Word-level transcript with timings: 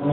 If 0.00 0.04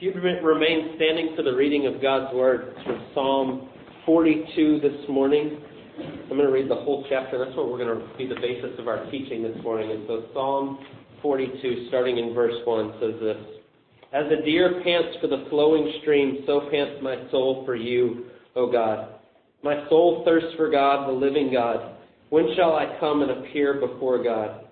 you 0.00 0.12
remain 0.42 0.94
standing 0.96 1.34
for 1.36 1.42
the 1.42 1.54
reading 1.54 1.86
of 1.86 2.00
God's 2.00 2.34
Word, 2.34 2.72
it's 2.74 2.86
from 2.86 3.06
Psalm 3.12 3.68
42 4.06 4.80
this 4.80 5.06
morning. 5.10 5.60
I'm 5.98 6.28
going 6.30 6.46
to 6.46 6.50
read 6.50 6.70
the 6.70 6.76
whole 6.76 7.04
chapter. 7.10 7.38
That's 7.44 7.54
what 7.58 7.70
we're 7.70 7.84
going 7.84 8.00
to 8.00 8.16
be 8.16 8.26
the 8.26 8.36
basis 8.36 8.70
of 8.78 8.88
our 8.88 9.04
teaching 9.10 9.42
this 9.42 9.62
morning. 9.62 9.90
And 9.90 10.04
so 10.06 10.24
Psalm 10.32 10.78
42, 11.20 11.88
starting 11.88 12.16
in 12.16 12.32
verse 12.32 12.56
1, 12.64 12.94
says 13.00 13.20
this 13.20 13.36
As 14.14 14.24
a 14.32 14.42
deer 14.46 14.80
pants 14.82 15.18
for 15.20 15.26
the 15.26 15.44
flowing 15.50 15.92
stream, 16.00 16.38
so 16.46 16.70
pants 16.70 17.02
my 17.02 17.16
soul 17.30 17.64
for 17.66 17.76
you, 17.76 18.28
O 18.56 18.72
God. 18.72 19.11
My 19.62 19.88
soul 19.88 20.22
thirsts 20.24 20.56
for 20.56 20.70
God, 20.70 21.08
the 21.08 21.12
living 21.12 21.52
God. 21.52 21.96
When 22.30 22.48
shall 22.56 22.72
I 22.74 22.96
come 22.98 23.22
and 23.22 23.30
appear 23.30 23.74
before 23.74 24.22
God? 24.22 24.64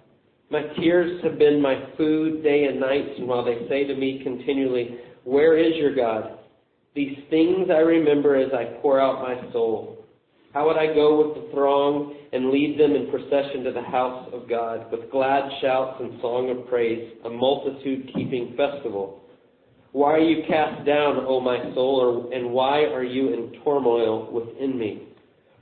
My 0.50 0.62
tears 0.80 1.22
have 1.22 1.38
been 1.38 1.62
my 1.62 1.76
food 1.96 2.42
day 2.42 2.64
and 2.64 2.80
night, 2.80 3.06
and 3.18 3.28
while 3.28 3.44
they 3.44 3.68
say 3.68 3.84
to 3.84 3.94
me 3.94 4.20
continually, 4.24 4.96
Where 5.22 5.56
is 5.56 5.76
your 5.76 5.94
God? 5.94 6.38
These 6.96 7.16
things 7.30 7.68
I 7.70 7.78
remember 7.78 8.34
as 8.34 8.52
I 8.52 8.80
pour 8.82 9.00
out 9.00 9.22
my 9.22 9.52
soul. 9.52 10.04
How 10.52 10.66
would 10.66 10.76
I 10.76 10.92
go 10.92 11.24
with 11.24 11.36
the 11.36 11.52
throng 11.52 12.16
and 12.32 12.50
lead 12.50 12.80
them 12.80 12.96
in 12.96 13.12
procession 13.12 13.62
to 13.64 13.72
the 13.72 13.82
house 13.82 14.28
of 14.32 14.48
God 14.48 14.90
with 14.90 15.08
glad 15.12 15.48
shouts 15.62 16.00
and 16.00 16.20
song 16.20 16.50
of 16.50 16.68
praise, 16.68 17.12
a 17.24 17.30
multitude 17.30 18.10
keeping 18.12 18.56
festival? 18.56 19.19
Why 19.92 20.12
are 20.12 20.20
you 20.20 20.44
cast 20.46 20.86
down, 20.86 21.24
O 21.26 21.40
my 21.40 21.58
soul, 21.74 22.30
and 22.32 22.52
why 22.52 22.84
are 22.84 23.02
you 23.02 23.32
in 23.32 23.60
turmoil 23.64 24.30
within 24.30 24.78
me? 24.78 25.08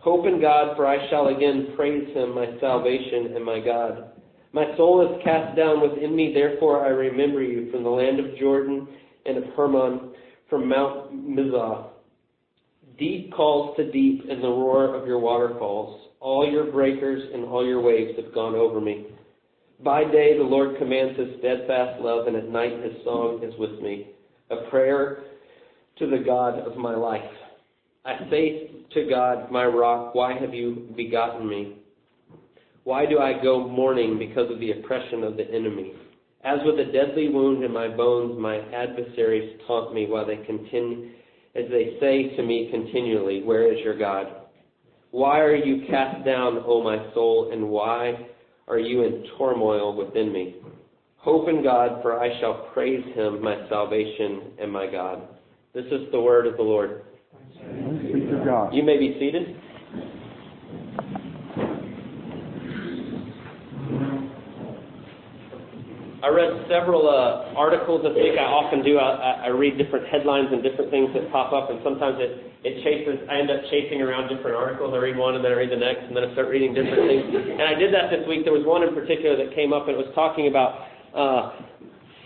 Hope 0.01 0.27
in 0.27 0.41
God, 0.41 0.77
for 0.77 0.87
I 0.87 1.09
shall 1.09 1.29
again 1.29 1.73
praise 1.77 2.15
him, 2.15 2.35
my 2.35 2.47
salvation 2.61 3.35
and 3.35 3.45
my 3.45 3.59
God. 3.61 4.11
My 4.53 4.77
soul 4.77 5.01
is 5.03 5.23
cast 5.25 5.57
down 5.57 5.81
within 5.81 6.15
me, 6.15 6.33
therefore 6.35 6.85
I 6.85 6.89
remember 6.89 7.43
you 7.43 7.71
from 7.71 7.83
the 7.83 7.91
land 7.91 8.21
of 8.21 8.37
Jordan 8.39 8.87
and 9.25 9.39
of 9.39 9.45
Hermon, 9.57 10.11
from 10.51 10.69
Mount 10.69 11.13
Mizar. 11.13 11.89
Deep 12.99 13.33
calls 13.33 13.77
to 13.77 13.91
deep 13.91 14.25
in 14.29 14.43
the 14.43 14.49
roar 14.49 14.95
of 14.95 15.07
your 15.07 15.21
waterfalls. 15.21 16.09
All 16.21 16.51
your 16.51 16.71
breakers 16.71 17.23
and 17.33 17.45
all 17.45 17.67
your 17.67 17.81
waves 17.81 18.19
have 18.23 18.35
gone 18.35 18.55
over 18.55 18.81
me. 18.81 19.07
By 19.85 20.05
day 20.05 20.37
the 20.37 20.45
Lord 20.45 20.77
commands 20.79 21.19
his 21.19 21.39
steadfast 21.39 22.01
love, 22.03 22.27
and 22.27 22.37
at 22.37 22.49
night 22.49 22.83
his 22.83 23.05
song 23.05 23.41
is 23.43 23.55
with 23.59 23.81
me, 23.81 24.09
a 24.51 24.69
prayer 24.71 25.25
to 25.99 26.07
the 26.09 26.19
God 26.25 26.59
of 26.59 26.77
my 26.77 26.95
life. 26.95 27.21
I 28.05 28.19
say 28.31 28.71
to 28.95 29.09
God, 29.09 29.51
my 29.51 29.65
rock, 29.65 30.15
why 30.15 30.39
have 30.39 30.55
you 30.55 30.89
begotten 30.97 31.49
me? 31.49 31.77
Why 32.85 33.05
do 33.05 33.19
I 33.19 33.43
go 33.43 33.69
mourning 33.69 34.19
because 34.19 34.51
of 34.51 34.61
the 34.61 34.73
oppression 34.73 35.23
of 35.25 35.37
the 35.37 35.49
enemy? 35.49 35.93
As 36.45 36.59
with 36.65 36.79
a 36.79 36.91
deadly 36.93 37.29
wound 37.29 37.65
in 37.65 37.73
my 37.73 37.89
bones, 37.89 38.39
my 38.39 38.59
adversaries 38.75 39.61
taunt 39.67 39.93
me 39.93 40.07
while 40.07 40.27
they 40.27 40.37
continue 40.37 41.11
as 41.55 41.65
they 41.71 41.97
say 42.01 42.37
to 42.37 42.43
me 42.43 42.69
continually, 42.71 43.43
Where 43.43 43.73
is 43.73 43.81
your 43.85 43.99
God? 43.99 44.27
Why 45.11 45.41
are 45.41 45.57
you 45.57 45.87
cast 45.89 46.25
down, 46.25 46.63
O 46.67 46.83
my 46.83 47.13
soul, 47.15 47.51
and 47.53 47.69
why 47.69 48.27
are 48.69 48.79
you 48.79 49.03
in 49.05 49.25
turmoil 49.39 49.97
within 49.97 50.33
me? 50.33 50.57
Hope 51.19 51.49
in 51.49 51.65
God, 51.65 52.01
for 52.01 52.21
I 52.21 52.39
shall 52.41 52.71
praise 52.73 53.05
him, 53.15 53.43
my 53.43 53.69
salvation 53.69 54.53
and 54.61 54.71
my 54.71 54.87
God. 54.87 55.23
This 55.75 55.85
is 55.87 56.11
the 56.13 56.21
word 56.21 56.47
of 56.47 56.57
the 56.57 56.63
Lord. 56.63 57.03
You 58.73 58.83
may 58.85 58.99
be 58.99 59.17
seated. 59.19 59.57
I 66.19 66.31
read 66.31 66.51
several 66.71 67.07
uh, 67.07 67.55
articles 67.55 68.03
this 68.03 68.15
week. 68.15 68.39
I 68.39 68.47
often 68.47 68.83
do. 68.83 68.99
I, 68.99 69.47
I 69.47 69.51
read 69.55 69.79
different 69.79 70.07
headlines 70.07 70.49
and 70.51 70.63
different 70.63 70.91
things 70.91 71.11
that 71.15 71.31
pop 71.31 71.55
up, 71.55 71.71
and 71.71 71.79
sometimes 71.83 72.19
it, 72.19 72.53
it 72.63 72.83
chases. 72.83 73.23
I 73.31 73.39
end 73.39 73.51
up 73.51 73.63
chasing 73.71 74.03
around 74.03 74.31
different 74.31 74.55
articles. 74.55 74.95
I 74.95 74.99
read 74.99 75.17
one, 75.17 75.35
and 75.35 75.43
then 75.43 75.51
I 75.51 75.59
read 75.59 75.71
the 75.71 75.79
next, 75.79 76.11
and 76.11 76.15
then 76.15 76.27
I 76.27 76.33
start 76.35 76.51
reading 76.51 76.75
different 76.75 77.07
things. 77.07 77.27
And 77.33 77.67
I 77.67 77.75
did 77.75 77.95
that 77.95 78.11
this 78.11 78.27
week. 78.27 78.43
There 78.43 78.55
was 78.55 78.67
one 78.67 78.83
in 78.83 78.95
particular 78.95 79.39
that 79.39 79.55
came 79.55 79.71
up, 79.71 79.87
and 79.87 79.95
it 79.95 80.01
was 80.03 80.11
talking 80.15 80.51
about 80.51 80.98
uh, 81.15 81.57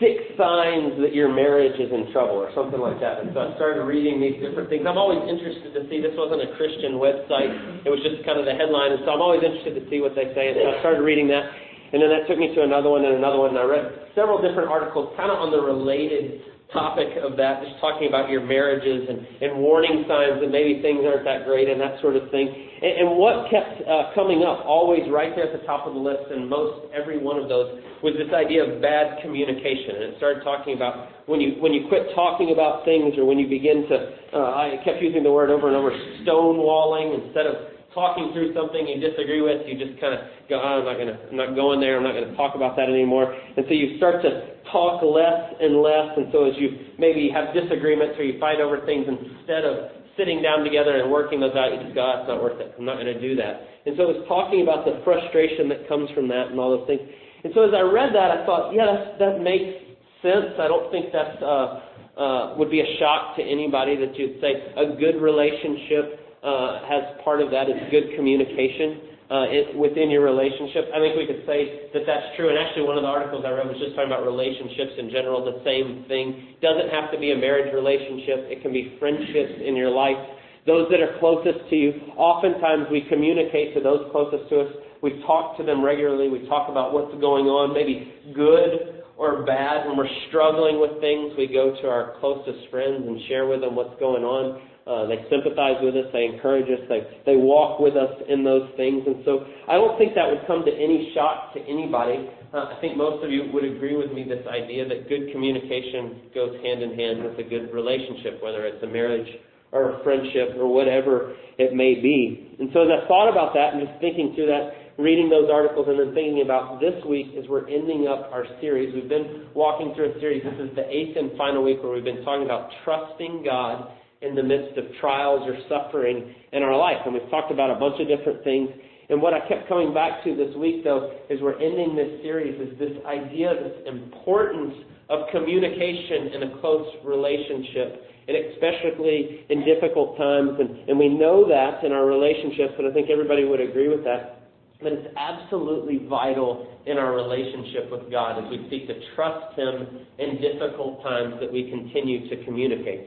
six 0.00 0.18
signs 0.34 0.98
that 0.98 1.14
your 1.14 1.30
marriage 1.30 1.78
is 1.78 1.90
in 1.92 2.10
trouble, 2.10 2.34
or 2.34 2.50
something 2.54 2.80
like 2.80 2.98
that. 2.98 3.22
And 3.22 3.30
so 3.34 3.38
I 3.46 3.54
started 3.54 3.86
reading 3.86 4.18
these 4.18 4.42
different 4.42 4.66
things. 4.66 4.82
I'm 4.82 4.98
always 4.98 5.22
interested 5.28 5.70
to 5.78 5.86
see. 5.86 6.02
This 6.02 6.16
wasn't 6.18 6.42
a 6.42 6.50
Christian 6.58 6.98
website. 6.98 7.86
It 7.86 7.90
was 7.90 8.02
just 8.02 8.26
kind 8.26 8.42
of 8.42 8.46
the 8.46 8.58
headline, 8.58 8.98
and 8.98 9.02
so 9.06 9.14
I'm 9.14 9.22
always 9.22 9.46
interested 9.46 9.78
to 9.78 9.84
see 9.86 10.02
what 10.02 10.18
they 10.18 10.34
say. 10.34 10.50
And 10.50 10.58
so 10.58 10.66
I 10.74 10.76
started 10.82 11.06
reading 11.06 11.30
that. 11.30 11.46
And 11.92 12.00
then 12.00 12.08
that 12.08 12.24
took 12.24 12.40
me 12.40 12.48
to 12.56 12.64
another 12.64 12.88
one 12.88 13.04
and 13.04 13.20
another 13.20 13.36
one. 13.36 13.52
And 13.52 13.60
I 13.60 13.68
read 13.68 13.84
several 14.16 14.40
different 14.40 14.72
articles 14.72 15.12
kind 15.12 15.28
of 15.28 15.38
on 15.38 15.52
the 15.52 15.60
related 15.60 16.40
topic 16.72 17.08
of 17.20 17.36
that, 17.36 17.62
just 17.62 17.78
talking 17.80 18.08
about 18.08 18.28
your 18.28 18.40
marriages 18.40 19.08
and, 19.08 19.20
and 19.40 19.60
warning 19.60 20.04
signs 20.08 20.40
that 20.40 20.50
maybe 20.50 20.80
things 20.80 21.04
aren't 21.04 21.24
that 21.24 21.44
great 21.44 21.68
and 21.68 21.80
that 21.80 22.00
sort 22.00 22.16
of 22.16 22.30
thing. 22.30 22.48
And, 22.48 23.06
and 23.06 23.08
what 23.16 23.48
kept 23.48 23.84
uh, 23.86 24.10
coming 24.14 24.42
up, 24.42 24.64
always 24.64 25.04
right 25.12 25.32
there 25.36 25.52
at 25.52 25.54
the 25.54 25.64
top 25.66 25.86
of 25.86 25.94
the 25.94 26.00
list, 26.00 26.32
and 26.32 26.48
most 26.48 26.92
every 26.92 27.20
one 27.20 27.38
of 27.38 27.48
those, 27.48 27.80
was 28.02 28.18
this 28.18 28.32
idea 28.34 28.66
of 28.66 28.82
bad 28.82 29.22
communication. 29.22 29.96
And 29.96 30.04
it 30.10 30.14
started 30.18 30.42
talking 30.42 30.74
about 30.74 31.08
when 31.30 31.40
you 31.40 31.62
when 31.62 31.72
you 31.72 31.86
quit 31.88 32.10
talking 32.14 32.50
about 32.50 32.84
things, 32.84 33.14
or 33.16 33.24
when 33.24 33.38
you 33.38 33.46
begin 33.46 33.86
to, 33.88 33.96
uh, 34.34 34.58
I 34.58 34.82
kept 34.84 35.00
using 35.00 35.22
the 35.22 35.30
word 35.30 35.50
over 35.50 35.68
and 35.68 35.76
over, 35.76 35.94
stonewalling 36.26 37.14
instead 37.22 37.46
of 37.46 37.71
talking 37.94 38.32
through 38.32 38.52
something 38.56 38.88
you 38.88 39.00
disagree 39.00 39.40
with, 39.40 39.64
you 39.68 39.76
just 39.76 40.00
kind 40.00 40.16
of 40.16 40.20
go, 40.48 40.60
oh, 40.60 40.80
I'm 40.80 40.88
not 40.88 40.96
going 40.96 41.12
to, 41.12 41.18
I'm 41.28 41.36
not 41.36 41.54
going 41.54 41.80
there. 41.80 41.96
I'm 41.96 42.04
not 42.04 42.12
going 42.12 42.28
to 42.28 42.36
talk 42.36 42.56
about 42.56 42.76
that 42.76 42.88
anymore. 42.88 43.32
And 43.32 43.64
so 43.68 43.72
you 43.72 43.96
start 43.96 44.20
to 44.22 44.58
talk 44.72 45.04
less 45.04 45.56
and 45.60 45.80
less. 45.80 46.16
And 46.16 46.32
so 46.32 46.48
as 46.48 46.56
you 46.56 46.96
maybe 46.98 47.28
have 47.28 47.52
disagreements 47.52 48.16
or 48.18 48.24
you 48.24 48.40
fight 48.40 48.60
over 48.60 48.84
things, 48.84 49.06
instead 49.08 49.64
of 49.64 49.92
sitting 50.16 50.42
down 50.42 50.64
together 50.64 51.00
and 51.00 51.10
working 51.10 51.40
those 51.40 51.56
out, 51.56 51.72
you 51.72 51.80
just 51.80 51.94
go, 51.94 52.04
oh, 52.04 52.20
it's 52.20 52.28
not 52.28 52.42
worth 52.42 52.60
it. 52.60 52.74
I'm 52.76 52.84
not 52.84 53.00
going 53.00 53.12
to 53.12 53.20
do 53.20 53.36
that. 53.36 53.68
And 53.84 53.96
so 53.96 54.08
it 54.08 54.20
was 54.20 54.24
talking 54.28 54.62
about 54.62 54.84
the 54.84 55.00
frustration 55.04 55.68
that 55.72 55.88
comes 55.88 56.08
from 56.12 56.28
that 56.28 56.52
and 56.52 56.60
all 56.60 56.76
those 56.76 56.86
things. 56.86 57.00
And 57.44 57.52
so 57.54 57.66
as 57.66 57.74
I 57.74 57.82
read 57.82 58.14
that, 58.14 58.30
I 58.30 58.46
thought, 58.46 58.70
yeah, 58.70 58.86
that's, 58.86 59.18
that 59.18 59.34
makes 59.42 59.74
sense. 60.22 60.54
I 60.60 60.68
don't 60.70 60.88
think 60.94 61.10
that's 61.10 61.42
uh, 61.42 61.82
uh, 62.14 62.54
would 62.56 62.70
be 62.70 62.80
a 62.80 62.88
shock 63.00 63.36
to 63.36 63.42
anybody 63.42 63.96
that 63.96 64.16
you'd 64.16 64.38
say 64.40 64.52
a 64.76 64.94
good 64.94 65.18
relationship 65.18 66.21
uh, 66.42 66.82
has 66.90 67.16
part 67.22 67.40
of 67.40 67.50
that 67.50 67.70
is 67.70 67.78
good 67.90 68.14
communication 68.18 69.12
uh, 69.32 69.48
it, 69.48 69.72
within 69.72 70.10
your 70.12 70.20
relationship. 70.20 70.92
I 70.92 71.00
think 71.00 71.16
we 71.16 71.24
could 71.24 71.46
say 71.48 71.88
that 71.96 72.04
that's 72.04 72.36
true. 72.36 72.52
And 72.52 72.58
actually, 72.60 72.84
one 72.84 73.00
of 73.00 73.06
the 73.06 73.08
articles 73.08 73.48
I 73.48 73.54
read 73.56 73.64
was 73.64 73.80
just 73.80 73.96
talking 73.96 74.12
about 74.12 74.28
relationships 74.28 74.92
in 75.00 75.08
general. 75.08 75.40
The 75.40 75.64
same 75.64 76.04
thing 76.04 76.60
doesn't 76.60 76.92
have 76.92 77.08
to 77.14 77.18
be 77.18 77.32
a 77.32 77.38
marriage 77.38 77.72
relationship. 77.72 78.52
It 78.52 78.60
can 78.60 78.76
be 78.76 78.98
friendships 79.00 79.62
in 79.64 79.72
your 79.72 79.88
life. 79.88 80.20
Those 80.68 80.86
that 80.92 81.00
are 81.00 81.16
closest 81.18 81.64
to 81.70 81.74
you. 81.74 82.12
Oftentimes, 82.20 82.92
we 82.92 83.08
communicate 83.08 83.72
to 83.74 83.80
those 83.80 84.04
closest 84.12 84.52
to 84.52 84.68
us. 84.68 84.70
We 85.00 85.22
talk 85.24 85.56
to 85.58 85.64
them 85.64 85.82
regularly. 85.82 86.28
We 86.28 86.46
talk 86.46 86.68
about 86.68 86.92
what's 86.92 87.16
going 87.18 87.46
on, 87.48 87.72
maybe 87.72 88.12
good 88.36 89.02
or 89.16 89.42
bad. 89.48 89.88
When 89.88 89.96
we're 89.96 90.12
struggling 90.28 90.78
with 90.78 91.00
things, 91.00 91.32
we 91.38 91.48
go 91.48 91.72
to 91.72 91.88
our 91.88 92.20
closest 92.20 92.68
friends 92.70 93.02
and 93.06 93.18
share 93.28 93.46
with 93.46 93.62
them 93.62 93.74
what's 93.74 93.98
going 93.98 94.22
on. 94.22 94.60
Uh, 94.82 95.06
they 95.06 95.22
sympathize 95.30 95.78
with 95.78 95.94
us. 95.94 96.10
They 96.12 96.26
encourage 96.26 96.66
us. 96.66 96.82
They, 96.88 97.06
they 97.24 97.36
walk 97.36 97.78
with 97.78 97.94
us 97.94 98.10
in 98.28 98.42
those 98.42 98.66
things. 98.76 99.06
And 99.06 99.22
so 99.24 99.46
I 99.68 99.74
don't 99.78 99.96
think 99.96 100.14
that 100.14 100.26
would 100.26 100.42
come 100.46 100.64
to 100.66 100.74
any 100.74 101.12
shock 101.14 101.54
to 101.54 101.60
anybody. 101.62 102.26
Uh, 102.52 102.74
I 102.74 102.78
think 102.80 102.96
most 102.96 103.22
of 103.24 103.30
you 103.30 103.46
would 103.54 103.64
agree 103.64 103.94
with 103.94 104.10
me 104.10 104.26
this 104.26 104.42
idea 104.50 104.88
that 104.88 105.08
good 105.08 105.30
communication 105.30 106.34
goes 106.34 106.58
hand 106.66 106.82
in 106.82 106.98
hand 106.98 107.22
with 107.22 107.38
a 107.38 107.46
good 107.46 107.70
relationship, 107.72 108.42
whether 108.42 108.66
it's 108.66 108.82
a 108.82 108.90
marriage 108.90 109.28
or 109.70 110.00
a 110.00 110.04
friendship 110.04 110.58
or 110.58 110.66
whatever 110.66 111.34
it 111.58 111.74
may 111.74 111.94
be. 112.02 112.56
And 112.58 112.68
so 112.74 112.82
as 112.82 112.90
I 112.90 113.08
thought 113.08 113.30
about 113.30 113.54
that 113.54 113.74
and 113.74 113.86
just 113.86 114.00
thinking 114.00 114.34
through 114.34 114.46
that, 114.46 114.82
reading 114.98 115.30
those 115.30 115.48
articles 115.50 115.86
and 115.88 115.98
then 115.98 116.12
thinking 116.12 116.42
about 116.44 116.80
this 116.80 116.92
week 117.08 117.32
as 117.38 117.48
we're 117.48 117.66
ending 117.68 118.06
up 118.08 118.28
our 118.32 118.44
series. 118.60 118.92
We've 118.94 119.08
been 119.08 119.48
walking 119.54 119.94
through 119.94 120.12
a 120.12 120.20
series. 120.20 120.44
This 120.44 120.68
is 120.68 120.76
the 120.76 120.84
eighth 120.84 121.16
and 121.16 121.32
final 121.38 121.64
week 121.64 121.82
where 121.82 121.92
we've 121.92 122.04
been 122.04 122.24
talking 122.24 122.44
about 122.44 122.68
trusting 122.84 123.42
God 123.44 123.88
in 124.22 124.34
the 124.34 124.42
midst 124.42 124.78
of 124.78 124.84
trials 125.00 125.46
or 125.46 125.56
suffering 125.68 126.34
in 126.52 126.62
our 126.62 126.76
life. 126.76 126.98
And 127.04 127.14
we've 127.14 127.30
talked 127.30 127.50
about 127.50 127.70
a 127.70 127.78
bunch 127.78 128.00
of 128.00 128.08
different 128.08 128.42
things. 128.44 128.70
And 129.10 129.20
what 129.20 129.34
I 129.34 129.40
kept 129.48 129.68
coming 129.68 129.92
back 129.92 130.24
to 130.24 130.34
this 130.36 130.54
week, 130.56 130.84
though, 130.84 131.12
is 131.28 131.40
we're 131.42 131.60
ending 131.60 131.96
this 131.96 132.22
series, 132.22 132.58
is 132.60 132.78
this 132.78 132.96
idea, 133.06 133.52
this 133.52 133.86
importance 133.86 134.74
of 135.10 135.28
communication 135.30 136.32
in 136.32 136.42
a 136.44 136.60
close 136.60 136.86
relationship, 137.04 138.08
and 138.28 138.36
especially 138.54 139.44
in 139.50 139.64
difficult 139.64 140.16
times. 140.16 140.56
And, 140.58 140.88
and 140.88 140.98
we 140.98 141.08
know 141.08 141.46
that 141.48 141.84
in 141.84 141.92
our 141.92 142.06
relationships, 142.06 142.74
and 142.78 142.88
I 142.88 142.92
think 142.94 143.10
everybody 143.10 143.44
would 143.44 143.60
agree 143.60 143.88
with 143.88 144.04
that. 144.04 144.48
But 144.80 144.92
it's 144.92 145.14
absolutely 145.16 146.06
vital 146.08 146.66
in 146.86 146.98
our 146.98 147.14
relationship 147.14 147.90
with 147.90 148.10
God 148.10 148.42
as 148.42 148.50
we 148.50 148.66
seek 148.70 148.88
to 148.88 148.94
trust 149.14 149.58
Him 149.58 150.06
in 150.18 150.40
difficult 150.40 151.02
times 151.02 151.34
that 151.40 151.52
we 151.52 151.70
continue 151.70 152.28
to 152.30 152.44
communicate. 152.44 153.06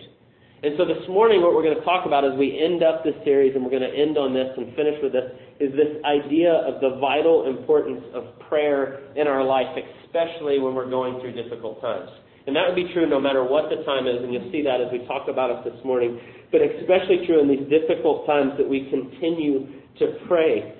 And 0.64 0.74
so 0.78 0.86
this 0.86 1.04
morning, 1.10 1.42
what 1.44 1.54
we're 1.54 1.68
going 1.68 1.78
to 1.78 1.84
talk 1.84 2.08
about 2.08 2.24
as 2.24 2.32
we 2.40 2.56
end 2.58 2.82
up 2.82 3.04
this 3.04 3.14
series, 3.24 3.54
and 3.56 3.64
we're 3.64 3.76
going 3.76 3.86
to 3.86 3.92
end 3.92 4.18
on 4.18 4.34
this 4.34 4.48
and 4.56 4.72
finish 4.76 4.96
with 5.04 5.12
this, 5.12 5.28
is 5.60 5.72
this 5.76 6.00
idea 6.08 6.52
of 6.64 6.80
the 6.80 6.98
vital 7.00 7.46
importance 7.46 8.02
of 8.16 8.40
prayer 8.48 9.04
in 9.16 9.28
our 9.28 9.44
life, 9.44 9.68
especially 10.08 10.58
when 10.60 10.74
we're 10.74 10.90
going 10.90 11.20
through 11.20 11.36
difficult 11.36 11.82
times. 11.82 12.10
And 12.48 12.56
that 12.56 12.64
would 12.68 12.76
be 12.76 12.88
true 12.94 13.10
no 13.10 13.20
matter 13.20 13.44
what 13.44 13.70
the 13.70 13.84
time 13.84 14.08
is, 14.08 14.24
and 14.24 14.32
you'll 14.32 14.52
see 14.52 14.64
that 14.64 14.80
as 14.80 14.88
we 14.92 15.06
talk 15.06 15.28
about 15.28 15.52
it 15.52 15.70
this 15.70 15.80
morning, 15.84 16.20
but 16.52 16.62
especially 16.62 17.26
true 17.28 17.42
in 17.42 17.50
these 17.50 17.68
difficult 17.68 18.26
times 18.26 18.54
that 18.58 18.68
we 18.68 18.88
continue 18.90 19.68
to 20.00 20.18
pray. 20.28 20.74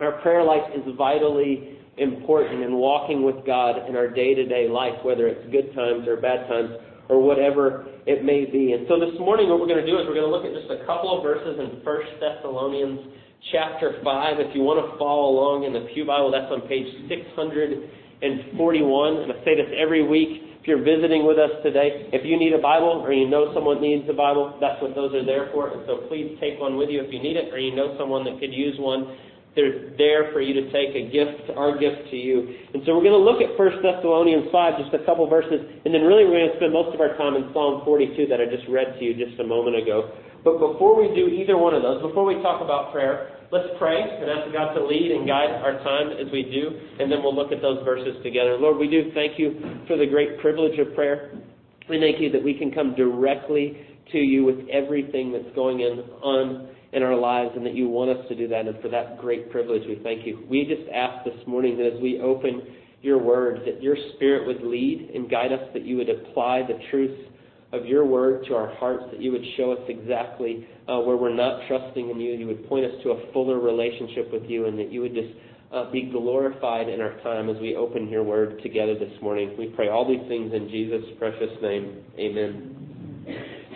Our 0.00 0.20
prayer 0.20 0.44
life 0.44 0.66
is 0.74 0.82
vitally 0.98 1.78
important 1.96 2.62
in 2.62 2.74
walking 2.74 3.22
with 3.22 3.46
God 3.46 3.88
in 3.88 3.96
our 3.96 4.08
day 4.08 4.34
to 4.34 4.44
day 4.46 4.68
life, 4.68 4.98
whether 5.04 5.26
it's 5.28 5.50
good 5.52 5.74
times 5.74 6.08
or 6.08 6.16
bad 6.16 6.48
times 6.48 6.70
or 7.12 7.20
whatever 7.20 7.84
it 8.08 8.24
may 8.24 8.48
be. 8.48 8.72
And 8.72 8.88
so 8.88 8.96
this 8.96 9.12
morning, 9.20 9.52
what 9.52 9.60
we're 9.60 9.68
going 9.68 9.84
to 9.84 9.86
do 9.86 10.00
is 10.00 10.08
we're 10.08 10.16
going 10.16 10.24
to 10.24 10.32
look 10.32 10.48
at 10.48 10.56
just 10.56 10.72
a 10.72 10.80
couple 10.88 11.12
of 11.12 11.20
verses 11.20 11.60
in 11.60 11.84
1 11.84 11.84
Thessalonians 12.24 13.12
chapter 13.52 14.00
5. 14.00 14.40
If 14.40 14.56
you 14.56 14.64
want 14.64 14.80
to 14.80 14.96
follow 14.96 15.28
along 15.28 15.68
in 15.68 15.76
the 15.76 15.84
Pew 15.92 16.08
Bible, 16.08 16.32
that's 16.32 16.48
on 16.48 16.64
page 16.64 16.88
641. 17.12 18.24
And 18.24 19.28
I 19.28 19.36
say 19.44 19.60
this 19.60 19.68
every 19.76 20.08
week. 20.08 20.56
If 20.64 20.70
you're 20.70 20.80
visiting 20.80 21.28
with 21.28 21.36
us 21.36 21.52
today, 21.60 22.08
if 22.16 22.24
you 22.24 22.38
need 22.38 22.56
a 22.56 22.62
Bible 22.62 23.04
or 23.04 23.12
you 23.12 23.28
know 23.28 23.52
someone 23.52 23.82
needs 23.82 24.08
a 24.08 24.16
Bible, 24.16 24.56
that's 24.56 24.80
what 24.80 24.94
those 24.96 25.12
are 25.12 25.26
there 25.26 25.50
for. 25.52 25.68
And 25.68 25.84
so 25.84 26.08
please 26.08 26.38
take 26.40 26.56
one 26.56 26.80
with 26.80 26.88
you 26.88 27.02
if 27.02 27.12
you 27.12 27.20
need 27.20 27.36
it 27.36 27.52
or 27.52 27.58
you 27.58 27.76
know 27.76 27.98
someone 27.98 28.24
that 28.24 28.40
could 28.40 28.54
use 28.54 28.78
one. 28.80 29.10
They're 29.54 29.92
there 30.00 30.32
for 30.32 30.40
you 30.40 30.56
to 30.56 30.64
take 30.72 30.96
a 30.96 31.12
gift, 31.12 31.52
our 31.56 31.76
gift 31.76 32.08
to 32.08 32.16
you. 32.16 32.56
And 32.72 32.80
so 32.88 32.96
we're 32.96 33.04
going 33.04 33.18
to 33.18 33.20
look 33.20 33.44
at 33.44 33.52
1 33.52 33.84
Thessalonians 33.84 34.48
5, 34.48 34.80
just 34.80 34.96
a 34.96 35.04
couple 35.04 35.28
verses, 35.28 35.60
and 35.84 35.92
then 35.92 36.08
really 36.08 36.24
we're 36.24 36.40
going 36.40 36.52
to 36.52 36.56
spend 36.56 36.72
most 36.72 36.96
of 36.96 37.00
our 37.04 37.12
time 37.20 37.36
in 37.36 37.52
Psalm 37.52 37.84
42 37.84 38.32
that 38.32 38.40
I 38.40 38.48
just 38.48 38.64
read 38.72 38.96
to 38.96 39.04
you 39.04 39.12
just 39.12 39.36
a 39.40 39.44
moment 39.44 39.76
ago. 39.76 40.08
But 40.40 40.56
before 40.56 40.96
we 40.96 41.14
do 41.14 41.28
either 41.28 41.60
one 41.60 41.76
of 41.76 41.82
those, 41.84 42.00
before 42.00 42.24
we 42.24 42.40
talk 42.40 42.64
about 42.64 42.96
prayer, 42.96 43.44
let's 43.52 43.68
pray 43.78 44.00
and 44.00 44.26
ask 44.32 44.48
God 44.56 44.72
to 44.72 44.80
lead 44.80 45.12
and 45.12 45.28
guide 45.28 45.52
our 45.60 45.78
time 45.84 46.16
as 46.16 46.32
we 46.32 46.48
do, 46.48 46.72
and 46.98 47.12
then 47.12 47.22
we'll 47.22 47.36
look 47.36 47.52
at 47.52 47.60
those 47.60 47.84
verses 47.84 48.16
together. 48.24 48.56
Lord, 48.56 48.80
we 48.80 48.88
do 48.88 49.12
thank 49.12 49.38
you 49.38 49.84
for 49.86 50.00
the 50.00 50.06
great 50.06 50.40
privilege 50.40 50.80
of 50.80 50.94
prayer. 50.96 51.36
We 51.88 52.00
thank 52.00 52.20
you 52.20 52.32
that 52.32 52.42
we 52.42 52.56
can 52.56 52.72
come 52.72 52.96
directly 52.96 53.76
to 54.10 54.18
you 54.18 54.44
with 54.44 54.66
everything 54.72 55.30
that's 55.30 55.54
going 55.54 55.80
in 55.80 56.00
on 56.24 56.68
in 56.92 57.02
our 57.02 57.16
lives 57.16 57.52
and 57.56 57.64
that 57.64 57.74
you 57.74 57.88
want 57.88 58.10
us 58.10 58.24
to 58.28 58.34
do 58.34 58.48
that. 58.48 58.66
And 58.66 58.80
for 58.80 58.88
that 58.88 59.18
great 59.18 59.50
privilege, 59.50 59.82
we 59.86 60.00
thank 60.02 60.26
you. 60.26 60.44
We 60.48 60.64
just 60.64 60.88
ask 60.92 61.24
this 61.24 61.46
morning 61.46 61.76
that 61.78 61.86
as 61.86 62.00
we 62.00 62.20
open 62.20 62.62
your 63.00 63.18
word, 63.18 63.62
that 63.66 63.82
your 63.82 63.96
spirit 64.14 64.46
would 64.46 64.62
lead 64.62 65.10
and 65.14 65.30
guide 65.30 65.52
us, 65.52 65.60
that 65.72 65.84
you 65.84 65.96
would 65.96 66.08
apply 66.08 66.62
the 66.62 66.78
truths 66.90 67.20
of 67.72 67.86
your 67.86 68.04
word 68.04 68.44
to 68.46 68.54
our 68.54 68.74
hearts, 68.76 69.04
that 69.10 69.20
you 69.20 69.32
would 69.32 69.44
show 69.56 69.72
us 69.72 69.80
exactly 69.88 70.68
uh, 70.88 71.00
where 71.00 71.16
we're 71.16 71.34
not 71.34 71.66
trusting 71.66 72.10
in 72.10 72.20
you. 72.20 72.32
You 72.32 72.46
would 72.46 72.68
point 72.68 72.84
us 72.84 72.92
to 73.02 73.12
a 73.12 73.32
fuller 73.32 73.58
relationship 73.58 74.30
with 74.30 74.44
you, 74.44 74.66
and 74.66 74.78
that 74.78 74.92
you 74.92 75.00
would 75.00 75.14
just 75.14 75.32
uh, 75.72 75.90
be 75.90 76.02
glorified 76.02 76.90
in 76.90 77.00
our 77.00 77.18
time 77.22 77.48
as 77.48 77.56
we 77.60 77.74
open 77.74 78.08
your 78.08 78.22
word 78.22 78.60
together 78.62 78.94
this 78.98 79.12
morning. 79.22 79.56
We 79.58 79.68
pray 79.68 79.88
all 79.88 80.06
these 80.06 80.26
things 80.28 80.52
in 80.52 80.68
Jesus' 80.68 81.04
precious 81.18 81.50
name. 81.62 82.04
Amen. 82.18 82.76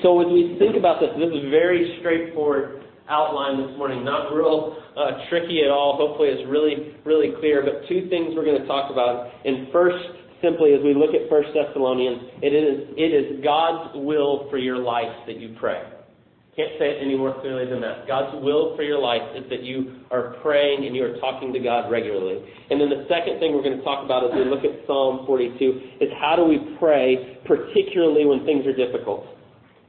So 0.02 0.20
as 0.20 0.26
we 0.26 0.56
think 0.58 0.76
about 0.76 1.00
this, 1.00 1.08
this 1.16 1.32
is 1.32 1.48
very 1.50 1.96
straightforward 2.00 2.82
outline 3.08 3.66
this 3.66 3.76
morning. 3.78 4.04
Not 4.04 4.32
real 4.32 4.76
uh, 4.96 5.26
tricky 5.28 5.62
at 5.64 5.70
all. 5.70 5.96
Hopefully, 5.96 6.28
it's 6.28 6.48
really, 6.48 6.96
really 7.04 7.34
clear. 7.38 7.62
But 7.62 7.88
two 7.88 8.08
things 8.08 8.34
we're 8.34 8.44
going 8.44 8.60
to 8.60 8.66
talk 8.66 8.90
about. 8.90 9.30
And 9.44 9.68
first, 9.72 10.02
simply 10.42 10.74
as 10.74 10.82
we 10.82 10.94
look 10.94 11.14
at 11.14 11.28
First 11.30 11.50
Thessalonians, 11.54 12.42
it 12.42 12.52
is 12.52 12.90
it 12.96 13.10
is 13.14 13.44
God's 13.44 13.94
will 13.94 14.48
for 14.50 14.58
your 14.58 14.78
life 14.78 15.12
that 15.26 15.38
you 15.38 15.54
pray. 15.58 15.82
Can't 16.56 16.72
say 16.80 16.88
it 16.88 17.04
any 17.04 17.18
more 17.18 17.38
clearly 17.44 17.68
than 17.68 17.82
that. 17.82 18.08
God's 18.08 18.42
will 18.42 18.74
for 18.76 18.82
your 18.82 18.98
life 18.98 19.20
is 19.36 19.44
that 19.50 19.62
you 19.62 20.00
are 20.10 20.40
praying 20.40 20.86
and 20.86 20.96
you 20.96 21.04
are 21.04 21.20
talking 21.20 21.52
to 21.52 21.60
God 21.60 21.92
regularly. 21.92 22.40
And 22.70 22.80
then 22.80 22.88
the 22.88 23.04
second 23.12 23.40
thing 23.40 23.52
we're 23.52 23.62
going 23.62 23.76
to 23.76 23.84
talk 23.84 24.02
about 24.02 24.24
as 24.24 24.32
we 24.32 24.48
look 24.48 24.64
at 24.64 24.72
Psalm 24.86 25.28
42 25.28 26.00
is 26.00 26.08
how 26.18 26.32
do 26.32 26.48
we 26.48 26.56
pray, 26.80 27.36
particularly 27.44 28.24
when 28.24 28.46
things 28.48 28.64
are 28.64 28.72
difficult 28.72 29.35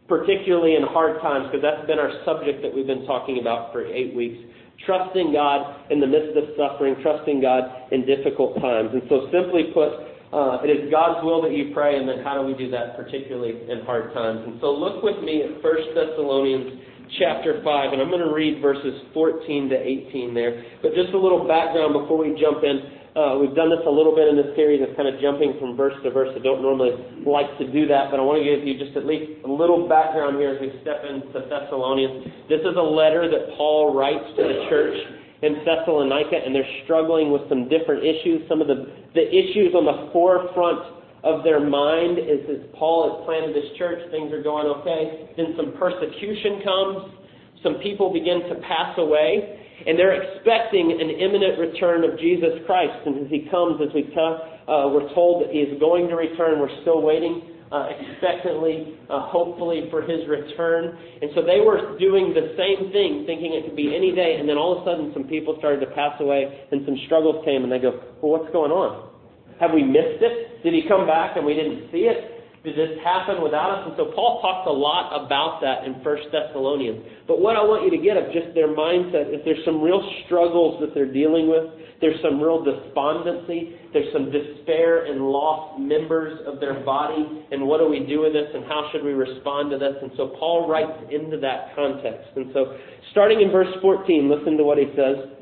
particularly 0.08 0.76
in 0.76 0.84
hard 0.84 1.22
times, 1.22 1.48
because 1.52 1.62
that's 1.62 1.86
been 1.88 2.00
our 2.00 2.12
subject 2.24 2.62
that 2.64 2.74
we've 2.74 2.88
been 2.88 3.06
talking 3.06 3.40
about 3.40 3.72
for 3.72 3.86
eight 3.86 4.16
weeks. 4.16 4.40
Trusting 4.86 5.34
God 5.34 5.92
in 5.92 6.00
the 6.00 6.08
midst 6.08 6.38
of 6.38 6.54
suffering, 6.56 6.96
trusting 7.02 7.42
God 7.42 7.92
in 7.92 8.06
difficult 8.06 8.62
times. 8.62 8.90
And 8.94 9.02
so, 9.10 9.28
simply 9.34 9.74
put, 9.74 9.90
uh, 10.32 10.62
it 10.62 10.70
is 10.70 10.92
God's 10.92 11.26
will 11.26 11.42
that 11.42 11.52
you 11.52 11.74
pray, 11.74 11.98
and 11.98 12.08
then 12.08 12.24
how 12.24 12.40
do 12.40 12.46
we 12.46 12.54
do 12.54 12.70
that, 12.72 12.96
particularly 12.96 13.58
in 13.70 13.82
hard 13.86 14.14
times? 14.14 14.46
And 14.46 14.62
so, 14.62 14.72
look 14.72 15.02
with 15.02 15.24
me 15.24 15.44
at 15.44 15.64
1 15.64 15.96
Thessalonians 15.96 16.88
chapter 17.18 17.62
5, 17.64 17.94
and 17.94 18.02
I'm 18.02 18.10
going 18.10 18.24
to 18.24 18.34
read 18.34 18.62
verses 18.62 19.02
14 19.14 19.70
to 19.70 19.76
18 19.76 20.34
there. 20.34 20.64
But 20.82 20.94
just 20.94 21.14
a 21.14 21.20
little 21.20 21.48
background 21.48 21.94
before 21.94 22.18
we 22.18 22.38
jump 22.40 22.64
in. 22.64 22.97
Uh, 23.18 23.34
we've 23.42 23.58
done 23.58 23.74
this 23.74 23.82
a 23.82 23.90
little 23.90 24.14
bit 24.14 24.30
in 24.30 24.38
this 24.38 24.54
series 24.54 24.78
of 24.78 24.94
kind 24.94 25.10
of 25.10 25.18
jumping 25.18 25.58
from 25.58 25.74
verse 25.74 25.98
to 26.06 26.14
verse. 26.14 26.30
I 26.38 26.42
don't 26.46 26.62
normally 26.62 26.94
like 27.26 27.50
to 27.58 27.66
do 27.66 27.90
that, 27.90 28.14
but 28.14 28.22
I 28.22 28.24
want 28.24 28.38
to 28.38 28.46
give 28.46 28.62
you 28.62 28.78
just 28.78 28.94
at 28.94 29.10
least 29.10 29.42
a 29.42 29.50
little 29.50 29.90
background 29.90 30.38
here 30.38 30.54
as 30.54 30.62
we 30.62 30.70
step 30.86 31.02
into 31.02 31.34
Thessalonians. 31.50 32.30
This 32.46 32.62
is 32.62 32.78
a 32.78 32.86
letter 32.86 33.26
that 33.26 33.58
Paul 33.58 33.98
writes 33.98 34.22
to 34.38 34.46
the 34.46 34.70
church 34.70 34.94
in 35.42 35.66
Thessalonica, 35.66 36.38
and 36.38 36.54
they're 36.54 36.70
struggling 36.86 37.34
with 37.34 37.42
some 37.50 37.66
different 37.66 38.06
issues. 38.06 38.46
Some 38.46 38.62
of 38.62 38.70
the, 38.70 38.86
the 39.18 39.26
issues 39.26 39.74
on 39.74 39.90
the 39.90 40.14
forefront 40.14 40.86
of 41.26 41.42
their 41.42 41.58
mind 41.58 42.22
is 42.22 42.46
as 42.46 42.70
Paul 42.78 43.10
has 43.10 43.26
planted 43.26 43.58
this 43.58 43.66
church, 43.82 43.98
things 44.14 44.30
are 44.30 44.46
going 44.46 44.70
okay. 44.78 45.34
Then 45.42 45.58
some 45.58 45.74
persecution 45.74 46.62
comes, 46.62 47.18
some 47.66 47.82
people 47.82 48.14
begin 48.14 48.46
to 48.46 48.62
pass 48.62 48.94
away, 49.02 49.58
and 49.86 50.00
they're 50.00 50.18
expecting 50.18 50.92
an 50.92 51.10
imminent 51.10 51.60
return 51.60 52.04
of 52.04 52.18
Jesus 52.20 52.58
Christ. 52.66 52.98
And 53.06 53.26
as 53.26 53.30
he 53.30 53.48
comes, 53.52 53.80
as 53.82 53.94
we 53.94 54.10
tell, 54.16 54.42
uh, 54.66 54.90
we're 54.90 55.14
told 55.14 55.44
that 55.44 55.52
he 55.52 55.60
is 55.60 55.80
going 55.80 56.08
to 56.10 56.16
return, 56.16 56.60
we're 56.60 56.82
still 56.82 57.02
waiting 57.02 57.58
uh, 57.72 57.90
expectantly, 57.92 58.96
uh, 59.10 59.28
hopefully, 59.28 59.88
for 59.92 60.02
his 60.02 60.28
return. 60.28 60.98
And 61.22 61.32
so 61.36 61.42
they 61.44 61.60
were 61.60 61.98
doing 62.00 62.34
the 62.34 62.56
same 62.56 62.92
thing, 62.92 63.24
thinking 63.28 63.54
it 63.54 63.68
could 63.68 63.76
be 63.76 63.96
any 63.96 64.16
day. 64.16 64.38
And 64.40 64.48
then 64.48 64.58
all 64.58 64.80
of 64.80 64.88
a 64.88 64.92
sudden, 64.92 65.12
some 65.14 65.26
people 65.26 65.56
started 65.60 65.82
to 65.82 65.92
pass 65.92 66.16
away, 66.20 66.48
and 66.72 66.82
some 66.86 66.96
struggles 67.06 67.44
came, 67.44 67.64
and 67.64 67.72
they 67.72 67.80
go, 67.80 68.00
Well, 68.22 68.40
what's 68.40 68.52
going 68.54 68.72
on? 68.72 69.12
Have 69.60 69.74
we 69.74 69.84
missed 69.84 70.22
it? 70.22 70.64
Did 70.64 70.74
he 70.74 70.88
come 70.88 71.08
back 71.08 71.36
and 71.36 71.46
we 71.46 71.54
didn't 71.56 71.92
see 71.92 72.06
it? 72.06 72.37
Did 72.68 72.76
this 72.76 73.00
happen 73.00 73.40
without 73.40 73.80
us? 73.80 73.82
And 73.88 73.96
so 73.96 74.12
Paul 74.12 74.44
talks 74.44 74.68
a 74.68 74.76
lot 74.76 75.16
about 75.16 75.64
that 75.64 75.88
in 75.88 76.04
1 76.04 76.04
Thessalonians. 76.04 77.00
But 77.24 77.40
what 77.40 77.56
I 77.56 77.64
want 77.64 77.88
you 77.88 77.92
to 77.96 78.04
get 78.04 78.20
of 78.20 78.28
just 78.36 78.52
their 78.52 78.68
mindset 78.68 79.32
is 79.32 79.40
there's 79.48 79.64
some 79.64 79.80
real 79.80 80.04
struggles 80.28 80.76
that 80.84 80.92
they're 80.92 81.08
dealing 81.08 81.48
with. 81.48 81.64
There's 82.04 82.20
some 82.20 82.44
real 82.44 82.60
despondency. 82.60 83.80
There's 83.96 84.12
some 84.12 84.36
despair 84.36 85.08
and 85.08 85.32
lost 85.32 85.80
members 85.80 86.44
of 86.44 86.60
their 86.60 86.84
body. 86.84 87.48
And 87.56 87.64
what 87.64 87.80
do 87.80 87.88
we 87.88 88.04
do 88.04 88.28
with 88.28 88.36
this? 88.36 88.52
And 88.52 88.68
how 88.68 88.92
should 88.92 89.00
we 89.00 89.16
respond 89.16 89.72
to 89.72 89.80
this? 89.80 89.96
And 90.04 90.12
so 90.20 90.36
Paul 90.36 90.68
writes 90.68 91.08
into 91.08 91.40
that 91.40 91.72
context. 91.72 92.36
And 92.36 92.52
so 92.52 92.76
starting 93.16 93.40
in 93.40 93.48
verse 93.48 93.72
14, 93.80 94.28
listen 94.28 94.60
to 94.60 94.68
what 94.68 94.76
he 94.76 94.92
says. 94.92 95.40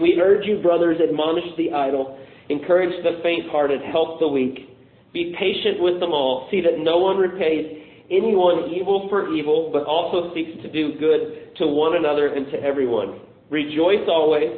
We 0.00 0.16
urge 0.16 0.48
you, 0.48 0.64
brothers, 0.64 0.96
admonish 1.04 1.52
the 1.60 1.76
idle, 1.76 2.16
encourage 2.48 2.96
the 3.04 3.20
faint 3.20 3.52
hearted, 3.52 3.84
help 3.92 4.24
the 4.24 4.28
weak. 4.32 4.71
Be 5.12 5.34
patient 5.38 5.80
with 5.80 6.00
them 6.00 6.12
all. 6.12 6.48
See 6.50 6.60
that 6.62 6.78
no 6.78 6.98
one 6.98 7.16
repays 7.16 7.82
anyone 8.10 8.70
evil 8.72 9.06
for 9.08 9.34
evil, 9.34 9.70
but 9.72 9.84
also 9.84 10.34
seeks 10.34 10.60
to 10.62 10.72
do 10.72 10.98
good 10.98 11.56
to 11.56 11.66
one 11.66 11.96
another 11.96 12.34
and 12.34 12.46
to 12.52 12.62
everyone. 12.62 13.20
Rejoice 13.50 14.08
always, 14.08 14.50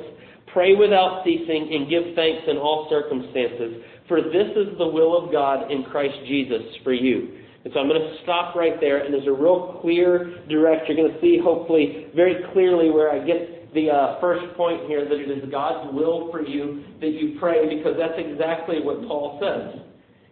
pray 0.53 0.75
without 0.75 1.23
ceasing, 1.25 1.71
and 1.75 1.91
give 1.91 2.15
thanks 2.15 2.43
in 2.47 2.57
all 2.57 2.87
circumstances, 2.89 3.83
for 4.07 4.21
this 4.21 4.51
is 4.55 4.79
the 4.79 4.87
will 4.87 5.17
of 5.17 5.33
God 5.33 5.71
in 5.71 5.85
Christ 5.85 6.15
Jesus 6.27 6.63
for 6.83 6.93
you. 6.93 7.39
And 7.65 7.73
so 7.73 7.81
I'm 7.81 7.89
going 7.89 8.01
to 8.01 8.17
stop 8.23 8.55
right 8.55 8.79
there, 8.79 9.05
and 9.05 9.15
there's 9.15 9.27
a 9.27 9.33
real 9.33 9.79
clear 9.81 10.45
direct. 10.49 10.87
You're 10.87 10.97
going 10.97 11.15
to 11.15 11.21
see, 11.21 11.41
hopefully, 11.43 12.09
very 12.15 12.45
clearly 12.53 12.91
where 12.91 13.11
I 13.11 13.25
get 13.25 13.73
the 13.73 13.91
uh, 13.91 14.21
first 14.21 14.55
point 14.57 14.87
here 14.87 15.09
that 15.09 15.19
it 15.19 15.31
is 15.31 15.51
God's 15.51 15.93
will 15.95 16.31
for 16.31 16.43
you 16.43 16.85
that 17.01 17.09
you 17.09 17.37
pray, 17.41 17.75
because 17.75 17.97
that's 17.99 18.19
exactly 18.19 18.81
what 18.83 19.07
Paul 19.09 19.41
says. 19.41 19.81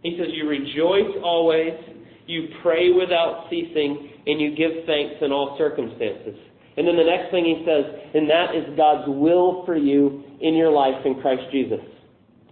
He 0.02 0.16
says, 0.18 0.28
You 0.32 0.48
rejoice 0.48 1.16
always, 1.22 1.74
you 2.26 2.48
pray 2.62 2.90
without 2.90 3.46
ceasing, 3.50 4.10
and 4.26 4.40
you 4.40 4.54
give 4.54 4.84
thanks 4.86 5.16
in 5.20 5.32
all 5.32 5.56
circumstances. 5.58 6.36
And 6.76 6.88
then 6.88 6.96
the 6.96 7.04
next 7.04 7.30
thing 7.30 7.44
he 7.44 7.64
says, 7.66 7.84
and 8.14 8.30
that 8.30 8.54
is 8.56 8.76
God's 8.76 9.04
will 9.06 9.64
for 9.66 9.76
you 9.76 10.24
in 10.40 10.54
your 10.54 10.70
life 10.70 11.04
in 11.04 11.20
Christ 11.20 11.42
Jesus. 11.52 11.80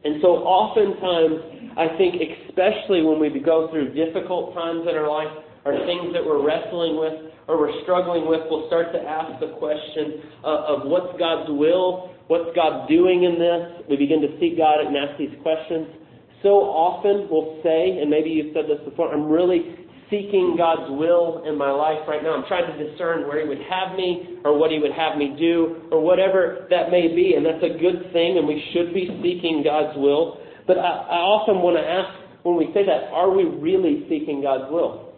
And 0.04 0.21
so 0.21 0.45
oftentimes, 0.45 1.73
I 1.76 1.97
think, 1.97 2.21
especially 2.21 3.02
when 3.02 3.21
we 3.21 3.30
go 3.40 3.71
through 3.71 3.95
difficult 3.95 4.54
times 4.54 4.87
in 4.88 4.95
our 4.97 5.09
life, 5.09 5.33
or 5.64 5.76
things 5.85 6.12
that 6.12 6.25
we're 6.25 6.45
wrestling 6.45 6.97
with, 6.97 7.33
or 7.49 7.59
we're 7.59 7.83
struggling 7.83 8.28
with, 8.28 8.40
we'll 8.49 8.66
start 8.69 8.92
to 8.92 9.00
ask 9.00 9.40
the 9.40 9.52
question 9.61 10.25
uh, 10.45 10.73
of 10.73 10.88
what's 10.88 11.12
God's 11.19 11.50
will, 11.52 12.14
what's 12.28 12.49
God 12.57 12.88
doing 12.88 13.25
in 13.25 13.37
this. 13.37 13.85
We 13.88 13.97
begin 13.97 14.21
to 14.23 14.33
seek 14.40 14.57
God 14.57 14.80
and 14.80 14.97
ask 14.97 15.19
these 15.19 15.37
questions 15.42 16.00
so 16.43 16.65
often 16.65 17.29
we'll 17.29 17.61
say, 17.63 18.01
and 18.01 18.09
maybe 18.09 18.31
you've 18.31 18.55
said 18.55 18.65
this 18.65 18.81
before, 18.89 19.13
I'm 19.13 19.29
really 19.29 19.77
seeking 20.11 20.57
God's 20.59 20.91
will 20.91 21.45
in 21.47 21.57
my 21.57 21.71
life 21.71 22.03
right 22.09 22.23
now. 22.23 22.35
I'm 22.35 22.49
trying 22.49 22.67
to 22.67 22.77
discern 22.77 23.29
where 23.29 23.41
He 23.41 23.49
would 23.49 23.63
have 23.71 23.97
me 23.97 24.41
or 24.45 24.59
what 24.59 24.71
He 24.73 24.79
would 24.79 24.93
have 24.93 25.17
me 25.17 25.37
do 25.39 25.89
or 25.93 26.01
whatever 26.03 26.67
that 26.69 26.91
may 26.91 27.09
be. 27.15 27.35
And 27.37 27.47
that's 27.47 27.63
a 27.63 27.79
good 27.79 28.13
thing, 28.13 28.37
and 28.37 28.49
we 28.49 28.59
should 28.73 28.93
be 28.93 29.07
seeking 29.23 29.63
God's 29.63 29.97
will. 29.97 30.41
But 30.67 30.79
I, 30.79 31.15
I 31.15 31.21
often 31.23 31.63
want 31.63 31.77
to 31.77 31.85
ask 31.85 32.11
when 32.43 32.57
we 32.57 32.73
say 32.73 32.85
that, 32.85 33.13
are 33.13 33.31
we 33.31 33.45
really 33.45 34.09
seeking 34.09 34.43
God's 34.43 34.73
will? 34.73 35.13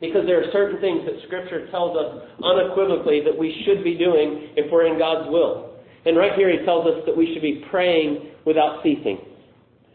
Because 0.00 0.26
there 0.26 0.42
are 0.42 0.50
certain 0.52 0.80
things 0.80 1.04
that 1.04 1.14
Scripture 1.28 1.70
tells 1.70 1.96
us 1.96 2.24
unequivocally 2.42 3.20
that 3.24 3.36
we 3.36 3.52
should 3.64 3.84
be 3.84 3.96
doing 3.96 4.56
if 4.56 4.72
we're 4.72 4.90
in 4.90 4.98
God's 4.98 5.30
will. 5.30 5.76
And 6.04 6.16
right 6.16 6.32
here, 6.34 6.50
He 6.50 6.64
tells 6.64 6.86
us 6.88 7.04
that 7.06 7.16
we 7.16 7.32
should 7.32 7.42
be 7.42 7.64
praying 7.70 8.32
without 8.44 8.82
ceasing. 8.82 9.33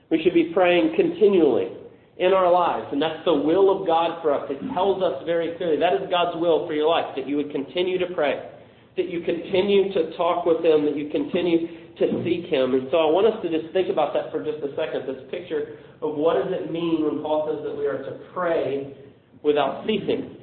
We 0.10 0.22
should 0.24 0.34
be 0.34 0.52
praying 0.54 0.96
continually 0.96 1.70
in 2.18 2.34
our 2.34 2.52
lives. 2.52 2.88
And 2.92 3.02
that's 3.02 3.24
the 3.26 3.34
will 3.34 3.72
of 3.72 3.88
God 3.88 4.22
for 4.22 4.34
us. 4.34 4.46
It 4.50 4.60
tells 4.74 5.02
us 5.02 5.24
very 5.26 5.56
clearly 5.58 5.78
that 5.78 5.94
is 5.94 6.10
God's 6.10 6.40
will 6.40 6.68
for 6.68 6.74
your 6.74 6.88
life, 6.88 7.16
that 7.16 7.28
you 7.28 7.38
would 7.38 7.52
continue 7.52 7.98
to 7.98 8.08
pray, 8.14 8.50
that 8.98 9.10
you 9.10 9.22
continue 9.22 9.94
to 9.94 10.16
talk 10.18 10.46
with 10.46 10.64
Him, 10.64 10.86
that 10.86 10.98
you 10.98 11.10
continue 11.10 11.96
to 11.96 12.24
seek 12.24 12.52
Him. 12.52 12.76
And 12.76 12.88
so 12.92 12.98
I 12.98 13.10
want 13.12 13.28
us 13.28 13.40
to 13.42 13.48
just 13.50 13.72
think 13.74 13.90
about 13.90 14.14
that 14.14 14.32
for 14.32 14.44
just 14.44 14.60
a 14.64 14.76
second 14.76 15.08
this 15.08 15.24
picture 15.32 15.80
of 16.02 16.16
what 16.16 16.36
does 16.44 16.52
it 16.52 16.72
mean 16.72 17.06
when 17.06 17.24
Paul 17.24 17.48
says 17.48 17.64
that 17.64 17.76
we 17.76 17.88
are 17.88 18.04
to 18.04 18.20
pray 18.34 18.96
without 19.44 19.86
ceasing. 19.88 20.36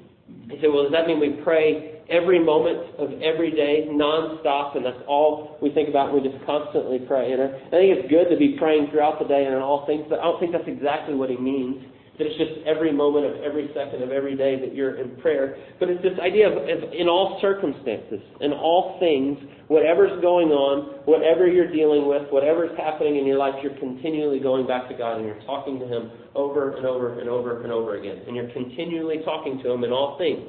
He 0.49 0.57
said, 0.61 0.73
well, 0.73 0.85
does 0.85 0.93
that 0.93 1.07
mean 1.07 1.21
we 1.21 1.43
pray 1.45 1.96
every 2.09 2.43
moment 2.43 2.79
of 2.99 3.11
every 3.23 3.51
day, 3.51 3.89
nonstop, 3.91 4.77
and 4.77 4.85
that's 4.85 5.03
all 5.07 5.59
we 5.61 5.71
think 5.71 5.89
about. 5.89 6.15
We 6.15 6.21
just 6.21 6.45
constantly 6.47 6.99
pray. 7.07 7.33
And 7.33 7.43
I 7.43 7.49
think 7.71 7.99
it's 7.99 8.09
good 8.11 8.31
to 8.31 8.37
be 8.37 8.57
praying 8.59 8.89
throughout 8.91 9.19
the 9.19 9.27
day 9.27 9.45
and 9.45 9.55
in 9.55 9.61
all 9.61 9.87
things, 9.87 10.07
but 10.09 10.21
I 10.21 10.23
don't 10.23 10.41
think 10.41 10.53
that's 10.53 10.69
exactly 10.69 11.15
what 11.15 11.31
he 11.31 11.37
means. 11.37 11.83
That 12.19 12.25
it's 12.25 12.39
just 12.41 12.65
every 12.65 12.93
moment 12.93 13.27
of 13.27 13.45
every 13.45 13.69
second 13.77 14.03
of 14.03 14.09
every 14.09 14.41
day 14.41 14.59
that 14.59 14.75
you're 14.75 14.97
in 14.97 15.21
prayer. 15.21 15.61
But 15.79 15.91
it's 15.91 16.01
this 16.01 16.17
idea 16.19 16.49
of, 16.49 16.57
of 16.57 16.93
in 16.97 17.13
all 17.13 17.37
circumstances, 17.43 18.25
in 18.41 18.57
all 18.57 18.97
things, 18.99 19.37
whatever's 19.69 20.17
going 20.23 20.49
on, 20.49 21.05
whatever 21.05 21.47
you're 21.47 21.71
dealing 21.71 22.09
with, 22.09 22.25
whatever's 22.33 22.73
happening 22.79 23.19
in 23.21 23.27
your 23.27 23.37
life, 23.37 23.53
you're 23.63 23.77
continually 23.77 24.41
going 24.41 24.67
back 24.67 24.89
to 24.89 24.97
God 24.97 25.19
and 25.19 25.27
you're 25.27 25.45
talking 25.45 25.79
to 25.79 25.85
Him 25.85 26.11
over 26.35 26.79
and 26.79 26.87
over 26.87 27.21
and 27.21 27.29
over 27.29 27.63
and 27.63 27.71
over 27.71 28.01
again. 28.01 28.25
And 28.27 28.35
you're 28.35 28.49
continually 28.49 29.21
talking 29.23 29.61
to 29.63 29.71
Him 29.71 29.85
in 29.85 29.93
all 29.93 30.17
things 30.17 30.49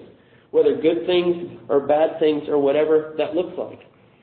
whether 0.51 0.75
good 0.79 1.05
things 1.05 1.59
or 1.69 1.85
bad 1.85 2.19
things 2.19 2.43
or 2.47 2.57
whatever 2.57 3.13
that 3.17 3.35
looks 3.35 3.57
like. 3.57 3.79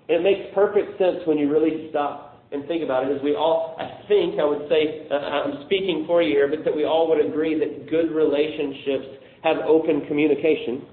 And 0.08 0.20
it 0.20 0.22
makes 0.22 0.54
perfect 0.54 0.98
sense 0.98 1.18
when 1.26 1.38
you 1.38 1.50
really 1.50 1.88
stop 1.90 2.42
and 2.52 2.66
think 2.68 2.84
about 2.84 3.10
it, 3.10 3.16
as 3.16 3.22
we 3.22 3.34
all, 3.34 3.74
I 3.78 4.06
think, 4.06 4.38
I 4.38 4.44
would 4.44 4.68
say, 4.68 5.08
uh, 5.10 5.14
I'm 5.14 5.64
speaking 5.66 6.04
for 6.06 6.22
you 6.22 6.30
here, 6.30 6.48
but 6.48 6.64
that 6.64 6.74
we 6.74 6.84
all 6.84 7.08
would 7.08 7.24
agree 7.24 7.58
that 7.58 7.90
good 7.90 8.12
relationships 8.12 9.18
have 9.42 9.56
open 9.66 10.06
communication. 10.06 10.86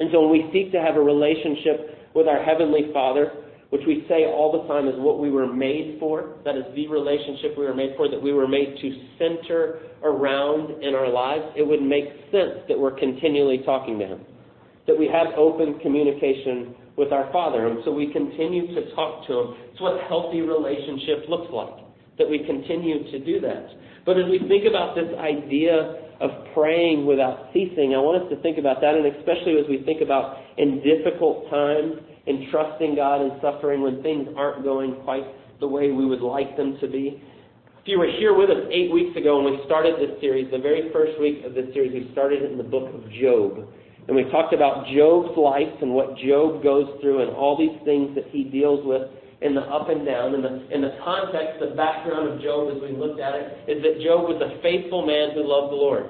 And 0.00 0.10
so 0.12 0.22
when 0.22 0.30
we 0.30 0.50
seek 0.52 0.72
to 0.72 0.80
have 0.80 0.96
a 0.96 1.00
relationship 1.00 2.10
with 2.14 2.26
our 2.26 2.42
Heavenly 2.42 2.90
Father, 2.92 3.32
which 3.70 3.82
we 3.86 4.06
say 4.08 4.24
all 4.24 4.50
the 4.50 4.66
time 4.66 4.88
is 4.88 4.94
what 4.96 5.20
we 5.20 5.30
were 5.30 5.46
made 5.46 5.98
for, 6.00 6.36
that 6.44 6.56
is 6.56 6.64
the 6.74 6.88
relationship 6.88 7.56
we 7.56 7.64
were 7.64 7.74
made 7.74 7.92
for, 7.96 8.08
that 8.08 8.20
we 8.20 8.32
were 8.32 8.48
made 8.48 8.76
to 8.80 8.88
center 9.18 9.80
around 10.02 10.82
in 10.82 10.94
our 10.94 11.08
lives, 11.08 11.44
it 11.56 11.66
would 11.66 11.82
make 11.82 12.06
sense 12.32 12.64
that 12.66 12.78
we're 12.78 12.98
continually 12.98 13.62
talking 13.64 13.98
to 13.98 14.06
Him 14.06 14.20
that 14.88 14.98
we 14.98 15.06
have 15.06 15.28
open 15.36 15.78
communication 15.78 16.74
with 16.96 17.12
our 17.12 17.30
Father. 17.30 17.68
And 17.68 17.78
so 17.84 17.92
we 17.92 18.10
continue 18.10 18.74
to 18.74 18.94
talk 18.96 19.28
to 19.28 19.32
Him. 19.32 19.46
It's 19.70 19.80
what 19.80 20.02
healthy 20.08 20.40
relationship 20.40 21.28
looks 21.28 21.52
like, 21.52 21.84
that 22.18 22.28
we 22.28 22.42
continue 22.42 23.04
to 23.12 23.18
do 23.22 23.38
that. 23.40 23.68
But 24.04 24.18
as 24.18 24.24
we 24.26 24.40
think 24.48 24.64
about 24.66 24.96
this 24.96 25.12
idea 25.20 26.08
of 26.18 26.30
praying 26.54 27.06
without 27.06 27.52
ceasing, 27.52 27.94
I 27.94 28.00
want 28.00 28.24
us 28.24 28.28
to 28.34 28.40
think 28.42 28.58
about 28.58 28.80
that, 28.80 28.96
and 28.96 29.06
especially 29.06 29.60
as 29.60 29.68
we 29.68 29.84
think 29.84 30.00
about 30.00 30.40
in 30.56 30.82
difficult 30.82 31.48
times 31.50 32.00
and 32.26 32.50
trusting 32.50 32.96
God 32.96 33.20
and 33.20 33.32
suffering 33.40 33.82
when 33.82 34.02
things 34.02 34.26
aren't 34.36 34.64
going 34.64 34.96
quite 35.04 35.22
the 35.60 35.68
way 35.68 35.92
we 35.92 36.06
would 36.06 36.24
like 36.24 36.56
them 36.56 36.78
to 36.80 36.88
be. 36.88 37.22
If 37.82 37.86
you 37.86 37.98
were 37.98 38.10
here 38.18 38.34
with 38.34 38.50
us 38.50 38.64
eight 38.72 38.90
weeks 38.90 39.16
ago 39.16 39.40
when 39.42 39.54
we 39.54 39.60
started 39.64 39.96
this 39.96 40.18
series, 40.20 40.50
the 40.50 40.58
very 40.58 40.90
first 40.92 41.20
week 41.20 41.44
of 41.44 41.54
this 41.54 41.72
series, 41.72 41.92
we 41.92 42.10
started 42.12 42.42
in 42.42 42.58
the 42.58 42.64
book 42.64 42.92
of 42.92 43.04
Job. 43.12 43.68
And 44.08 44.16
we 44.16 44.24
talked 44.32 44.54
about 44.54 44.88
Job's 44.88 45.36
life 45.36 45.68
and 45.84 45.92
what 45.92 46.16
Job 46.16 46.64
goes 46.64 46.88
through 47.00 47.28
and 47.28 47.36
all 47.36 47.60
these 47.60 47.76
things 47.84 48.16
that 48.16 48.24
he 48.32 48.44
deals 48.44 48.80
with 48.88 49.04
in 49.44 49.54
the 49.54 49.60
up 49.60 49.92
and 49.92 50.04
down. 50.08 50.34
And 50.34 50.42
the, 50.42 50.64
in 50.72 50.80
the 50.80 50.96
context, 51.04 51.60
the 51.60 51.76
background 51.76 52.32
of 52.32 52.40
Job 52.40 52.72
as 52.72 52.80
we 52.80 52.96
looked 52.96 53.20
at 53.20 53.36
it, 53.36 53.68
is 53.68 53.84
that 53.84 54.00
Job 54.00 54.24
was 54.24 54.40
a 54.40 54.56
faithful 54.64 55.04
man 55.04 55.36
who 55.36 55.44
loved 55.44 55.70
the 55.72 55.76
Lord. 55.76 56.08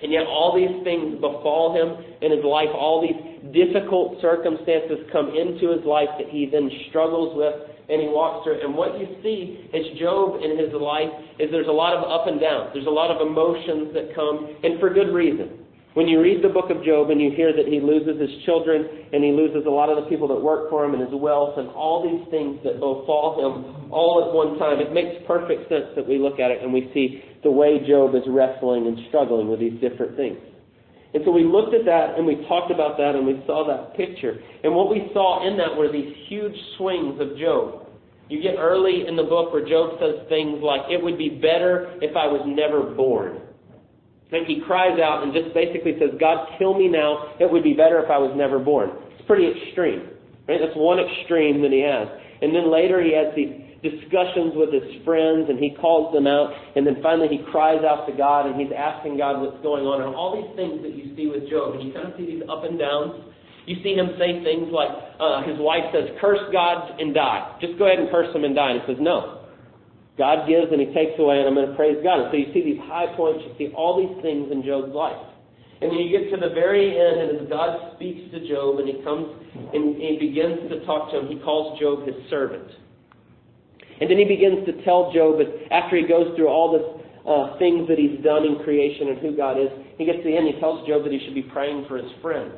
And 0.00 0.12
yet 0.12 0.24
all 0.24 0.56
these 0.56 0.80
things 0.80 1.20
befall 1.20 1.76
him 1.76 1.92
in 2.24 2.32
his 2.32 2.44
life, 2.44 2.72
all 2.72 3.04
these 3.04 3.20
difficult 3.52 4.16
circumstances 4.24 5.04
come 5.12 5.28
into 5.36 5.76
his 5.76 5.84
life 5.84 6.08
that 6.16 6.32
he 6.32 6.48
then 6.48 6.72
struggles 6.88 7.36
with 7.36 7.52
and 7.88 8.00
he 8.00 8.08
walks 8.08 8.44
through. 8.44 8.64
And 8.64 8.72
what 8.74 8.98
you 8.98 9.12
see 9.20 9.60
is 9.76 9.96
Job 10.00 10.40
in 10.40 10.56
his 10.56 10.72
life 10.72 11.12
is 11.38 11.52
there's 11.52 11.68
a 11.68 11.76
lot 11.76 11.92
of 11.92 12.00
up 12.08 12.26
and 12.26 12.40
down. 12.40 12.72
There's 12.72 12.88
a 12.88 12.92
lot 12.92 13.12
of 13.12 13.20
emotions 13.20 13.92
that 13.92 14.16
come, 14.16 14.56
and 14.64 14.80
for 14.80 14.88
good 14.88 15.12
reason. 15.12 15.65
When 15.96 16.08
you 16.08 16.20
read 16.20 16.44
the 16.44 16.52
book 16.52 16.68
of 16.68 16.84
Job 16.84 17.08
and 17.08 17.16
you 17.16 17.32
hear 17.32 17.56
that 17.56 17.64
he 17.64 17.80
loses 17.80 18.20
his 18.20 18.28
children 18.44 18.84
and 19.16 19.24
he 19.24 19.32
loses 19.32 19.64
a 19.64 19.72
lot 19.72 19.88
of 19.88 19.96
the 19.96 20.04
people 20.12 20.28
that 20.28 20.36
work 20.36 20.68
for 20.68 20.84
him 20.84 20.92
and 20.92 21.00
his 21.00 21.16
wealth 21.16 21.56
and 21.56 21.72
all 21.72 22.04
these 22.04 22.28
things 22.28 22.60
that 22.68 22.84
befall 22.84 23.40
him 23.40 23.88
all 23.90 24.20
at 24.20 24.28
one 24.28 24.58
time, 24.60 24.76
it 24.76 24.92
makes 24.92 25.16
perfect 25.24 25.72
sense 25.72 25.88
that 25.96 26.06
we 26.06 26.18
look 26.18 26.36
at 26.36 26.52
it 26.52 26.60
and 26.60 26.68
we 26.68 26.92
see 26.92 27.24
the 27.42 27.50
way 27.50 27.80
Job 27.88 28.14
is 28.14 28.20
wrestling 28.28 28.86
and 28.86 29.08
struggling 29.08 29.48
with 29.48 29.56
these 29.58 29.80
different 29.80 30.20
things. 30.20 30.36
And 31.16 31.24
so 31.24 31.32
we 31.32 31.48
looked 31.48 31.72
at 31.72 31.88
that 31.88 32.20
and 32.20 32.28
we 32.28 32.44
talked 32.44 32.68
about 32.68 33.00
that 33.00 33.16
and 33.16 33.24
we 33.24 33.40
saw 33.48 33.64
that 33.64 33.96
picture. 33.96 34.36
And 34.68 34.76
what 34.76 34.92
we 34.92 35.08
saw 35.16 35.48
in 35.48 35.56
that 35.56 35.72
were 35.72 35.88
these 35.88 36.12
huge 36.28 36.60
swings 36.76 37.16
of 37.24 37.40
Job. 37.40 37.88
You 38.28 38.44
get 38.44 38.60
early 38.60 39.08
in 39.08 39.16
the 39.16 39.24
book 39.24 39.48
where 39.48 39.64
Job 39.64 39.96
says 39.96 40.28
things 40.28 40.60
like, 40.60 40.92
It 40.92 41.00
would 41.00 41.16
be 41.16 41.40
better 41.40 41.96
if 42.04 42.12
I 42.12 42.28
was 42.28 42.44
never 42.44 42.92
born. 42.92 43.45
And 44.32 44.46
he 44.46 44.60
cries 44.66 44.98
out 44.98 45.22
and 45.22 45.32
just 45.32 45.54
basically 45.54 45.94
says, 46.00 46.10
God, 46.18 46.48
kill 46.58 46.74
me 46.74 46.88
now. 46.88 47.34
It 47.38 47.50
would 47.50 47.62
be 47.62 47.74
better 47.74 48.02
if 48.02 48.10
I 48.10 48.18
was 48.18 48.34
never 48.34 48.58
born. 48.58 48.90
It's 49.14 49.26
pretty 49.26 49.46
extreme. 49.46 50.10
Right? 50.48 50.58
That's 50.58 50.74
one 50.74 50.98
extreme 50.98 51.62
that 51.62 51.70
he 51.70 51.82
has. 51.82 52.10
And 52.42 52.54
then 52.54 52.70
later 52.70 52.98
he 53.02 53.14
has 53.14 53.30
these 53.38 53.54
discussions 53.86 54.58
with 54.58 54.74
his 54.74 55.02
friends 55.06 55.46
and 55.46 55.62
he 55.62 55.78
calls 55.78 56.10
them 56.10 56.26
out. 56.26 56.50
And 56.74 56.82
then 56.82 56.98
finally 57.02 57.30
he 57.30 57.46
cries 57.54 57.86
out 57.86 58.06
to 58.10 58.12
God 58.18 58.50
and 58.50 58.58
he's 58.58 58.74
asking 58.74 59.18
God 59.18 59.38
what's 59.38 59.62
going 59.62 59.86
on. 59.86 60.02
And 60.02 60.10
all 60.10 60.34
these 60.34 60.50
things 60.58 60.82
that 60.82 60.94
you 60.98 61.14
see 61.14 61.30
with 61.30 61.46
Job. 61.46 61.78
And 61.78 61.86
you 61.86 61.94
kind 61.94 62.10
of 62.10 62.18
see 62.18 62.26
these 62.26 62.42
up 62.50 62.66
and 62.66 62.78
downs. 62.78 63.30
You 63.66 63.78
see 63.82 63.94
him 63.94 64.14
say 64.18 64.42
things 64.46 64.70
like, 64.70 64.90
uh, 65.18 65.42
his 65.42 65.58
wife 65.58 65.90
says, 65.90 66.14
curse 66.22 66.42
God 66.54 66.98
and 66.98 67.14
die. 67.14 67.58
Just 67.60 67.78
go 67.78 67.86
ahead 67.86 67.98
and 67.98 68.10
curse 68.10 68.30
him 68.34 68.46
and 68.46 68.54
die. 68.54 68.78
And 68.78 68.82
he 68.82 68.86
says, 68.86 68.98
no. 69.02 69.35
God 70.18 70.48
gives 70.48 70.72
and 70.72 70.80
He 70.80 70.92
takes 70.92 71.18
away, 71.18 71.38
and 71.38 71.46
I'm 71.48 71.54
going 71.54 71.68
to 71.68 71.76
praise 71.76 71.96
God. 72.02 72.20
And 72.20 72.28
so 72.32 72.36
you 72.36 72.48
see 72.52 72.64
these 72.64 72.80
high 72.88 73.12
points, 73.16 73.44
you 73.44 73.52
see 73.58 73.72
all 73.74 74.00
these 74.00 74.16
things 74.22 74.50
in 74.50 74.64
Job's 74.64 74.92
life. 74.92 75.20
And 75.80 75.92
then 75.92 75.98
you 76.00 76.08
get 76.08 76.32
to 76.32 76.40
the 76.40 76.54
very 76.54 76.96
end, 76.96 77.20
and 77.20 77.28
as 77.40 77.48
God 77.48 77.94
speaks 77.96 78.32
to 78.32 78.40
Job, 78.48 78.80
and 78.80 78.88
He 78.88 78.96
comes 79.04 79.28
and 79.72 79.96
He 79.96 80.16
begins 80.20 80.70
to 80.72 80.84
talk 80.86 81.12
to 81.12 81.20
him, 81.20 81.28
He 81.28 81.38
calls 81.44 81.78
Job 81.78 82.06
His 82.06 82.16
servant. 82.30 82.68
And 84.00 84.08
then 84.08 84.16
He 84.16 84.24
begins 84.24 84.64
to 84.66 84.72
tell 84.84 85.12
Job, 85.12 85.36
after 85.70 85.96
He 85.96 86.08
goes 86.08 86.34
through 86.36 86.48
all 86.48 86.72
this 86.72 86.86
uh, 87.28 87.58
things 87.58 87.88
that 87.88 87.98
He's 87.98 88.16
done 88.24 88.44
in 88.44 88.64
creation 88.64 89.08
and 89.08 89.18
who 89.18 89.36
God 89.36 89.60
is, 89.60 89.68
He 89.98 90.06
gets 90.06 90.18
to 90.18 90.24
the 90.24 90.36
end, 90.36 90.48
He 90.48 90.58
tells 90.60 90.86
Job 90.88 91.04
that 91.04 91.12
he 91.12 91.20
should 91.24 91.36
be 91.36 91.44
praying 91.44 91.84
for 91.88 91.98
his 91.98 92.08
friends 92.22 92.56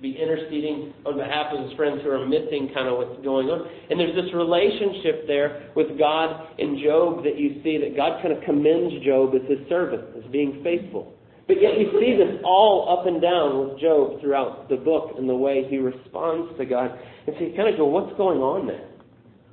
be 0.00 0.16
interceding 0.16 0.94
on 1.04 1.16
behalf 1.20 1.52
of 1.52 1.68
his 1.68 1.76
friends 1.76 2.00
who 2.02 2.10
are 2.10 2.24
missing 2.24 2.72
kind 2.72 2.88
of 2.88 2.96
what's 2.96 3.20
going 3.20 3.52
on. 3.52 3.68
And 3.90 4.00
there's 4.00 4.16
this 4.16 4.32
relationship 4.32 5.28
there 5.28 5.68
with 5.76 5.98
God 6.00 6.56
and 6.58 6.80
Job 6.80 7.22
that 7.24 7.36
you 7.36 7.60
see 7.62 7.76
that 7.76 7.96
God 7.96 8.22
kind 8.24 8.32
of 8.32 8.42
commends 8.44 8.96
Job 9.04 9.36
as 9.36 9.44
his 9.44 9.60
servant, 9.68 10.16
as 10.16 10.24
being 10.32 10.64
faithful. 10.64 11.12
But 11.44 11.60
yet 11.60 11.76
you 11.76 11.92
see 12.00 12.16
this 12.16 12.40
all 12.44 12.88
up 12.88 13.04
and 13.04 13.20
down 13.20 13.60
with 13.60 13.80
Job 13.80 14.20
throughout 14.20 14.70
the 14.70 14.80
book 14.80 15.18
and 15.18 15.28
the 15.28 15.36
way 15.36 15.68
he 15.68 15.76
responds 15.76 16.56
to 16.56 16.64
God. 16.64 16.96
And 17.26 17.36
so 17.36 17.44
you 17.44 17.52
kind 17.52 17.68
of 17.68 17.76
go, 17.76 17.84
what's 17.84 18.16
going 18.16 18.40
on 18.40 18.66
there? 18.66 18.88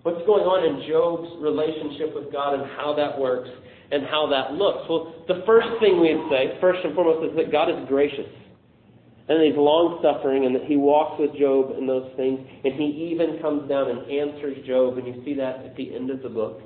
What's 0.07 0.23
going 0.23 0.47
on 0.47 0.63
in 0.63 0.87
Job's 0.87 1.27
relationship 1.43 2.15
with 2.15 2.31
God 2.31 2.55
and 2.55 2.63
how 2.79 2.95
that 2.95 3.19
works 3.19 3.49
and 3.91 4.07
how 4.07 4.31
that 4.31 4.55
looks? 4.55 4.87
Well, 4.87 5.11
the 5.27 5.43
first 5.43 5.67
thing 5.83 5.99
we'd 5.99 6.23
say, 6.31 6.55
first 6.63 6.79
and 6.87 6.95
foremost, 6.95 7.27
is 7.27 7.35
that 7.35 7.51
God 7.51 7.67
is 7.67 7.83
gracious 7.91 8.29
and 9.27 9.43
he's 9.43 9.57
long 9.57 9.99
suffering, 10.01 10.45
and 10.45 10.55
that 10.55 10.63
he 10.63 10.77
walks 10.77 11.19
with 11.19 11.35
Job 11.35 11.75
in 11.77 11.85
those 11.85 12.11
things, 12.15 12.39
and 12.63 12.73
he 12.73 13.11
even 13.11 13.39
comes 13.41 13.67
down 13.67 13.91
and 13.91 14.09
answers 14.09 14.65
Job, 14.65 14.97
and 14.97 15.07
you 15.07 15.21
see 15.25 15.33
that 15.35 15.65
at 15.65 15.75
the 15.75 15.93
end 15.95 16.09
of 16.09 16.21
the 16.21 16.29
book. 16.29 16.61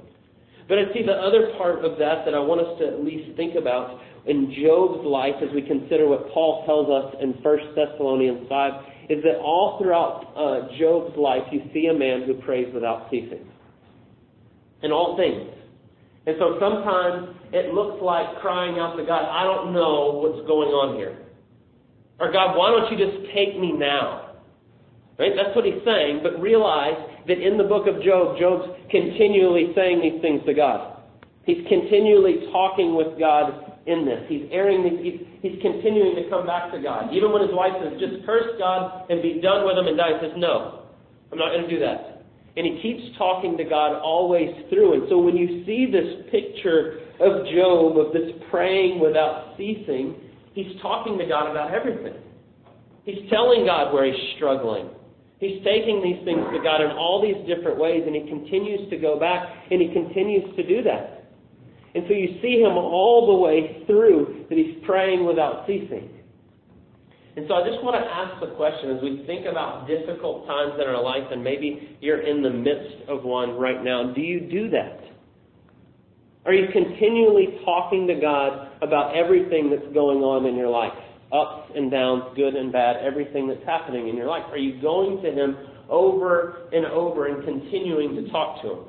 But 0.69 0.77
I 0.77 0.93
see 0.93 1.03
the 1.03 1.17
other 1.17 1.51
part 1.57 1.83
of 1.83 1.97
that 1.97 2.23
that 2.23 2.33
I 2.33 2.39
want 2.39 2.61
us 2.61 2.79
to 2.79 2.87
at 2.87 3.03
least 3.03 3.35
think 3.35 3.55
about 3.55 3.99
in 4.25 4.53
Job's 4.55 5.03
life 5.05 5.35
as 5.41 5.49
we 5.53 5.61
consider 5.63 6.07
what 6.07 6.29
Paul 6.31 6.63
tells 6.65 6.87
us 6.87 7.17
in 7.21 7.33
1 7.41 7.75
Thessalonians 7.75 8.47
5 8.47 9.09
is 9.09 9.23
that 9.23 9.41
all 9.41 9.77
throughout 9.81 10.31
uh, 10.37 10.71
Job's 10.79 11.17
life 11.17 11.43
you 11.51 11.65
see 11.73 11.87
a 11.87 11.93
man 11.93 12.23
who 12.23 12.35
prays 12.45 12.71
without 12.73 13.09
ceasing. 13.09 13.43
In 14.83 14.91
all 14.91 15.17
things. 15.17 15.49
And 16.25 16.35
so 16.39 16.57
sometimes 16.61 17.35
it 17.51 17.73
looks 17.73 18.01
like 18.01 18.39
crying 18.39 18.79
out 18.79 18.95
to 18.95 19.03
God, 19.03 19.25
I 19.25 19.43
don't 19.43 19.73
know 19.73 20.21
what's 20.23 20.45
going 20.47 20.69
on 20.69 20.95
here. 20.95 21.17
Or 22.21 22.31
God, 22.31 22.55
why 22.55 22.69
don't 22.69 22.85
you 22.93 23.01
just 23.01 23.33
take 23.33 23.57
me 23.59 23.73
now? 23.73 24.37
Right? 25.17 25.33
That's 25.35 25.55
what 25.55 25.65
he's 25.65 25.81
saying, 25.83 26.21
but 26.21 26.39
realize 26.39 26.95
that 27.27 27.41
in 27.41 27.57
the 27.57 27.65
book 27.65 27.87
of 27.87 28.01
Job, 28.05 28.37
Job's 28.37 28.69
continually 28.93 29.73
saying 29.73 30.01
these 30.01 30.21
things 30.21 30.45
to 30.45 30.53
God. 30.53 31.01
He's 31.45 31.65
continually 31.67 32.45
talking 32.53 32.93
with 32.95 33.17
God 33.17 33.73
in 33.87 34.05
this. 34.05 34.21
He's 34.29 34.45
airing 34.51 34.85
these, 34.85 35.01
he's, 35.01 35.19
he's 35.41 35.61
continuing 35.61 36.15
to 36.15 36.29
come 36.29 36.45
back 36.45 36.71
to 36.71 36.79
God. 36.79 37.11
Even 37.11 37.33
when 37.33 37.41
his 37.41 37.53
wife 37.53 37.73
says, 37.81 37.97
just 37.99 38.23
curse 38.25 38.53
God 38.59 39.09
and 39.09 39.21
be 39.21 39.41
done 39.41 39.65
with 39.65 39.77
him 39.77 39.87
and 39.87 39.97
die, 39.97 40.13
he 40.13 40.27
says, 40.27 40.37
no, 40.37 40.85
I'm 41.31 41.39
not 41.39 41.49
going 41.49 41.65
to 41.65 41.69
do 41.73 41.79
that. 41.81 42.21
And 42.55 42.65
he 42.69 42.81
keeps 42.85 43.17
talking 43.17 43.57
to 43.57 43.63
God 43.63 43.97
always 43.97 44.53
through. 44.69 44.93
And 44.93 45.03
so 45.09 45.17
when 45.17 45.35
you 45.35 45.65
see 45.65 45.89
this 45.89 46.29
picture 46.29 47.01
of 47.17 47.49
Job, 47.49 47.97
of 47.97 48.13
this 48.13 48.29
praying 48.51 48.99
without 48.99 49.57
ceasing, 49.57 50.15
he's 50.53 50.79
talking 50.81 51.17
to 51.17 51.25
God 51.25 51.49
about 51.49 51.73
everything. 51.73 52.15
He's 53.03 53.29
telling 53.29 53.65
God 53.65 53.93
where 53.93 54.05
he's 54.05 54.35
struggling. 54.35 54.89
He's 55.39 55.63
taking 55.63 56.03
these 56.03 56.23
things 56.23 56.45
to 56.53 56.61
God 56.61 56.81
in 56.81 56.91
all 56.91 57.19
these 57.21 57.47
different 57.47 57.79
ways, 57.79 58.03
and 58.05 58.15
he 58.15 58.29
continues 58.29 58.89
to 58.91 58.97
go 58.97 59.19
back, 59.19 59.49
and 59.71 59.81
he 59.81 59.91
continues 59.91 60.55
to 60.55 60.67
do 60.67 60.83
that. 60.83 61.21
And 61.95 62.05
so 62.07 62.13
you 62.13 62.39
see 62.41 62.61
him 62.61 62.77
all 62.77 63.25
the 63.27 63.39
way 63.41 63.83
through 63.87 64.45
that 64.49 64.57
he's 64.57 64.77
praying 64.85 65.25
without 65.25 65.65
ceasing. 65.65 66.09
And 67.35 67.45
so 67.47 67.55
I 67.55 67.67
just 67.67 67.83
want 67.83 67.95
to 67.95 68.05
ask 68.05 68.39
the 68.39 68.55
question 68.55 68.95
as 68.95 69.01
we 69.01 69.23
think 69.25 69.45
about 69.45 69.87
difficult 69.87 70.45
times 70.45 70.73
in 70.75 70.87
our 70.87 71.01
life, 71.01 71.23
and 71.31 71.43
maybe 71.43 71.97
you're 72.01 72.21
in 72.21 72.43
the 72.43 72.49
midst 72.49 73.09
of 73.09 73.23
one 73.23 73.57
right 73.57 73.83
now, 73.83 74.13
do 74.13 74.21
you 74.21 74.41
do 74.41 74.69
that? 74.69 74.99
Are 76.45 76.53
you 76.53 76.67
continually 76.73 77.59
talking 77.63 78.07
to 78.07 78.15
God 78.15 78.71
about 78.81 79.15
everything 79.15 79.69
that's 79.69 79.93
going 79.93 80.19
on 80.19 80.45
in 80.45 80.55
your 80.55 80.69
life? 80.69 80.93
Ups 81.31 81.71
and 81.75 81.91
downs, 81.91 82.23
good 82.35 82.55
and 82.55 82.71
bad, 82.73 82.97
everything 82.97 83.47
that's 83.47 83.63
happening 83.65 84.09
in 84.09 84.17
your 84.17 84.27
life. 84.27 84.43
Are 84.49 84.57
you 84.57 84.81
going 84.81 85.21
to 85.21 85.31
Him 85.31 85.55
over 85.87 86.67
and 86.73 86.85
over 86.85 87.27
and 87.27 87.45
continuing 87.45 88.15
to 88.15 88.31
talk 88.31 88.61
to 88.63 88.69
Him? 88.71 88.79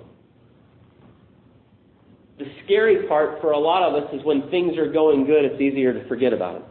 The 2.39 2.47
scary 2.65 3.07
part 3.07 3.41
for 3.41 3.53
a 3.53 3.59
lot 3.59 3.83
of 3.83 4.03
us 4.03 4.11
is 4.15 4.25
when 4.25 4.51
things 4.51 4.79
are 4.79 4.91
going 4.91 5.27
good, 5.27 5.45
it's 5.45 5.61
easier 5.61 5.93
to 5.93 6.09
forget 6.09 6.33
about 6.33 6.55
them. 6.55 6.71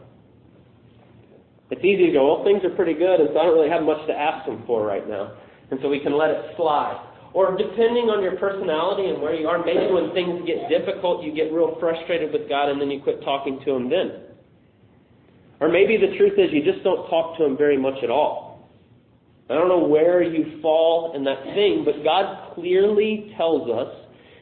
It's 1.70 1.84
easy 1.84 2.06
to 2.06 2.12
go, 2.12 2.34
well, 2.34 2.44
things 2.44 2.60
are 2.64 2.74
pretty 2.74 2.92
good, 2.92 3.20
and 3.20 3.30
so 3.32 3.38
I 3.38 3.44
don't 3.44 3.54
really 3.54 3.70
have 3.70 3.84
much 3.84 4.04
to 4.08 4.12
ask 4.12 4.46
Him 4.46 4.64
for 4.66 4.84
right 4.84 5.08
now. 5.08 5.32
And 5.70 5.78
so 5.80 5.88
we 5.88 6.00
can 6.00 6.18
let 6.18 6.28
it 6.28 6.56
slide. 6.56 7.00
Or 7.34 7.56
depending 7.56 8.12
on 8.12 8.22
your 8.22 8.36
personality 8.36 9.08
and 9.08 9.22
where 9.22 9.34
you 9.34 9.48
are, 9.48 9.64
maybe 9.64 9.88
when 9.88 10.12
things 10.12 10.44
get 10.46 10.68
difficult, 10.68 11.24
you 11.24 11.32
get 11.32 11.52
real 11.52 11.76
frustrated 11.80 12.32
with 12.32 12.48
God 12.48 12.68
and 12.68 12.80
then 12.80 12.90
you 12.90 13.00
quit 13.00 13.22
talking 13.24 13.58
to 13.64 13.70
Him 13.72 13.88
then. 13.88 14.36
Or 15.60 15.68
maybe 15.68 15.96
the 15.96 16.16
truth 16.18 16.36
is 16.36 16.52
you 16.52 16.62
just 16.62 16.84
don't 16.84 17.08
talk 17.08 17.38
to 17.38 17.44
Him 17.44 17.56
very 17.56 17.78
much 17.78 18.02
at 18.02 18.10
all. 18.10 18.68
I 19.48 19.54
don't 19.54 19.68
know 19.68 19.86
where 19.86 20.22
you 20.22 20.60
fall 20.60 21.12
in 21.16 21.24
that 21.24 21.42
thing, 21.54 21.84
but 21.84 22.04
God 22.04 22.54
clearly 22.54 23.32
tells 23.36 23.68
us 23.68 23.94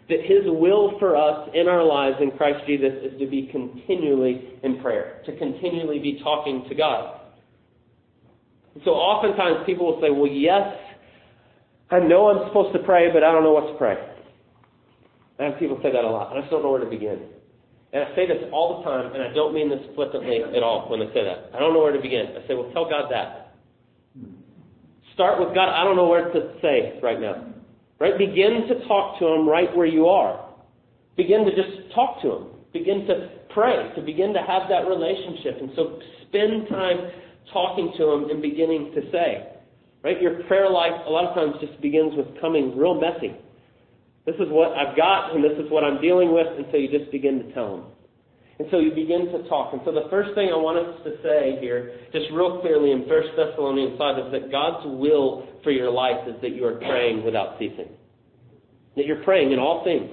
that 0.09 0.21
His 0.23 0.43
will 0.47 0.99
for 0.99 1.17
us 1.17 1.49
in 1.55 1.69
our 1.69 1.85
lives 1.85 2.17
in 2.21 2.33
Christ 2.33 2.67
Jesus 2.67 2.93
is 3.03 3.19
to 3.21 3.27
be 3.27 3.49
continually 3.53 4.59
in 4.65 4.81
prayer, 4.83 5.23
to 5.27 5.37
continually 5.39 6.01
be 6.01 6.21
talking 6.23 6.65
to 6.69 6.75
God. 6.75 7.21
So 8.85 8.91
oftentimes 8.91 9.65
people 9.67 9.87
will 9.87 10.01
say, 10.01 10.11
well, 10.11 10.31
yes, 10.31 10.75
I 11.91 11.99
know 11.99 12.31
I'm 12.31 12.47
supposed 12.49 12.73
to 12.75 12.83
pray, 12.85 13.11
but 13.13 13.25
I 13.25 13.33
don't 13.33 13.43
know 13.43 13.53
what 13.53 13.73
to 13.73 13.79
pray. 13.79 13.97
I 15.41 15.45
have 15.51 15.59
people 15.59 15.79
say 15.83 15.91
that 15.91 16.05
a 16.05 16.11
lot. 16.11 16.37
I 16.37 16.41
just 16.41 16.51
don't 16.51 16.63
know 16.63 16.71
where 16.71 16.85
to 16.85 16.91
begin. 16.91 17.19
And 17.93 18.05
I 18.05 18.15
say 18.15 18.29
this 18.29 18.39
all 18.53 18.79
the 18.79 18.85
time, 18.85 19.13
and 19.13 19.23
I 19.23 19.35
don't 19.35 19.53
mean 19.53 19.69
this 19.69 19.83
flippantly 19.97 20.43
at 20.45 20.63
all 20.63 20.89
when 20.89 21.03
I 21.03 21.13
say 21.13 21.25
that. 21.25 21.51
I 21.55 21.59
don't 21.59 21.75
know 21.75 21.81
where 21.81 21.93
to 21.93 22.01
begin. 22.01 22.27
I 22.39 22.47
say, 22.47 22.55
well, 22.55 22.71
tell 22.73 22.89
God 22.89 23.11
that. 23.11 23.57
Start 25.15 25.41
with 25.41 25.55
God. 25.55 25.69
I 25.69 25.83
don't 25.83 25.97
know 25.97 26.07
where 26.07 26.31
to 26.33 26.55
say 26.63 27.01
right 27.03 27.21
now. 27.21 27.53
Right? 27.99 28.17
Begin 28.17 28.69
to 28.69 28.87
talk 28.87 29.19
to 29.19 29.27
Him 29.27 29.49
right 29.49 29.75
where 29.77 29.87
you 29.87 30.07
are. 30.07 30.49
Begin 31.17 31.45
to 31.45 31.51
just 31.51 31.93
talk 31.95 32.23
to 32.23 32.31
Him. 32.31 32.47
Begin 32.73 33.07
to 33.09 33.29
pray, 33.53 33.91
to 33.97 34.03
begin 34.03 34.33
to 34.33 34.41
have 34.41 34.69
that 34.69 34.87
relationship. 34.87 35.61
And 35.61 35.71
so 35.75 35.99
spend 36.29 36.69
time 36.69 37.11
talking 37.53 37.93
to 37.99 38.11
Him 38.13 38.31
and 38.31 38.41
beginning 38.41 38.93
to 38.95 39.11
say. 39.11 39.60
Right? 40.03 40.21
Your 40.21 40.43
prayer 40.45 40.71
life 40.71 40.93
a 41.07 41.11
lot 41.11 41.27
of 41.29 41.35
times 41.35 41.61
just 41.61 41.81
begins 41.83 42.13
with 42.17 42.27
coming 42.41 42.77
real 42.77 42.99
messy. 42.99 43.37
This 44.27 44.37
is 44.37 44.49
what 44.49 44.73
I've 44.77 44.97
got 44.97 45.35
and 45.35 45.45
this 45.45 45.59
is 45.59 45.71
what 45.71 45.85
I'm 45.85 46.01
dealing 46.01 46.33
with, 46.33 46.47
and 46.47 46.67
so 46.71 46.77
you 46.77 46.89
just 46.89 47.11
begin 47.11 47.39
to 47.45 47.53
tell 47.53 47.77
Him. 47.77 47.85
And 48.61 48.69
so 48.71 48.79
you 48.79 48.93
begin 48.93 49.33
to 49.33 49.49
talk. 49.49 49.73
And 49.73 49.81
so 49.87 49.93
the 49.93 50.05
first 50.11 50.35
thing 50.35 50.53
I 50.53 50.57
want 50.61 50.77
us 50.77 51.01
to 51.09 51.17
say 51.25 51.57
here, 51.65 51.97
just 52.13 52.27
real 52.29 52.61
clearly 52.61 52.93
in 52.93 53.09
1 53.09 53.09
Thessalonians 53.09 53.97
5, 53.97 54.27
is 54.27 54.33
that 54.37 54.53
God's 54.53 54.85
will 54.85 55.49
for 55.65 55.71
your 55.73 55.91
life 55.91 56.29
is 56.29 56.37
that 56.43 56.53
you 56.53 56.67
are 56.67 56.77
praying 56.77 57.25
without 57.25 57.57
ceasing. 57.59 57.89
That 58.97 59.07
you're 59.07 59.25
praying 59.25 59.53
in 59.53 59.59
all 59.59 59.83
things. 59.83 60.13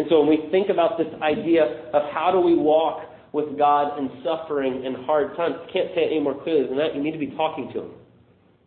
And 0.00 0.06
so 0.08 0.24
when 0.24 0.28
we 0.28 0.48
think 0.50 0.70
about 0.70 0.96
this 0.96 1.12
idea 1.20 1.92
of 1.92 2.08
how 2.16 2.32
do 2.32 2.40
we 2.40 2.56
walk 2.56 3.04
with 3.32 3.58
God 3.58 3.98
in 3.98 4.08
suffering 4.24 4.84
and 4.86 5.04
hard 5.04 5.36
times, 5.36 5.56
can't 5.70 5.92
say 5.92 6.08
it 6.08 6.16
any 6.16 6.20
more 6.20 6.40
clearly 6.42 6.68
than 6.68 6.78
that. 6.78 6.96
You 6.96 7.02
need 7.02 7.12
to 7.12 7.20
be 7.20 7.36
talking 7.36 7.68
to 7.74 7.80
Him. 7.84 7.90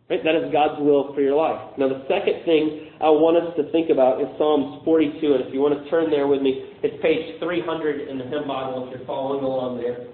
Right? 0.10 0.26
That 0.26 0.34
is 0.34 0.50
God's 0.52 0.82
will 0.82 1.13
for 1.13 1.22
your 1.22 1.38
life. 1.38 1.78
Now, 1.78 1.88
the 1.88 2.02
second 2.10 2.41
thing 2.41 2.89
I 2.98 3.13
want 3.13 3.38
us 3.38 3.54
to 3.62 3.69
think 3.69 3.93
about 3.93 4.17
is 4.17 4.28
Psalms 4.41 4.82
42. 4.82 5.22
And 5.38 5.45
if 5.45 5.54
you 5.54 5.62
want 5.62 5.78
to 5.78 5.86
turn 5.93 6.10
there 6.10 6.26
with 6.26 6.41
me, 6.41 6.65
it's 6.82 6.98
page 7.06 7.38
300 7.38 8.10
in 8.10 8.17
the 8.17 8.26
hymn 8.26 8.50
Bible 8.50 8.89
if 8.89 8.98
you're 8.98 9.06
following 9.06 9.45
along 9.45 9.78
there. 9.78 10.10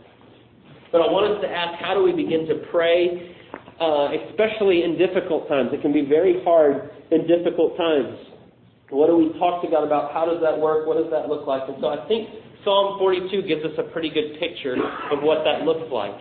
But 0.92 1.00
I 1.00 1.08
want 1.08 1.32
us 1.32 1.40
to 1.44 1.50
ask 1.50 1.80
how 1.80 1.96
do 1.96 2.04
we 2.04 2.12
begin 2.12 2.44
to 2.52 2.68
pray, 2.76 3.36
uh, 3.80 4.12
especially 4.28 4.84
in 4.84 5.00
difficult 5.00 5.48
times? 5.48 5.72
It 5.72 5.80
can 5.80 5.96
be 5.96 6.04
very 6.04 6.44
hard 6.44 6.92
in 7.16 7.24
difficult 7.24 7.80
times. 7.80 8.20
What 8.92 9.08
do 9.08 9.16
we 9.16 9.32
talk 9.40 9.64
to 9.64 9.72
God 9.72 9.88
about? 9.88 10.12
How 10.12 10.28
does 10.28 10.44
that 10.44 10.60
work? 10.60 10.86
What 10.86 11.00
does 11.00 11.10
that 11.10 11.32
look 11.32 11.48
like? 11.48 11.64
And 11.72 11.80
so 11.80 11.88
I 11.88 12.04
think 12.08 12.30
Psalm 12.68 13.00
42 13.00 13.48
gives 13.48 13.64
us 13.64 13.74
a 13.80 13.88
pretty 13.96 14.12
good 14.12 14.40
picture 14.44 14.76
of 14.76 15.24
what 15.24 15.48
that 15.48 15.64
looks 15.64 15.88
like. 15.88 16.16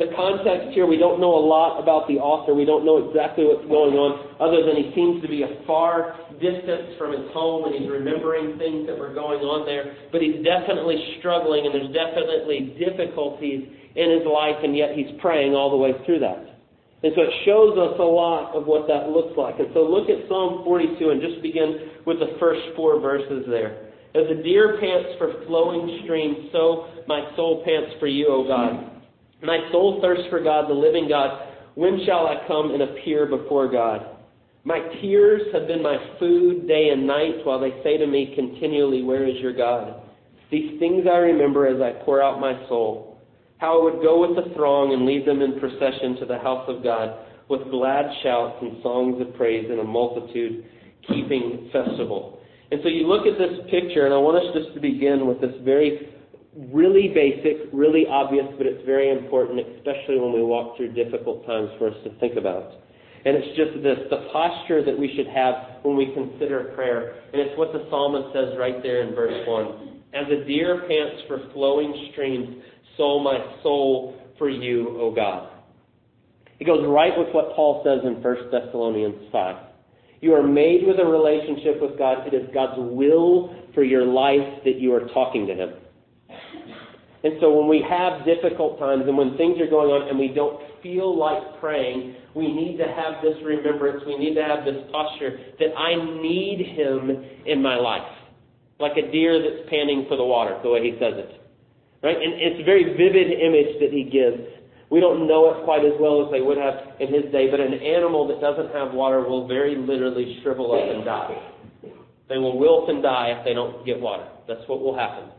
The 0.00 0.08
context 0.16 0.72
here, 0.72 0.88
we 0.88 0.96
don't 0.96 1.20
know 1.20 1.36
a 1.36 1.44
lot 1.44 1.76
about 1.76 2.08
the 2.08 2.16
author. 2.16 2.56
We 2.56 2.64
don't 2.64 2.88
know 2.88 2.96
exactly 3.12 3.44
what's 3.44 3.68
going 3.68 3.92
on, 3.92 4.24
other 4.40 4.64
than 4.64 4.80
he 4.80 4.88
seems 4.96 5.20
to 5.20 5.28
be 5.28 5.44
a 5.44 5.60
far 5.68 6.16
distance 6.40 6.96
from 6.96 7.12
his 7.12 7.28
home 7.36 7.68
and 7.68 7.76
he's 7.76 7.86
remembering 7.92 8.56
things 8.56 8.88
that 8.88 8.96
were 8.96 9.12
going 9.12 9.44
on 9.44 9.68
there. 9.68 9.92
But 10.08 10.24
he's 10.24 10.40
definitely 10.40 10.96
struggling 11.20 11.68
and 11.68 11.76
there's 11.76 11.92
definitely 11.92 12.72
difficulties 12.80 13.68
in 13.92 14.08
his 14.16 14.24
life, 14.24 14.56
and 14.64 14.72
yet 14.72 14.96
he's 14.96 15.12
praying 15.20 15.52
all 15.52 15.68
the 15.68 15.76
way 15.76 15.92
through 16.08 16.24
that. 16.24 16.40
And 17.04 17.12
so 17.12 17.28
it 17.28 17.34
shows 17.44 17.76
us 17.76 18.00
a 18.00 18.08
lot 18.08 18.56
of 18.56 18.64
what 18.64 18.88
that 18.88 19.12
looks 19.12 19.36
like. 19.36 19.60
And 19.60 19.68
so 19.76 19.84
look 19.84 20.08
at 20.08 20.24
Psalm 20.24 20.64
42 20.64 21.10
and 21.10 21.20
just 21.20 21.42
begin 21.42 22.00
with 22.06 22.16
the 22.16 22.40
first 22.40 22.62
four 22.76 22.96
verses 23.00 23.44
there. 23.44 23.92
As 24.14 24.24
a 24.30 24.42
deer 24.42 24.78
pants 24.80 25.18
for 25.18 25.44
flowing 25.44 26.00
streams, 26.04 26.48
so 26.52 26.88
my 27.08 27.28
soul 27.36 27.62
pants 27.64 27.92
for 27.98 28.06
you, 28.06 28.28
O 28.32 28.48
God. 28.48 29.01
My 29.42 29.58
soul 29.72 29.98
thirsts 30.00 30.26
for 30.30 30.42
God, 30.42 30.68
the 30.68 30.74
living 30.74 31.08
God. 31.08 31.48
When 31.74 32.00
shall 32.06 32.26
I 32.26 32.46
come 32.46 32.70
and 32.70 32.82
appear 32.82 33.26
before 33.26 33.70
God? 33.70 34.06
My 34.64 34.78
tears 35.00 35.42
have 35.52 35.66
been 35.66 35.82
my 35.82 35.96
food 36.20 36.68
day 36.68 36.90
and 36.90 37.06
night 37.06 37.44
while 37.44 37.58
they 37.58 37.72
say 37.82 37.98
to 37.98 38.06
me 38.06 38.32
continually, 38.36 39.02
Where 39.02 39.26
is 39.26 39.36
your 39.40 39.52
God? 39.52 40.02
These 40.52 40.78
things 40.78 41.06
I 41.10 41.16
remember 41.16 41.66
as 41.66 41.80
I 41.80 42.04
pour 42.04 42.22
out 42.22 42.40
my 42.40 42.52
soul. 42.68 43.18
How 43.58 43.80
I 43.80 43.84
would 43.84 44.02
go 44.02 44.20
with 44.20 44.36
the 44.36 44.54
throng 44.54 44.92
and 44.92 45.06
lead 45.06 45.26
them 45.26 45.40
in 45.40 45.58
procession 45.58 46.16
to 46.20 46.26
the 46.26 46.38
house 46.38 46.68
of 46.68 46.84
God 46.84 47.16
with 47.48 47.62
glad 47.70 48.06
shouts 48.22 48.58
and 48.62 48.82
songs 48.82 49.20
of 49.20 49.34
praise 49.34 49.66
and 49.70 49.80
a 49.80 49.84
multitude 49.84 50.64
keeping 51.08 51.68
festival. 51.72 52.38
And 52.70 52.80
so 52.82 52.88
you 52.88 53.06
look 53.06 53.26
at 53.26 53.38
this 53.38 53.58
picture, 53.70 54.04
and 54.06 54.14
I 54.14 54.18
want 54.18 54.38
us 54.38 54.54
just 54.54 54.74
to 54.74 54.80
begin 54.80 55.26
with 55.26 55.40
this 55.40 55.54
very 55.64 56.08
really 56.56 57.08
basic, 57.08 57.68
really 57.72 58.06
obvious, 58.06 58.46
but 58.58 58.66
it's 58.66 58.84
very 58.84 59.10
important, 59.10 59.60
especially 59.76 60.18
when 60.18 60.32
we 60.32 60.42
walk 60.42 60.76
through 60.76 60.92
difficult 60.92 61.46
times 61.46 61.70
for 61.78 61.88
us 61.88 61.96
to 62.04 62.10
think 62.20 62.36
about. 62.36 62.72
And 63.24 63.36
it's 63.36 63.56
just 63.56 63.82
this 63.82 63.98
the 64.10 64.28
posture 64.32 64.84
that 64.84 64.98
we 64.98 65.14
should 65.16 65.28
have 65.28 65.82
when 65.82 65.96
we 65.96 66.12
consider 66.12 66.72
prayer. 66.74 67.22
And 67.32 67.40
it's 67.40 67.56
what 67.56 67.72
the 67.72 67.86
psalmist 67.88 68.34
says 68.34 68.58
right 68.58 68.82
there 68.82 69.06
in 69.06 69.14
verse 69.14 69.46
1. 69.46 70.02
As 70.12 70.26
a 70.26 70.44
deer 70.44 70.82
pants 70.88 71.22
for 71.28 71.48
flowing 71.54 72.08
streams, 72.12 72.62
so 72.96 73.18
my 73.20 73.38
soul 73.62 74.20
for 74.38 74.50
you, 74.50 75.00
O 75.00 75.14
God. 75.14 75.48
It 76.58 76.64
goes 76.64 76.84
right 76.86 77.12
with 77.16 77.28
what 77.32 77.54
Paul 77.56 77.82
says 77.84 78.00
in 78.04 78.22
1 78.22 78.36
Thessalonians 78.50 79.30
5. 79.32 79.56
You 80.20 80.34
are 80.34 80.46
made 80.46 80.86
with 80.86 80.98
a 81.00 81.04
relationship 81.04 81.80
with 81.80 81.98
God. 81.98 82.26
It 82.26 82.34
is 82.34 82.48
God's 82.52 82.78
will 82.78 83.56
for 83.74 83.82
your 83.82 84.04
life 84.04 84.62
that 84.64 84.78
you 84.78 84.94
are 84.94 85.08
talking 85.08 85.46
to 85.46 85.54
Him. 85.54 85.70
And 87.22 87.38
so 87.40 87.54
when 87.54 87.68
we 87.68 87.84
have 87.88 88.26
difficult 88.26 88.78
times 88.78 89.04
and 89.06 89.16
when 89.16 89.36
things 89.36 89.60
are 89.60 89.70
going 89.70 89.94
on 89.94 90.08
and 90.08 90.18
we 90.18 90.28
don't 90.34 90.58
feel 90.82 91.14
like 91.14 91.60
praying, 91.60 92.16
we 92.34 92.50
need 92.50 92.76
to 92.78 92.88
have 92.90 93.22
this 93.22 93.38
remembrance. 93.44 94.02
We 94.06 94.18
need 94.18 94.34
to 94.34 94.42
have 94.42 94.64
this 94.64 94.82
posture 94.90 95.38
that 95.58 95.70
I 95.78 95.94
need 96.18 96.66
Him 96.74 97.14
in 97.46 97.62
my 97.62 97.76
life. 97.76 98.10
Like 98.80 98.98
a 98.98 99.06
deer 99.12 99.38
that's 99.38 99.70
panting 99.70 100.06
for 100.08 100.16
the 100.16 100.26
water, 100.26 100.58
the 100.62 100.70
way 100.70 100.82
he 100.82 100.98
says 100.98 101.14
it. 101.14 101.38
Right? 102.02 102.18
And 102.18 102.34
it's 102.34 102.60
a 102.60 102.64
very 102.66 102.82
vivid 102.98 103.30
image 103.30 103.78
that 103.78 103.94
he 103.94 104.02
gives 104.10 104.42
We 104.90 104.98
don't 104.98 105.28
know 105.28 105.54
it 105.54 105.64
quite 105.64 105.86
as 105.86 105.94
well 106.00 106.26
as 106.26 106.32
they 106.32 106.42
would 106.42 106.58
have 106.58 107.00
in 107.00 107.14
his 107.14 107.30
day, 107.30 107.48
but 107.48 107.60
an 107.60 107.74
animal 107.74 108.26
that 108.26 108.42
doesn't 108.42 108.74
have 108.74 108.92
water 108.92 109.22
will 109.22 109.46
very 109.46 109.76
literally 109.76 110.40
shrivel 110.42 110.74
up 110.74 110.82
and 110.82 111.04
die. 111.04 111.32
They 112.28 112.36
will 112.36 112.58
wilt 112.58 112.90
and 112.90 113.02
die 113.02 113.32
if 113.38 113.44
they 113.44 113.54
don't 113.54 113.86
get 113.86 114.00
water. 114.00 114.26
That's 114.48 114.66
what 114.66 114.80
will 114.80 114.96
happen. 114.96 115.30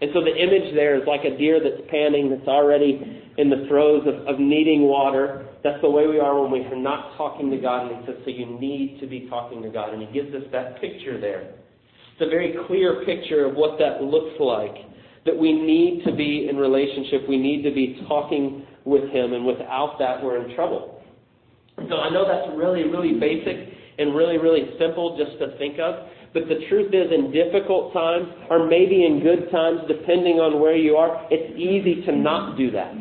And 0.00 0.10
so 0.14 0.24
the 0.24 0.34
image 0.34 0.74
there 0.74 0.96
is 0.96 1.06
like 1.06 1.24
a 1.24 1.36
deer 1.36 1.60
that's 1.62 1.82
panting, 1.90 2.30
that's 2.30 2.48
already 2.48 3.22
in 3.36 3.50
the 3.50 3.66
throes 3.68 4.06
of, 4.06 4.26
of 4.26 4.40
needing 4.40 4.82
water. 4.82 5.46
That's 5.62 5.80
the 5.82 5.90
way 5.90 6.06
we 6.06 6.18
are 6.18 6.40
when 6.40 6.50
we 6.50 6.60
are 6.64 6.76
not 6.76 7.16
talking 7.16 7.50
to 7.50 7.58
God. 7.58 7.90
And 7.90 8.00
he 8.00 8.06
says, 8.06 8.16
so 8.24 8.30
you 8.30 8.46
need 8.58 8.98
to 9.00 9.06
be 9.06 9.28
talking 9.28 9.62
to 9.62 9.68
God. 9.68 9.92
And 9.92 10.02
he 10.02 10.08
gives 10.12 10.34
us 10.34 10.42
that 10.52 10.80
picture 10.80 11.20
there. 11.20 11.52
It's 12.20 12.26
a 12.26 12.30
very 12.30 12.54
clear 12.66 13.04
picture 13.04 13.46
of 13.46 13.54
what 13.54 13.78
that 13.78 14.02
looks 14.02 14.38
like. 14.40 14.74
That 15.26 15.36
we 15.36 15.52
need 15.52 16.02
to 16.06 16.16
be 16.16 16.48
in 16.48 16.56
relationship. 16.56 17.28
We 17.28 17.36
need 17.36 17.62
to 17.62 17.74
be 17.74 18.02
talking 18.08 18.66
with 18.84 19.10
Him, 19.10 19.34
and 19.34 19.44
without 19.44 19.96
that, 19.98 20.22
we're 20.22 20.42
in 20.42 20.54
trouble. 20.54 21.02
So 21.76 21.96
I 21.96 22.10
know 22.10 22.26
that's 22.26 22.56
really, 22.56 22.84
really 22.84 23.18
basic 23.18 23.72
and 23.98 24.14
really, 24.14 24.38
really 24.38 24.70
simple 24.78 25.16
just 25.16 25.38
to 25.38 25.56
think 25.58 25.78
of. 25.78 26.08
But 26.32 26.44
the 26.48 26.64
truth 26.68 26.94
is, 26.94 27.10
in 27.12 27.32
difficult 27.32 27.92
times, 27.92 28.28
or 28.48 28.68
maybe 28.68 29.04
in 29.04 29.20
good 29.20 29.50
times, 29.50 29.80
depending 29.88 30.38
on 30.38 30.60
where 30.60 30.76
you 30.76 30.94
are, 30.94 31.26
it's 31.30 31.58
easy 31.58 32.06
to 32.06 32.14
not 32.14 32.56
do 32.56 32.70
that. 32.70 32.94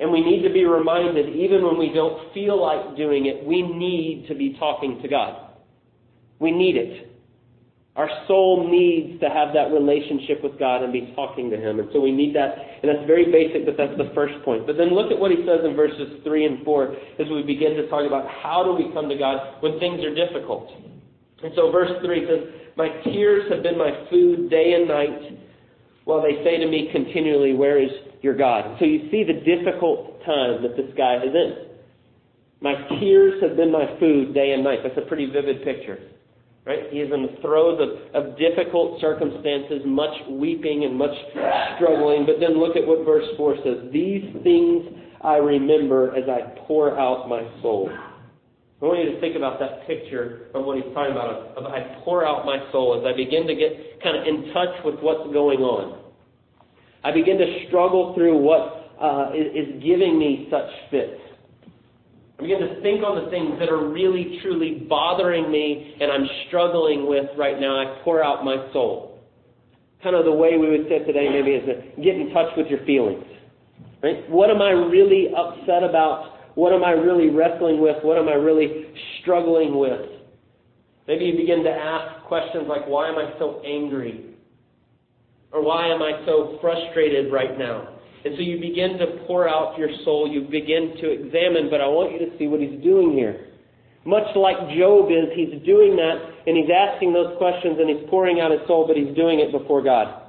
And 0.00 0.10
we 0.10 0.24
need 0.24 0.42
to 0.48 0.52
be 0.52 0.64
reminded, 0.64 1.36
even 1.36 1.62
when 1.62 1.78
we 1.78 1.92
don't 1.92 2.32
feel 2.32 2.60
like 2.60 2.96
doing 2.96 3.26
it, 3.26 3.44
we 3.44 3.60
need 3.60 4.24
to 4.28 4.34
be 4.34 4.56
talking 4.58 5.00
to 5.02 5.08
God. 5.08 5.50
We 6.38 6.50
need 6.50 6.76
it. 6.76 7.10
Our 7.96 8.08
soul 8.26 8.70
needs 8.70 9.20
to 9.20 9.28
have 9.28 9.52
that 9.52 9.68
relationship 9.76 10.42
with 10.42 10.58
God 10.58 10.82
and 10.82 10.90
be 10.90 11.12
talking 11.14 11.50
to 11.50 11.56
Him. 11.58 11.80
And 11.80 11.90
so 11.92 12.00
we 12.00 12.12
need 12.12 12.34
that. 12.34 12.56
And 12.80 12.88
that's 12.88 13.06
very 13.06 13.30
basic, 13.30 13.66
but 13.66 13.76
that's 13.76 13.92
the 13.98 14.10
first 14.14 14.42
point. 14.42 14.66
But 14.66 14.78
then 14.78 14.94
look 14.94 15.12
at 15.12 15.18
what 15.18 15.30
he 15.30 15.44
says 15.44 15.60
in 15.68 15.76
verses 15.76 16.22
3 16.24 16.46
and 16.46 16.64
4 16.64 16.96
as 17.20 17.28
we 17.28 17.42
begin 17.42 17.76
to 17.76 17.86
talk 17.88 18.06
about 18.06 18.24
how 18.30 18.64
do 18.64 18.72
we 18.72 18.90
come 18.94 19.10
to 19.10 19.18
God 19.18 19.60
when 19.60 19.78
things 19.78 20.00
are 20.00 20.14
difficult. 20.14 20.72
And 21.42 21.52
so 21.56 21.70
verse 21.70 21.90
3 22.04 22.26
says, 22.26 22.48
My 22.76 22.88
tears 23.04 23.50
have 23.50 23.62
been 23.62 23.78
my 23.78 24.06
food 24.10 24.50
day 24.50 24.74
and 24.74 24.88
night, 24.88 25.38
while 26.04 26.22
they 26.22 26.42
say 26.44 26.58
to 26.58 26.66
me 26.66 26.88
continually, 26.92 27.54
Where 27.54 27.82
is 27.82 27.90
your 28.22 28.36
God? 28.36 28.76
So 28.78 28.84
you 28.84 29.10
see 29.10 29.24
the 29.24 29.40
difficult 29.40 30.20
time 30.24 30.62
that 30.62 30.76
this 30.76 30.92
guy 30.96 31.16
is 31.16 31.34
in. 31.34 31.70
My 32.60 32.74
tears 33.00 33.42
have 33.42 33.56
been 33.56 33.72
my 33.72 33.86
food 33.98 34.34
day 34.34 34.52
and 34.52 34.62
night. 34.62 34.80
That's 34.82 34.98
a 34.98 35.08
pretty 35.08 35.26
vivid 35.26 35.64
picture. 35.64 35.98
Right? 36.66 36.90
He 36.90 36.98
is 36.98 37.10
in 37.10 37.22
the 37.22 37.40
throes 37.40 37.80
of, 37.80 38.14
of 38.14 38.38
difficult 38.38 39.00
circumstances, 39.00 39.80
much 39.86 40.14
weeping 40.28 40.84
and 40.84 40.94
much 40.96 41.16
struggling. 41.76 42.26
But 42.26 42.36
then 42.38 42.60
look 42.60 42.76
at 42.76 42.86
what 42.86 43.06
verse 43.06 43.24
4 43.38 43.56
says. 43.64 43.90
These 43.90 44.24
things 44.42 44.84
I 45.22 45.36
remember 45.36 46.14
as 46.14 46.28
I 46.28 46.58
pour 46.66 46.98
out 46.98 47.28
my 47.28 47.42
soul. 47.62 47.90
I 48.80 48.86
want 48.86 49.04
you 49.04 49.12
to 49.12 49.20
think 49.20 49.36
about 49.36 49.60
that 49.60 49.86
picture 49.86 50.48
of 50.54 50.64
what 50.64 50.76
he's 50.76 50.88
talking 50.94 51.12
about. 51.12 51.52
Of 51.52 51.66
I 51.68 52.00
pour 52.02 52.26
out 52.26 52.46
my 52.46 52.56
soul 52.72 52.96
as 52.96 53.04
I 53.04 53.14
begin 53.14 53.46
to 53.46 53.54
get 53.54 54.00
kind 54.02 54.16
of 54.16 54.24
in 54.24 54.54
touch 54.54 54.72
with 54.84 54.96
what's 55.00 55.30
going 55.34 55.60
on. 55.60 56.00
I 57.04 57.12
begin 57.12 57.36
to 57.36 57.68
struggle 57.68 58.14
through 58.14 58.40
what 58.40 58.96
uh, 58.96 59.32
is, 59.36 59.82
giving 59.84 60.18
me 60.18 60.48
such 60.50 60.68
fits. 60.90 61.20
I 62.38 62.42
begin 62.42 62.60
to 62.60 62.80
think 62.80 63.04
on 63.04 63.22
the 63.22 63.30
things 63.30 63.60
that 63.60 63.68
are 63.68 63.88
really, 63.88 64.40
truly 64.42 64.86
bothering 64.88 65.52
me 65.52 65.96
and 66.00 66.10
I'm 66.10 66.24
struggling 66.48 67.06
with 67.06 67.28
right 67.36 67.60
now. 67.60 67.76
I 67.76 68.00
pour 68.02 68.24
out 68.24 68.46
my 68.46 68.56
soul. 68.72 69.20
Kind 70.02 70.16
of 70.16 70.24
the 70.24 70.32
way 70.32 70.56
we 70.56 70.70
would 70.70 70.88
say 70.88 71.04
today 71.04 71.28
maybe 71.28 71.52
is 71.52 71.68
to 71.68 72.02
get 72.02 72.16
in 72.16 72.32
touch 72.32 72.48
with 72.56 72.68
your 72.68 72.80
feelings. 72.86 73.24
Right? 74.02 74.28
What 74.30 74.48
am 74.48 74.62
I 74.62 74.70
really 74.70 75.28
upset 75.36 75.84
about? 75.84 76.39
What 76.54 76.72
am 76.72 76.84
I 76.84 76.90
really 76.90 77.30
wrestling 77.30 77.80
with? 77.80 77.96
What 78.02 78.18
am 78.18 78.28
I 78.28 78.34
really 78.34 78.92
struggling 79.20 79.78
with? 79.78 80.00
Maybe 81.06 81.24
you 81.24 81.36
begin 81.36 81.64
to 81.64 81.70
ask 81.70 82.24
questions 82.26 82.66
like, 82.68 82.86
why 82.86 83.08
am 83.08 83.18
I 83.18 83.32
so 83.38 83.62
angry? 83.64 84.36
Or 85.52 85.64
why 85.64 85.88
am 85.88 86.02
I 86.02 86.22
so 86.26 86.58
frustrated 86.60 87.32
right 87.32 87.58
now? 87.58 87.88
And 88.24 88.34
so 88.36 88.42
you 88.42 88.60
begin 88.60 88.98
to 88.98 89.24
pour 89.26 89.48
out 89.48 89.78
your 89.78 89.88
soul, 90.04 90.28
you 90.30 90.42
begin 90.42 90.94
to 91.00 91.10
examine, 91.10 91.70
but 91.70 91.80
I 91.80 91.88
want 91.88 92.12
you 92.12 92.18
to 92.18 92.38
see 92.38 92.46
what 92.46 92.60
he's 92.60 92.82
doing 92.82 93.12
here. 93.12 93.46
Much 94.04 94.36
like 94.36 94.56
Job 94.76 95.10
is, 95.10 95.28
he's 95.34 95.60
doing 95.64 95.96
that 95.96 96.16
and 96.46 96.56
he's 96.56 96.70
asking 96.70 97.12
those 97.12 97.36
questions 97.38 97.78
and 97.80 97.88
he's 97.88 98.08
pouring 98.08 98.40
out 98.40 98.50
his 98.50 98.60
soul, 98.66 98.86
but 98.86 98.96
he's 98.96 99.14
doing 99.16 99.40
it 99.40 99.52
before 99.52 99.82
God. 99.82 100.19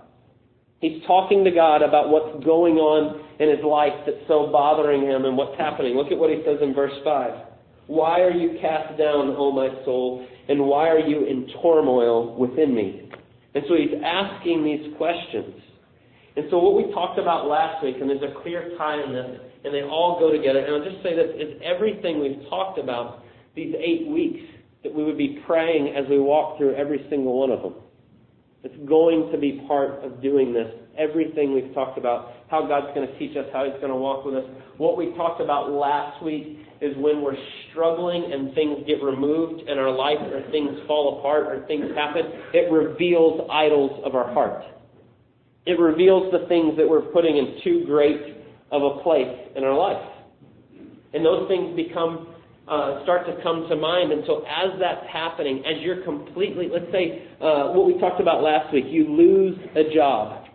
He's 0.81 1.01
talking 1.05 1.43
to 1.45 1.51
God 1.51 1.83
about 1.83 2.09
what's 2.09 2.43
going 2.43 2.77
on 2.77 3.21
in 3.39 3.49
his 3.49 3.63
life 3.63 3.93
that's 4.05 4.25
so 4.27 4.49
bothering 4.51 5.05
him 5.05 5.25
and 5.25 5.37
what's 5.37 5.57
happening. 5.57 5.93
Look 5.95 6.11
at 6.11 6.17
what 6.17 6.31
he 6.31 6.41
says 6.43 6.57
in 6.61 6.73
verse 6.73 6.97
5. 7.05 7.31
Why 7.85 8.21
are 8.21 8.31
you 8.31 8.57
cast 8.59 8.97
down, 8.97 9.35
O 9.37 9.51
my 9.51 9.69
soul, 9.85 10.25
and 10.49 10.65
why 10.65 10.89
are 10.89 10.99
you 10.99 11.25
in 11.27 11.47
turmoil 11.61 12.35
within 12.35 12.73
me? 12.73 13.11
And 13.53 13.63
so 13.67 13.75
he's 13.75 13.93
asking 14.03 14.63
these 14.63 14.97
questions. 14.97 15.53
And 16.35 16.45
so 16.49 16.57
what 16.57 16.75
we 16.75 16.91
talked 16.93 17.19
about 17.19 17.47
last 17.47 17.83
week, 17.83 17.97
and 18.01 18.09
there's 18.09 18.23
a 18.23 18.41
clear 18.41 18.73
tie 18.77 19.03
in 19.03 19.13
this, 19.13 19.39
and 19.63 19.73
they 19.73 19.83
all 19.83 20.17
go 20.19 20.31
together, 20.31 20.65
and 20.65 20.81
I'll 20.81 20.89
just 20.89 21.03
say 21.03 21.15
this, 21.15 21.29
is 21.35 21.61
everything 21.61 22.21
we've 22.21 22.49
talked 22.49 22.79
about 22.79 23.23
these 23.55 23.75
eight 23.77 24.07
weeks 24.07 24.41
that 24.83 24.93
we 24.93 25.03
would 25.03 25.17
be 25.17 25.43
praying 25.45 25.93
as 25.95 26.09
we 26.09 26.17
walk 26.17 26.57
through 26.57 26.73
every 26.73 27.05
single 27.09 27.37
one 27.37 27.51
of 27.51 27.61
them. 27.61 27.75
It's 28.63 28.87
going 28.87 29.31
to 29.31 29.37
be 29.37 29.63
part 29.67 30.03
of 30.03 30.21
doing 30.21 30.53
this. 30.53 30.67
Everything 30.97 31.53
we've 31.53 31.73
talked 31.73 31.97
about, 31.97 32.33
how 32.49 32.67
God's 32.67 32.93
going 32.93 33.07
to 33.07 33.19
teach 33.19 33.35
us, 33.35 33.45
how 33.51 33.65
He's 33.65 33.79
going 33.81 33.89
to 33.89 33.95
walk 33.95 34.25
with 34.25 34.35
us. 34.35 34.43
What 34.77 34.97
we 34.97 35.13
talked 35.15 35.41
about 35.41 35.71
last 35.71 36.21
week 36.23 36.59
is 36.79 36.95
when 36.97 37.21
we're 37.21 37.37
struggling 37.69 38.31
and 38.31 38.53
things 38.53 38.79
get 38.85 39.01
removed 39.01 39.67
in 39.67 39.77
our 39.77 39.91
life 39.91 40.19
or 40.19 40.41
things 40.51 40.71
fall 40.87 41.19
apart 41.19 41.47
or 41.47 41.65
things 41.67 41.85
happen, 41.95 42.23
it 42.53 42.71
reveals 42.71 43.47
idols 43.51 44.01
of 44.05 44.15
our 44.15 44.31
heart. 44.33 44.63
It 45.65 45.79
reveals 45.79 46.31
the 46.31 46.47
things 46.47 46.75
that 46.77 46.87
we're 46.87 47.01
putting 47.13 47.37
in 47.37 47.59
too 47.63 47.83
great 47.85 48.37
of 48.71 48.81
a 48.83 49.03
place 49.03 49.29
in 49.55 49.63
our 49.63 49.77
life. 49.77 50.03
And 51.13 51.25
those 51.25 51.47
things 51.47 51.75
become 51.75 52.27
uh, 52.71 53.03
start 53.03 53.27
to 53.27 53.35
come 53.43 53.67
to 53.67 53.75
mind. 53.75 54.13
And 54.13 54.23
so 54.25 54.45
as 54.47 54.79
that's 54.79 55.05
happening, 55.11 55.59
as 55.59 55.83
you're 55.83 56.03
completely, 56.03 56.69
let's 56.71 56.89
say 56.91 57.27
uh, 57.41 57.75
what 57.75 57.85
we 57.85 57.99
talked 57.99 58.21
about 58.21 58.41
last 58.41 58.73
week, 58.73 58.85
you 58.87 59.11
lose 59.11 59.59
a 59.75 59.93
job. 59.93 60.45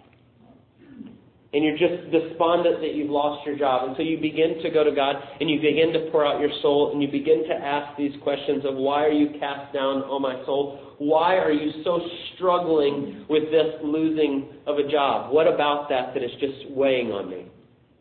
And 1.52 1.64
you're 1.64 1.78
just 1.78 2.10
despondent 2.10 2.80
that 2.80 2.94
you've 2.94 3.10
lost 3.10 3.46
your 3.46 3.56
job. 3.56 3.88
And 3.88 3.96
so 3.96 4.02
you 4.02 4.18
begin 4.18 4.62
to 4.62 4.70
go 4.70 4.82
to 4.82 4.92
God 4.92 5.16
and 5.40 5.48
you 5.48 5.60
begin 5.60 5.92
to 5.92 6.10
pour 6.10 6.26
out 6.26 6.40
your 6.40 6.50
soul 6.60 6.92
and 6.92 7.02
you 7.02 7.08
begin 7.08 7.44
to 7.48 7.54
ask 7.54 7.96
these 7.96 8.12
questions 8.22 8.64
of 8.64 8.74
why 8.74 9.04
are 9.04 9.12
you 9.12 9.38
cast 9.38 9.72
down, 9.72 10.02
oh 10.06 10.18
my 10.18 10.42
soul? 10.44 10.94
Why 10.98 11.36
are 11.36 11.52
you 11.52 11.82
so 11.84 12.00
struggling 12.34 13.26
with 13.28 13.44
this 13.50 13.76
losing 13.82 14.48
of 14.66 14.78
a 14.78 14.90
job? 14.90 15.32
What 15.32 15.46
about 15.46 15.88
that 15.90 16.14
that 16.14 16.22
is 16.22 16.30
just 16.40 16.70
weighing 16.70 17.12
on 17.12 17.30
me? 17.30 17.46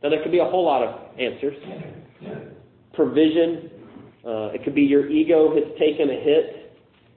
Now, 0.02 0.10
there 0.10 0.22
could 0.24 0.32
be 0.32 0.40
a 0.40 0.46
whole 0.46 0.66
lot 0.66 0.84
of 0.84 1.20
answers. 1.20 1.56
Provision. 2.94 3.72
Uh, 4.26 4.50
it 4.54 4.64
could 4.64 4.74
be 4.74 4.82
your 4.82 5.08
ego 5.10 5.54
has 5.54 5.64
taken 5.78 6.10
a 6.10 6.20
hit. 6.20 6.66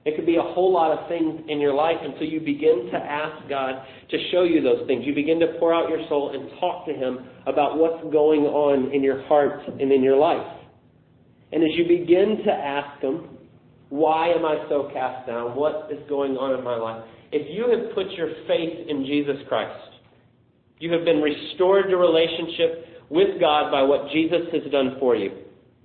It 0.05 0.15
could 0.15 0.25
be 0.25 0.37
a 0.37 0.41
whole 0.41 0.71
lot 0.71 0.97
of 0.97 1.09
things 1.09 1.41
in 1.49 1.59
your 1.59 1.73
life 1.73 1.97
until 2.01 2.27
you 2.27 2.39
begin 2.39 2.89
to 2.91 2.97
ask 2.97 3.49
God 3.49 3.83
to 4.09 4.17
show 4.31 4.43
you 4.43 4.61
those 4.61 4.87
things. 4.87 5.03
You 5.05 5.13
begin 5.13 5.39
to 5.39 5.47
pour 5.59 5.73
out 5.73 5.89
your 5.89 6.07
soul 6.07 6.31
and 6.33 6.49
talk 6.59 6.85
to 6.85 6.93
Him 6.93 7.19
about 7.47 7.77
what's 7.77 8.01
going 8.13 8.41
on 8.41 8.93
in 8.93 9.03
your 9.03 9.23
heart 9.27 9.61
and 9.67 9.91
in 9.91 10.03
your 10.03 10.17
life. 10.17 10.45
And 11.51 11.63
as 11.63 11.69
you 11.73 11.85
begin 11.85 12.37
to 12.45 12.51
ask 12.51 13.01
Him, 13.01 13.37
why 13.89 14.29
am 14.29 14.45
I 14.45 14.65
so 14.69 14.89
cast 14.93 15.27
down? 15.27 15.55
What 15.55 15.89
is 15.91 15.99
going 16.07 16.37
on 16.37 16.57
in 16.57 16.63
my 16.63 16.75
life? 16.75 17.03
If 17.31 17.47
you 17.49 17.69
have 17.69 17.93
put 17.93 18.11
your 18.11 18.29
faith 18.47 18.87
in 18.87 19.05
Jesus 19.05 19.37
Christ, 19.47 19.89
you 20.79 20.93
have 20.93 21.03
been 21.03 21.21
restored 21.21 21.89
to 21.89 21.97
relationship 21.97 22.85
with 23.09 23.39
God 23.39 23.71
by 23.71 23.81
what 23.81 24.11
Jesus 24.11 24.47
has 24.53 24.71
done 24.71 24.95
for 24.99 25.15
you. 25.15 25.31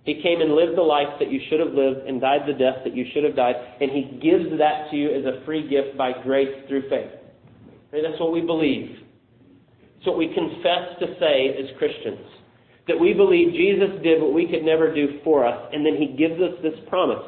He 0.04 0.20
came 0.22 0.40
and 0.40 0.54
lived 0.54 0.76
the 0.76 0.82
life 0.82 1.08
that 1.18 1.32
you 1.32 1.40
should 1.48 1.60
have 1.60 1.72
lived 1.72 2.06
and 2.06 2.20
died 2.20 2.42
the 2.46 2.52
death 2.52 2.84
that 2.84 2.94
you 2.94 3.06
should 3.12 3.24
have 3.24 3.34
died, 3.34 3.56
and 3.80 3.90
He 3.90 4.20
gives 4.20 4.58
that 4.58 4.90
to 4.90 4.96
you 4.96 5.08
as 5.08 5.24
a 5.24 5.44
free 5.44 5.66
gift 5.66 5.96
by 5.96 6.12
grace 6.22 6.54
through 6.68 6.88
faith. 6.90 7.10
That's 7.90 8.20
what 8.20 8.32
we 8.32 8.42
believe. 8.42 8.98
It's 9.96 10.06
what 10.06 10.18
we 10.18 10.28
confess 10.34 11.00
to 11.00 11.06
say 11.18 11.56
as 11.56 11.76
Christians. 11.78 12.20
That 12.86 13.00
we 13.00 13.14
believe 13.14 13.54
Jesus 13.56 13.96
did 14.02 14.20
what 14.20 14.34
we 14.34 14.46
could 14.46 14.62
never 14.62 14.94
do 14.94 15.20
for 15.24 15.46
us, 15.46 15.70
and 15.72 15.86
then 15.86 15.96
He 15.96 16.14
gives 16.18 16.36
us 16.36 16.52
this 16.62 16.76
promise. 16.88 17.24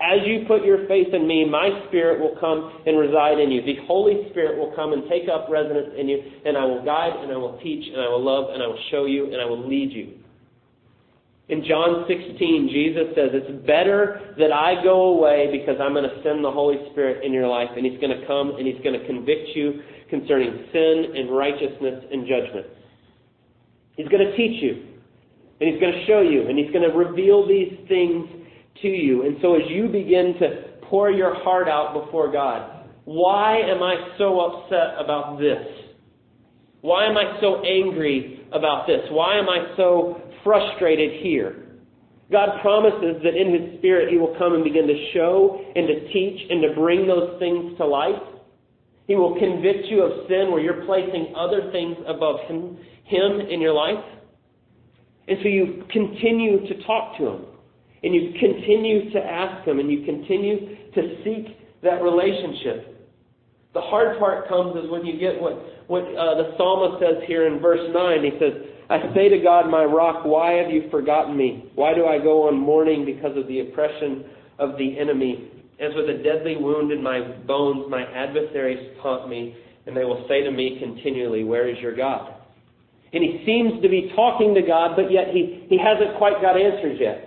As 0.00 0.26
you 0.26 0.44
put 0.48 0.64
your 0.64 0.88
faith 0.88 1.14
in 1.14 1.26
me, 1.26 1.48
my 1.48 1.70
Spirit 1.88 2.20
will 2.20 2.36
come 2.40 2.82
and 2.84 2.98
reside 2.98 3.38
in 3.38 3.52
you. 3.52 3.62
The 3.62 3.86
Holy 3.86 4.28
Spirit 4.30 4.58
will 4.58 4.74
come 4.74 4.92
and 4.92 5.08
take 5.08 5.28
up 5.28 5.46
residence 5.48 5.94
in 5.96 6.08
you, 6.08 6.20
and 6.44 6.56
I 6.56 6.64
will 6.64 6.84
guide, 6.84 7.14
and 7.22 7.30
I 7.30 7.36
will 7.36 7.58
teach, 7.62 7.86
and 7.86 8.02
I 8.02 8.08
will 8.08 8.24
love, 8.24 8.52
and 8.52 8.60
I 8.62 8.66
will 8.66 8.82
show 8.90 9.06
you, 9.06 9.32
and 9.32 9.40
I 9.40 9.44
will 9.44 9.66
lead 9.66 9.92
you. 9.92 10.15
In 11.48 11.62
John 11.62 12.04
16, 12.08 12.68
Jesus 12.72 13.14
says, 13.14 13.30
It's 13.32 13.66
better 13.66 14.34
that 14.38 14.50
I 14.50 14.82
go 14.82 15.14
away 15.14 15.48
because 15.52 15.80
I'm 15.80 15.92
going 15.92 16.08
to 16.08 16.22
send 16.24 16.42
the 16.42 16.50
Holy 16.50 16.76
Spirit 16.90 17.24
in 17.24 17.32
your 17.32 17.46
life, 17.46 17.70
and 17.76 17.86
He's 17.86 18.00
going 18.00 18.18
to 18.18 18.26
come 18.26 18.56
and 18.58 18.66
He's 18.66 18.82
going 18.82 18.98
to 18.98 19.06
convict 19.06 19.54
you 19.54 19.80
concerning 20.10 20.66
sin 20.72 21.14
and 21.14 21.30
righteousness 21.30 22.02
and 22.10 22.26
judgment. 22.26 22.66
He's 23.96 24.08
going 24.08 24.26
to 24.26 24.36
teach 24.36 24.62
you. 24.62 24.86
And 25.60 25.70
He's 25.70 25.80
going 25.80 25.92
to 25.92 26.04
show 26.06 26.20
you, 26.20 26.48
and 26.48 26.58
He's 26.58 26.70
going 26.72 26.88
to 26.88 26.94
reveal 26.96 27.46
these 27.46 27.78
things 27.88 28.26
to 28.82 28.88
you. 28.88 29.24
And 29.24 29.38
so 29.40 29.54
as 29.54 29.62
you 29.68 29.86
begin 29.86 30.34
to 30.40 30.84
pour 30.90 31.10
your 31.10 31.34
heart 31.42 31.68
out 31.68 31.94
before 31.94 32.30
God, 32.30 32.84
why 33.04 33.58
am 33.58 33.82
I 33.82 34.16
so 34.18 34.40
upset 34.40 34.98
about 34.98 35.38
this? 35.38 35.64
Why 36.82 37.06
am 37.06 37.16
I 37.16 37.38
so 37.40 37.62
angry 37.64 38.46
about 38.52 38.86
this? 38.86 39.00
Why 39.10 39.38
am 39.38 39.48
I 39.48 39.74
so 39.76 40.20
frustrated 40.46 41.20
here? 41.22 41.66
God 42.30 42.60
promises 42.62 43.22
that 43.22 43.34
in 43.34 43.50
His 43.52 43.78
Spirit 43.78 44.10
He 44.10 44.18
will 44.18 44.34
come 44.38 44.54
and 44.54 44.62
begin 44.62 44.86
to 44.86 45.10
show 45.12 45.60
and 45.74 45.86
to 45.86 46.12
teach 46.12 46.40
and 46.48 46.62
to 46.62 46.74
bring 46.74 47.06
those 47.06 47.38
things 47.38 47.76
to 47.78 47.86
light. 47.86 48.22
He 49.06 49.14
will 49.14 49.38
convict 49.38 49.86
you 49.86 50.02
of 50.02 50.26
sin 50.28 50.50
where 50.50 50.60
you're 50.60 50.86
placing 50.86 51.34
other 51.36 51.70
things 51.70 51.96
above 52.06 52.40
Him, 52.48 52.78
him 53.04 53.40
in 53.40 53.60
your 53.60 53.74
life. 53.74 54.02
And 55.28 55.38
so 55.42 55.48
you 55.48 55.84
continue 55.90 56.66
to 56.66 56.82
talk 56.84 57.18
to 57.18 57.26
Him. 57.26 57.42
And 58.02 58.14
you 58.14 58.32
continue 58.38 59.10
to 59.10 59.18
ask 59.18 59.66
Him. 59.66 59.78
And 59.78 59.90
you 59.90 60.04
continue 60.04 60.76
to 60.94 61.02
seek 61.22 61.56
that 61.82 62.02
relationship. 62.02 62.95
The 63.76 63.84
hard 63.84 64.18
part 64.18 64.48
comes 64.48 64.74
is 64.82 64.90
when 64.90 65.04
you 65.04 65.20
get 65.20 65.36
what, 65.36 65.52
what 65.86 66.00
uh, 66.00 66.40
the 66.40 66.56
psalmist 66.56 66.96
says 66.96 67.20
here 67.28 67.46
in 67.46 67.60
verse 67.60 67.84
9. 67.92 68.24
He 68.24 68.32
says, 68.40 68.56
I 68.88 69.12
say 69.12 69.28
to 69.28 69.36
God, 69.36 69.68
my 69.68 69.84
rock, 69.84 70.24
why 70.24 70.52
have 70.52 70.70
you 70.70 70.88
forgotten 70.90 71.36
me? 71.36 71.70
Why 71.74 71.92
do 71.92 72.06
I 72.06 72.16
go 72.16 72.48
on 72.48 72.56
mourning 72.56 73.04
because 73.04 73.36
of 73.36 73.46
the 73.48 73.60
oppression 73.60 74.24
of 74.58 74.78
the 74.78 74.98
enemy? 74.98 75.52
As 75.78 75.92
with 75.92 76.08
a 76.08 76.22
deadly 76.22 76.56
wound 76.56 76.90
in 76.90 77.02
my 77.02 77.20
bones, 77.46 77.84
my 77.90 78.00
adversaries 78.00 78.96
taunt 79.02 79.28
me, 79.28 79.54
and 79.84 79.94
they 79.94 80.04
will 80.04 80.24
say 80.26 80.42
to 80.42 80.50
me 80.50 80.78
continually, 80.80 81.44
Where 81.44 81.68
is 81.68 81.76
your 81.82 81.94
God? 81.94 82.32
And 83.12 83.22
he 83.22 83.44
seems 83.44 83.82
to 83.82 83.90
be 83.90 84.10
talking 84.16 84.54
to 84.54 84.62
God, 84.62 84.96
but 84.96 85.12
yet 85.12 85.28
he, 85.34 85.66
he 85.68 85.76
hasn't 85.76 86.16
quite 86.16 86.40
got 86.40 86.56
answers 86.56 86.96
yet. 86.98 87.25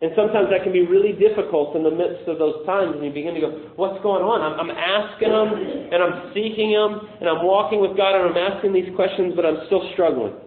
And 0.00 0.12
sometimes 0.14 0.46
that 0.54 0.62
can 0.62 0.72
be 0.72 0.86
really 0.86 1.10
difficult 1.18 1.74
in 1.74 1.82
the 1.82 1.90
midst 1.90 2.30
of 2.30 2.38
those 2.38 2.62
times, 2.66 2.94
and 2.94 3.02
you 3.02 3.10
begin 3.10 3.34
to 3.34 3.40
go, 3.40 3.50
What's 3.74 3.98
going 4.02 4.22
on? 4.22 4.38
I'm, 4.46 4.54
I'm 4.54 4.70
asking 4.70 5.34
Him, 5.34 5.50
and 5.90 5.98
I'm 5.98 6.30
seeking 6.30 6.70
Him, 6.70 7.02
and 7.18 7.26
I'm 7.26 7.42
walking 7.42 7.82
with 7.82 7.98
God, 7.98 8.14
and 8.14 8.30
I'm 8.30 8.38
asking 8.38 8.72
these 8.72 8.94
questions, 8.94 9.34
but 9.34 9.42
I'm 9.42 9.66
still 9.66 9.82
struggling. 9.98 10.38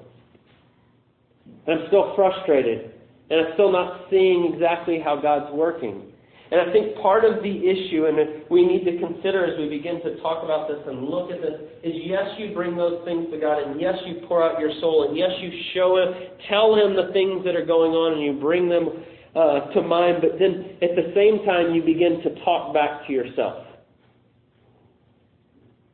And 1.67 1.79
I'm 1.79 1.87
still 1.91 2.15
frustrated. 2.15 2.95
And 3.27 3.43
I'm 3.43 3.53
still 3.59 3.71
not 3.71 4.07
seeing 4.09 4.55
exactly 4.55 5.03
how 5.03 5.19
God's 5.19 5.51
working. 5.51 6.11
And 6.51 6.59
I 6.59 6.71
think 6.71 6.99
part 6.99 7.23
of 7.23 7.43
the 7.43 7.55
issue, 7.63 8.07
and 8.07 8.43
we 8.51 8.67
need 8.67 8.83
to 8.83 8.99
consider 8.99 9.47
as 9.47 9.59
we 9.59 9.67
begin 9.67 10.03
to 10.03 10.19
talk 10.19 10.43
about 10.43 10.67
this 10.67 10.79
and 10.87 11.07
look 11.07 11.31
at 11.31 11.39
this, 11.39 11.55
is 11.83 11.95
yes, 12.03 12.27
you 12.39 12.53
bring 12.53 12.75
those 12.75 13.03
things 13.03 13.27
to 13.31 13.39
God, 13.39 13.63
and 13.63 13.79
yes, 13.79 13.95
you 14.05 14.27
pour 14.27 14.43
out 14.43 14.59
your 14.59 14.71
soul, 14.79 15.07
and 15.07 15.17
yes, 15.17 15.31
you 15.39 15.51
show 15.73 15.95
Him, 15.95 16.11
tell 16.49 16.75
Him 16.75 16.95
the 16.95 17.11
things 17.11 17.43
that 17.43 17.55
are 17.55 17.65
going 17.65 17.91
on, 17.91 18.19
and 18.19 18.23
you 18.23 18.39
bring 18.39 18.67
them 18.67 18.89
uh, 19.35 19.71
to 19.73 19.81
mind, 19.81 20.17
but 20.21 20.39
then 20.39 20.77
at 20.81 20.95
the 20.95 21.13
same 21.15 21.45
time, 21.45 21.73
you 21.73 21.81
begin 21.81 22.21
to 22.23 22.43
talk 22.43 22.73
back 22.73 23.07
to 23.07 23.13
yourself. 23.13 23.65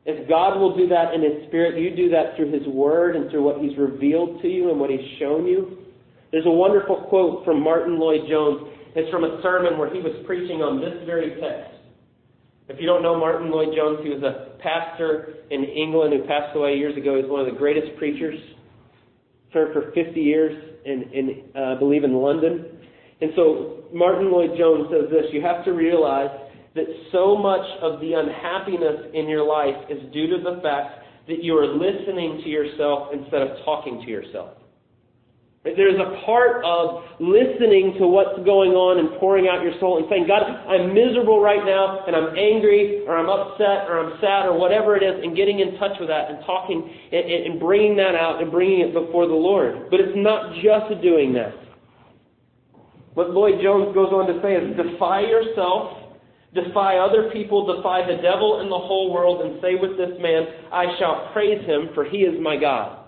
If 0.04 0.28
God 0.28 0.58
will 0.58 0.76
do 0.76 0.88
that 0.88 1.14
in 1.14 1.22
His 1.22 1.46
Spirit, 1.48 1.78
you 1.78 1.94
do 1.94 2.08
that 2.10 2.34
through 2.36 2.50
His 2.50 2.66
Word 2.66 3.14
and 3.14 3.30
through 3.30 3.44
what 3.44 3.60
He's 3.60 3.76
revealed 3.76 4.40
to 4.42 4.48
you 4.48 4.70
and 4.70 4.80
what 4.80 4.90
He's 4.90 5.18
shown 5.18 5.46
you. 5.46 5.78
There's 6.32 6.46
a 6.46 6.50
wonderful 6.50 7.06
quote 7.08 7.44
from 7.44 7.62
Martyn 7.62 7.98
Lloyd-Jones. 7.98 8.68
It's 8.96 9.10
from 9.10 9.24
a 9.24 9.40
sermon 9.42 9.78
where 9.78 9.92
he 9.92 10.00
was 10.00 10.12
preaching 10.26 10.60
on 10.60 10.80
this 10.80 11.06
very 11.06 11.40
text. 11.40 11.76
If 12.68 12.80
you 12.80 12.86
don't 12.86 13.02
know 13.02 13.18
Martyn 13.18 13.50
Lloyd-Jones, 13.50 14.00
he 14.02 14.10
was 14.10 14.22
a 14.22 14.58
pastor 14.60 15.36
in 15.50 15.64
England 15.64 16.12
who 16.12 16.26
passed 16.28 16.54
away 16.54 16.76
years 16.76 16.96
ago. 16.96 17.16
He's 17.20 17.30
one 17.30 17.40
of 17.40 17.46
the 17.46 17.58
greatest 17.58 17.96
preachers. 17.96 18.38
Served 19.54 19.72
for 19.72 19.92
50 19.92 20.20
years 20.20 20.52
in, 20.84 21.04
in 21.14 21.44
uh, 21.56 21.76
I 21.76 21.78
believe, 21.78 22.04
in 22.04 22.12
London. 22.12 22.77
And 23.20 23.32
so 23.34 23.84
Martyn 23.92 24.30
Lloyd-Jones 24.30 24.88
says 24.90 25.10
this, 25.10 25.32
you 25.32 25.42
have 25.42 25.64
to 25.64 25.72
realize 25.72 26.30
that 26.74 26.86
so 27.10 27.36
much 27.36 27.66
of 27.82 28.00
the 28.00 28.12
unhappiness 28.12 29.10
in 29.14 29.28
your 29.28 29.46
life 29.46 29.74
is 29.90 29.98
due 30.12 30.28
to 30.28 30.38
the 30.38 30.60
fact 30.62 31.04
that 31.26 31.42
you 31.42 31.58
are 31.58 31.66
listening 31.66 32.40
to 32.44 32.48
yourself 32.48 33.08
instead 33.12 33.42
of 33.42 33.64
talking 33.64 34.00
to 34.04 34.08
yourself. 34.08 34.50
There's 35.64 35.98
a 36.00 36.24
part 36.24 36.64
of 36.64 37.02
listening 37.20 37.98
to 37.98 38.06
what's 38.06 38.38
going 38.46 38.72
on 38.72 39.02
and 39.02 39.18
pouring 39.18 39.50
out 39.50 39.60
your 39.60 39.74
soul 39.80 39.98
and 39.98 40.06
saying, 40.08 40.24
God, 40.24 40.46
I'm 40.46 40.94
miserable 40.94 41.42
right 41.42 41.60
now 41.60 42.06
and 42.06 42.14
I'm 42.14 42.32
angry 42.38 43.04
or 43.04 43.18
I'm 43.18 43.28
upset 43.28 43.90
or 43.90 44.00
I'm 44.00 44.16
sad 44.22 44.46
or 44.46 44.56
whatever 44.56 44.96
it 44.96 45.02
is 45.02 45.20
and 45.20 45.36
getting 45.36 45.60
in 45.60 45.76
touch 45.76 45.98
with 45.98 46.08
that 46.08 46.30
and 46.30 46.40
talking 46.46 46.88
and 47.12 47.58
bringing 47.60 47.98
that 47.98 48.14
out 48.14 48.40
and 48.40 48.50
bringing 48.54 48.80
it 48.80 48.94
before 48.94 49.26
the 49.26 49.36
Lord. 49.36 49.90
But 49.90 50.00
it's 50.00 50.16
not 50.16 50.54
just 50.62 51.02
doing 51.02 51.34
that. 51.34 51.52
What 53.18 53.34
Lloyd 53.34 53.58
Jones 53.58 53.90
goes 53.98 54.14
on 54.14 54.30
to 54.30 54.38
say 54.38 54.54
is 54.54 54.78
defy 54.78 55.26
yourself 55.26 56.08
defy 56.54 56.96
other 56.96 57.30
people, 57.32 57.76
defy 57.76 58.06
the 58.06 58.22
devil 58.22 58.60
and 58.60 58.70
the 58.70 58.78
whole 58.78 59.12
world, 59.12 59.44
and 59.44 59.60
say 59.60 59.74
with 59.74 59.96
this 59.96 60.16
man, 60.20 60.46
I 60.72 60.96
shall 60.98 61.30
praise 61.32 61.64
him, 61.66 61.90
for 61.94 62.04
he 62.04 62.18
is 62.18 62.40
my 62.40 62.56
God. 62.56 63.04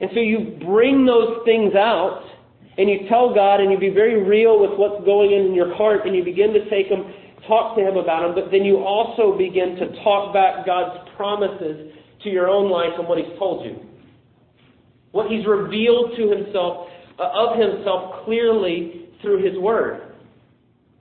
And 0.00 0.10
so 0.12 0.20
you 0.20 0.58
bring 0.66 1.06
those 1.06 1.44
things 1.44 1.74
out, 1.74 2.22
and 2.76 2.90
you 2.90 3.08
tell 3.08 3.34
God, 3.34 3.60
and 3.60 3.70
you 3.70 3.78
be 3.78 3.90
very 3.90 4.22
real 4.22 4.60
with 4.60 4.78
what's 4.78 5.04
going 5.04 5.30
on 5.30 5.46
in 5.46 5.54
your 5.54 5.74
heart, 5.76 6.06
and 6.06 6.16
you 6.16 6.24
begin 6.24 6.52
to 6.52 6.68
take 6.68 6.88
them, 6.88 7.12
talk 7.46 7.76
to 7.76 7.82
him 7.86 7.96
about 7.96 8.26
them, 8.26 8.34
but 8.34 8.50
then 8.50 8.64
you 8.64 8.78
also 8.78 9.38
begin 9.38 9.76
to 9.76 10.02
talk 10.02 10.34
back 10.34 10.66
God's 10.66 11.08
promises 11.16 11.92
to 12.24 12.28
your 12.28 12.48
own 12.48 12.70
life 12.70 12.98
and 12.98 13.06
what 13.06 13.18
he's 13.18 13.38
told 13.38 13.64
you. 13.64 13.78
What 15.12 15.30
he's 15.30 15.46
revealed 15.46 16.16
to 16.16 16.28
himself, 16.28 16.88
of 17.18 17.58
himself 17.58 18.24
clearly 18.24 19.08
through 19.22 19.44
his 19.44 19.58
word. 19.58 20.14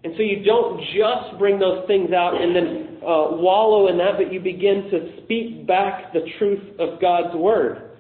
And 0.04 0.14
so 0.18 0.24
you 0.24 0.44
don't 0.44 0.80
just 0.94 1.40
bring 1.40 1.60
those 1.60 1.88
things 1.88 2.12
out 2.12 2.40
and 2.40 2.56
then 2.56 2.98
uh, 3.04 3.36
wallow 3.40 3.88
in 3.88 3.98
that, 3.98 4.18
but 4.18 4.32
you 4.34 4.40
begin 4.40 4.90
to 4.92 5.24
speak 5.24 5.66
back 5.66 6.12
the 6.14 6.22
truth 6.38 6.80
of 6.80 7.00
God's 7.00 7.36
Word. 7.36 7.92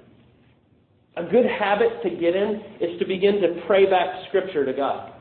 A 1.15 1.23
good 1.23 1.45
habit 1.45 2.01
to 2.03 2.09
get 2.09 2.35
in 2.35 2.61
is 2.81 2.99
to 2.99 3.05
begin 3.05 3.41
to 3.41 3.61
pray 3.67 3.89
back 3.89 4.07
Scripture 4.27 4.65
to 4.65 4.73
God. 4.73 5.13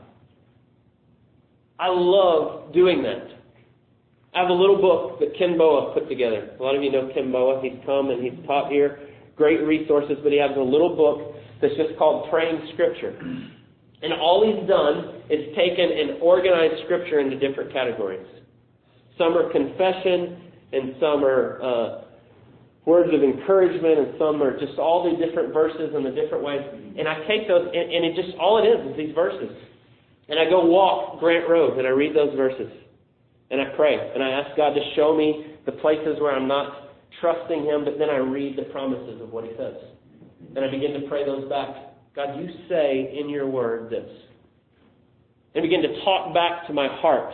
I 1.79 1.89
love 1.91 2.73
doing 2.73 3.03
that. 3.03 3.29
I 4.35 4.41
have 4.41 4.49
a 4.49 4.55
little 4.55 4.81
book 4.81 5.21
that 5.21 5.37
Ken 5.39 5.59
Boa 5.59 5.93
put 5.93 6.09
together. 6.09 6.57
A 6.59 6.63
lot 6.63 6.75
of 6.75 6.83
you 6.83 6.91
know 6.91 7.11
Ken 7.13 7.31
Boa. 7.31 7.61
He's 7.63 7.79
come 7.85 8.11
and 8.11 8.25
he's 8.25 8.47
taught 8.47 8.73
here. 8.73 8.99
Great 9.37 9.63
resources, 9.63 10.17
but 10.23 10.33
he 10.33 10.39
has 10.39 10.57
a 10.57 10.61
little 10.61 10.97
book 10.97 11.35
that's 11.63 11.75
just 11.77 11.97
called 11.97 12.29
Praying 12.29 12.61
Scripture. 12.75 13.17
And 14.03 14.13
all 14.13 14.43
he's 14.43 14.69
done 14.69 15.23
is 15.31 15.55
taken 15.55 15.87
and 15.87 16.21
organized 16.21 16.83
Scripture 16.85 17.21
into 17.21 17.39
different 17.39 17.73
categories. 17.73 18.27
Some 19.17 19.39
are 19.39 19.51
confession, 19.53 20.51
and 20.73 20.95
some 20.99 21.25
are 21.25 21.63
uh, 21.63 22.05
words 22.85 23.15
of 23.15 23.23
encouragement, 23.23 23.99
and 23.99 24.09
some 24.19 24.43
are 24.43 24.59
just 24.59 24.79
all 24.79 25.07
the 25.07 25.25
different 25.25 25.55
verses 25.55 25.95
in 25.95 26.03
the 26.03 26.11
different 26.11 26.43
ways. 26.43 26.63
And 26.99 27.07
I 27.07 27.23
take 27.29 27.47
those, 27.47 27.71
and, 27.73 27.87
and 27.93 28.05
it 28.05 28.17
just 28.17 28.37
all 28.39 28.59
it 28.59 28.67
is 28.67 28.91
is 28.91 28.97
these 28.97 29.15
verses. 29.15 29.55
And 30.29 30.39
I 30.39 30.51
go 30.51 30.65
walk 30.67 31.21
Grant 31.21 31.49
Road, 31.49 31.79
and 31.79 31.87
I 31.87 31.91
read 31.91 32.17
those 32.17 32.35
verses, 32.37 32.71
and 33.51 33.61
I 33.61 33.67
pray, 33.77 33.95
and 33.95 34.23
I 34.23 34.31
ask 34.31 34.57
God 34.57 34.75
to 34.75 34.81
show 34.97 35.15
me 35.17 35.59
the 35.67 35.73
places 35.73 36.19
where 36.21 36.35
I'm 36.35 36.49
not 36.49 36.91
trusting 37.21 37.65
Him, 37.65 37.85
but 37.85 37.99
then 37.99 38.09
I 38.09 38.17
read 38.17 38.57
the 38.57 38.65
promises 38.73 39.21
of 39.21 39.31
what 39.31 39.45
He 39.45 39.51
says, 39.59 39.75
and 40.55 40.65
I 40.65 40.71
begin 40.71 41.01
to 41.01 41.09
pray 41.09 41.25
those 41.25 41.49
back. 41.49 41.69
God, 42.15 42.39
you 42.39 42.49
say 42.69 43.17
in 43.19 43.29
your 43.29 43.49
word 43.49 43.91
this. 43.91 44.09
And 45.55 45.63
begin 45.63 45.83
to 45.83 46.05
talk 46.05 46.35
back 46.35 46.67
to 46.67 46.73
my 46.73 46.89
heart. 47.01 47.33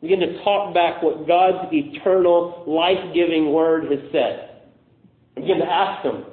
Begin 0.00 0.20
to 0.20 0.42
talk 0.44 0.74
back 0.74 1.02
what 1.02 1.26
God's 1.26 1.72
eternal, 1.72 2.64
life 2.66 3.14
giving 3.14 3.52
word 3.52 3.90
has 3.90 4.00
said. 4.12 4.62
Begin 5.34 5.58
to 5.58 5.66
ask 5.66 6.04
Him 6.04 6.24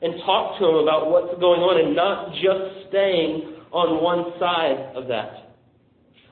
and 0.00 0.14
talk 0.24 0.58
to 0.58 0.68
Him 0.68 0.74
about 0.76 1.10
what's 1.10 1.38
going 1.40 1.60
on 1.60 1.84
and 1.84 1.94
not 1.94 2.32
just 2.34 2.88
staying 2.88 3.62
on 3.70 4.02
one 4.02 4.32
side 4.40 4.96
of 4.96 5.08
that. 5.08 5.52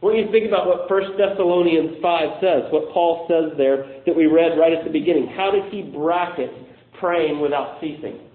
When 0.01 0.17
you 0.17 0.33
think 0.33 0.49
about 0.49 0.67
what 0.67 0.91
1 0.91 1.19
Thessalonians 1.19 2.01
5 2.01 2.29
says, 2.41 2.63
what 2.73 2.93
Paul 2.93 3.27
says 3.29 3.57
there 3.59 4.01
that 4.07 4.17
we 4.17 4.27
read 4.27 4.59
right 4.59 4.73
at 4.73 4.85
the 4.85 4.91
beginning, 4.91 5.29
how 5.37 5.51
did 5.51 5.71
he 5.71 5.83
bracket 5.83 6.51
praying 6.99 7.41
without 7.41 7.79
ceasing? 7.81 8.30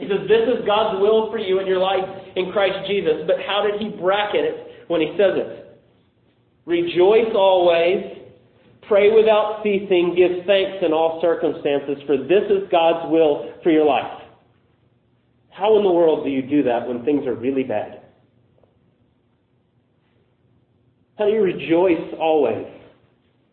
He 0.00 0.08
says, 0.08 0.26
This 0.26 0.48
is 0.48 0.64
God's 0.66 0.98
will 1.00 1.30
for 1.30 1.38
you 1.38 1.60
in 1.60 1.66
your 1.66 1.78
life 1.78 2.08
in 2.34 2.50
Christ 2.52 2.88
Jesus. 2.88 3.22
But 3.26 3.36
how 3.46 3.62
did 3.62 3.80
he 3.80 3.94
bracket 3.94 4.44
it 4.44 4.88
when 4.88 5.00
he 5.00 5.12
says 5.12 5.36
it? 5.36 5.78
Rejoice 6.64 7.32
always, 7.34 8.16
pray 8.88 9.12
without 9.12 9.60
ceasing, 9.62 10.14
give 10.16 10.46
thanks 10.46 10.78
in 10.82 10.92
all 10.92 11.20
circumstances, 11.20 12.02
for 12.06 12.16
this 12.16 12.48
is 12.48 12.68
God's 12.70 13.10
will 13.10 13.52
for 13.62 13.70
your 13.70 13.84
life. 13.84 14.22
How 15.50 15.76
in 15.76 15.84
the 15.84 15.90
world 15.90 16.24
do 16.24 16.30
you 16.30 16.42
do 16.42 16.62
that 16.62 16.88
when 16.88 17.04
things 17.04 17.26
are 17.26 17.34
really 17.34 17.64
bad? 17.64 18.00
How 21.18 21.26
do 21.26 21.32
you 21.32 21.42
rejoice 21.42 22.14
always? 22.18 22.66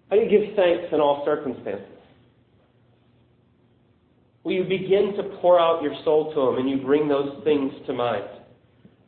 How 0.10 0.16
do 0.16 0.22
you 0.22 0.30
give 0.30 0.56
thanks 0.56 0.86
in 0.94 1.02
all 1.02 1.24
circumstances? 1.26 1.97
Will 4.48 4.54
you 4.54 4.64
begin 4.64 5.12
to 5.18 5.24
pour 5.42 5.60
out 5.60 5.84
your 5.84 5.94
soul 6.06 6.34
to 6.34 6.40
Him 6.40 6.60
and 6.60 6.70
you 6.70 6.78
bring 6.86 7.10
those 7.10 7.44
things 7.44 7.70
to 7.86 7.92
mind? 7.92 8.24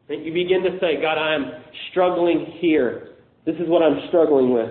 And 0.09 0.25
you 0.25 0.33
begin 0.33 0.63
to 0.63 0.77
say, 0.81 1.01
God, 1.01 1.17
I 1.17 1.33
am 1.33 1.63
struggling 1.89 2.57
here. 2.59 3.11
This 3.45 3.55
is 3.55 3.69
what 3.69 3.81
I'm 3.81 4.05
struggling 4.09 4.51
with. 4.51 4.69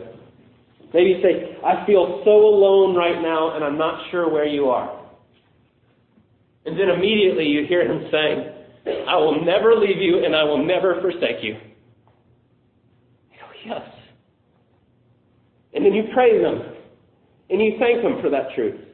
Maybe 0.92 1.22
say, 1.22 1.56
I 1.64 1.86
feel 1.86 2.20
so 2.22 2.30
alone 2.32 2.94
right 2.94 3.22
now 3.22 3.56
and 3.56 3.64
I'm 3.64 3.78
not 3.78 4.10
sure 4.10 4.30
where 4.30 4.44
you 4.44 4.66
are. 4.66 5.08
And 6.66 6.78
then 6.78 6.90
immediately 6.90 7.44
you 7.44 7.64
hear 7.66 7.90
him 7.90 8.06
saying, 8.12 8.52
I 9.08 9.16
will 9.16 9.42
never 9.42 9.74
leave 9.74 9.96
you 9.96 10.22
and 10.22 10.36
I 10.36 10.44
will 10.44 10.62
never 10.62 11.00
forsake 11.00 11.42
you. 11.42 11.54
go, 11.54 13.46
yes. 13.64 13.88
And 15.72 15.82
then 15.82 15.94
you 15.94 16.02
praise 16.12 16.42
him. 16.42 16.60
And 17.48 17.58
you 17.58 17.76
thank 17.78 18.02
him 18.02 18.20
for 18.20 18.28
that 18.28 18.54
truth. 18.54 18.87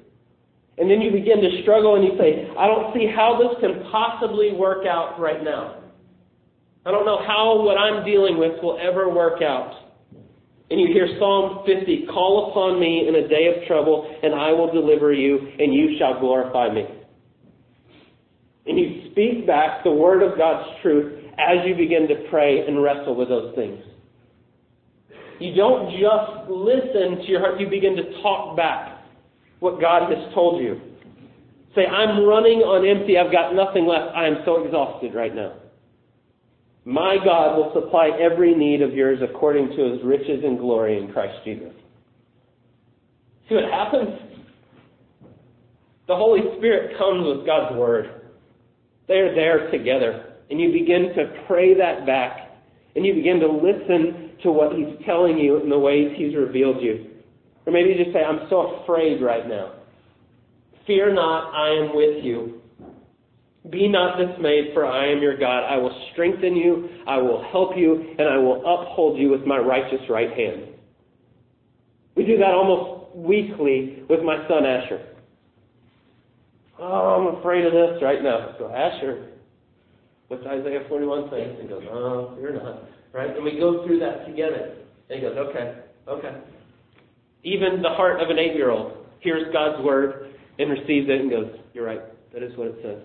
And 0.77 0.91
then 0.91 1.01
you 1.01 1.13
begin 1.13 1.41
to 1.41 1.63
struggle 1.63 1.95
and 1.95 2.05
you 2.05 2.19
say, 2.19 2.51
I 2.59 2.67
don't 2.67 2.93
see 2.95 3.07
how 3.07 3.39
this 3.39 3.55
can 3.61 3.85
possibly 3.93 4.53
work 4.53 4.87
out 4.87 5.21
right 5.21 5.43
now. 5.43 5.83
I 6.85 6.91
don't 6.91 7.07
know 7.07 7.21
how 7.25 7.63
what 7.63 7.79
I'm 7.79 8.05
dealing 8.05 8.39
with 8.39 8.63
will 8.63 8.79
ever 8.81 9.09
work 9.09 9.41
out. 9.41 9.73
And 10.71 10.81
you 10.81 10.89
hear 10.89 11.09
Psalm 11.19 11.63
50, 11.65 12.07
Call 12.13 12.51
upon 12.51 12.81
me 12.81 13.07
in 13.07 13.15
a 13.15 13.29
day 13.29 13.47
of 13.47 13.67
trouble, 13.69 14.13
and 14.23 14.35
I 14.35 14.51
will 14.51 14.73
deliver 14.73 15.13
you, 15.13 15.39
and 15.59 15.73
you 15.73 15.97
shall 15.99 16.19
glorify 16.19 16.73
me. 16.73 16.85
And 18.67 18.79
you 18.79 19.11
speak 19.13 19.47
back 19.47 19.85
the 19.85 19.93
word 19.93 20.23
of 20.23 20.37
God's 20.37 20.69
truth 20.83 21.23
as 21.39 21.65
you 21.67 21.75
begin 21.75 22.09
to 22.09 22.29
pray 22.31 22.67
and 22.67 22.83
wrestle 22.83 23.15
with 23.15 23.29
those 23.29 23.55
things. 23.55 23.81
You 25.39 25.55
don't 25.55 25.91
just 25.91 26.51
listen 26.51 27.19
to 27.19 27.27
your 27.27 27.41
heart, 27.41 27.61
you 27.61 27.69
begin 27.69 27.97
to 27.97 28.23
talk 28.23 28.57
back 28.57 28.93
what 29.64 29.81
God 29.81 30.12
has 30.12 30.35
told 30.35 30.62
you. 30.62 30.79
Say, 31.74 31.87
I'm 31.87 32.27
running 32.27 32.61
on 32.61 32.87
empty, 32.87 33.16
I've 33.16 33.33
got 33.33 33.55
nothing 33.55 33.87
left, 33.87 34.14
I 34.14 34.27
am 34.27 34.44
so 34.44 34.62
exhausted 34.62 35.14
right 35.14 35.35
now. 35.35 35.55
My 36.85 37.16
God 37.24 37.57
will 37.57 37.72
supply 37.72 38.11
every 38.20 38.55
need 38.55 38.83
of 38.83 38.92
yours 38.92 39.18
according 39.22 39.70
to 39.74 39.92
his 39.92 40.05
riches 40.05 40.44
and 40.44 40.59
glory 40.59 40.98
in 40.98 41.11
Christ 41.11 41.42
Jesus. 41.46 41.72
See 43.48 43.55
what 43.55 43.64
happens? 43.72 44.20
The 46.09 46.14
Holy 46.14 46.42
Spirit 46.59 46.98
comes 46.98 47.27
with 47.27 47.46
God's 47.46 47.74
Word. 47.74 48.20
They're 49.09 49.35
there 49.35 49.70
together. 49.70 50.35
And 50.50 50.61
you 50.61 50.72
begin 50.72 51.14
to 51.16 51.44
pray 51.46 51.72
that 51.79 52.05
back. 52.05 52.50
And 52.94 53.07
you 53.07 53.14
begin 53.14 53.40
to 53.40 53.48
listen 53.48 54.33
to 54.42 54.53
what 54.53 54.77
He's 54.77 54.94
telling 55.07 55.38
you 55.38 55.57
in 55.62 55.70
the 55.70 55.79
ways 55.79 56.12
He's 56.16 56.37
revealed 56.37 56.83
you. 56.83 57.13
Or 57.66 57.72
maybe 57.72 57.90
you 57.90 58.05
just 58.05 58.14
say, 58.14 58.22
I'm 58.22 58.46
so 58.50 58.83
afraid 58.83 59.22
right 59.22 59.48
now. 59.48 59.72
Fear 60.87 61.14
not, 61.14 61.53
I 61.55 61.85
am 61.85 61.96
with 61.96 62.24
you. 62.24 62.61
Be 63.70 63.88
not 63.88 64.18
dismayed, 64.18 64.74
for 64.74 64.85
I 64.85 65.11
am 65.11 65.22
your 65.22 65.38
God. 65.38 65.64
I 65.64 65.79
will 65.79 66.09
strengthen 66.12 66.55
you, 66.55 66.88
I 67.07 67.16
will 67.16 67.42
help 67.50 67.70
you, 67.77 68.14
and 68.18 68.29
I 68.29 68.37
will 68.37 68.61
uphold 68.61 69.18
you 69.18 69.31
with 69.31 69.46
my 69.46 69.57
righteous 69.57 70.00
right 70.11 70.31
hand. 70.31 70.74
We 72.14 72.27
do 72.27 72.37
that 72.37 72.53
almost 72.53 73.16
weekly 73.16 74.03
with 74.09 74.20
my 74.22 74.46
son 74.48 74.66
Asher. 74.66 75.07
Oh, 76.79 77.31
I'm 77.31 77.38
afraid 77.38 77.64
of 77.64 77.72
this 77.72 78.03
right 78.03 78.22
now. 78.22 78.55
So 78.59 78.68
Asher, 78.70 79.31
what's 80.29 80.44
Isaiah 80.46 80.85
41 80.88 81.29
saying? 81.31 81.57
And 81.61 81.68
goes, 81.68 81.83
Oh, 81.90 82.37
you're 82.40 82.53
not. 82.53 82.83
Right? 83.12 83.35
And 83.35 83.44
we 83.44 83.59
go 83.59 83.87
through 83.87 84.00
that 84.00 84.27
together. 84.27 84.74
And 85.09 85.20
he 85.20 85.20
goes, 85.20 85.37
Okay, 85.37 85.81
okay. 86.09 86.37
Even 87.44 87.83
the 87.83 87.90
heart 87.90 88.20
of 88.20 88.30
an 88.30 88.38
eight 88.38 88.54
year 88.54 88.70
old 88.70 89.07
hears 89.20 89.52
God's 89.52 89.83
word 89.85 90.35
and 90.59 90.70
receives 90.70 91.09
it 91.09 91.20
and 91.20 91.30
goes, 91.30 91.50
You're 91.72 91.87
right. 91.87 92.00
That 92.33 92.42
is 92.42 92.57
what 92.57 92.68
it 92.68 92.76
says. 92.83 92.98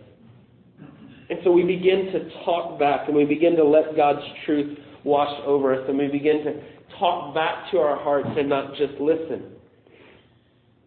And 1.30 1.39
so 1.43 1.52
we 1.52 1.63
begin 1.63 2.12
to 2.12 2.30
talk 2.43 2.80
back 2.80 3.08
and 3.08 3.15
we 3.15 3.25
begin 3.25 3.56
to 3.56 3.63
let 3.63 3.95
God's 3.95 4.25
truth 4.45 4.80
wash 5.04 5.39
over 5.45 5.75
us 5.75 5.86
and 5.88 5.97
we 5.97 6.08
begin 6.08 6.43
to 6.43 6.54
talk 6.97 7.36
back 7.36 7.69
to 7.71 7.78
our 7.78 8.02
hearts 8.02 8.30
and 8.36 8.49
not 8.49 8.71
just 8.75 8.93
listen. 8.99 9.52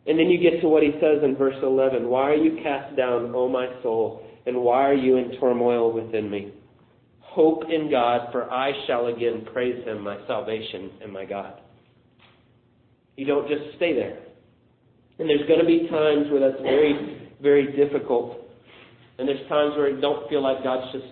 And 0.06 0.18
then 0.18 0.26
you 0.26 0.38
get 0.38 0.60
to 0.62 0.68
what 0.68 0.82
he 0.82 0.90
says 1.00 1.22
in 1.22 1.36
verse 1.36 1.54
11 1.62 2.08
Why 2.08 2.30
are 2.30 2.34
you 2.34 2.60
cast 2.62 2.96
down, 2.96 3.32
O 3.34 3.48
my 3.48 3.68
soul, 3.82 4.26
and 4.46 4.56
why 4.56 4.88
are 4.88 4.94
you 4.94 5.16
in 5.16 5.38
turmoil 5.38 5.92
within 5.92 6.28
me? 6.28 6.52
Hope 7.20 7.64
in 7.70 7.90
God, 7.90 8.28
for 8.32 8.50
I 8.50 8.72
shall 8.86 9.06
again 9.06 9.46
praise 9.52 9.84
him, 9.86 10.02
my 10.02 10.18
salvation 10.26 10.90
and 11.02 11.12
my 11.12 11.24
God. 11.24 11.62
You 13.16 13.27
don't 13.27 13.48
just 13.48 13.77
stay 13.77 13.94
there. 13.94 14.18
And 15.18 15.29
there's 15.29 15.46
going 15.46 15.61
to 15.61 15.66
be 15.66 15.88
times 15.88 16.31
where 16.31 16.40
that's 16.40 16.62
very, 16.62 17.31
very 17.40 17.77
difficult. 17.77 18.38
And 19.18 19.29
there's 19.29 19.46
times 19.48 19.77
where 19.77 19.90
you 19.90 20.01
don't 20.01 20.29
feel 20.29 20.42
like 20.42 20.64
God's 20.64 20.90
just 20.92 21.07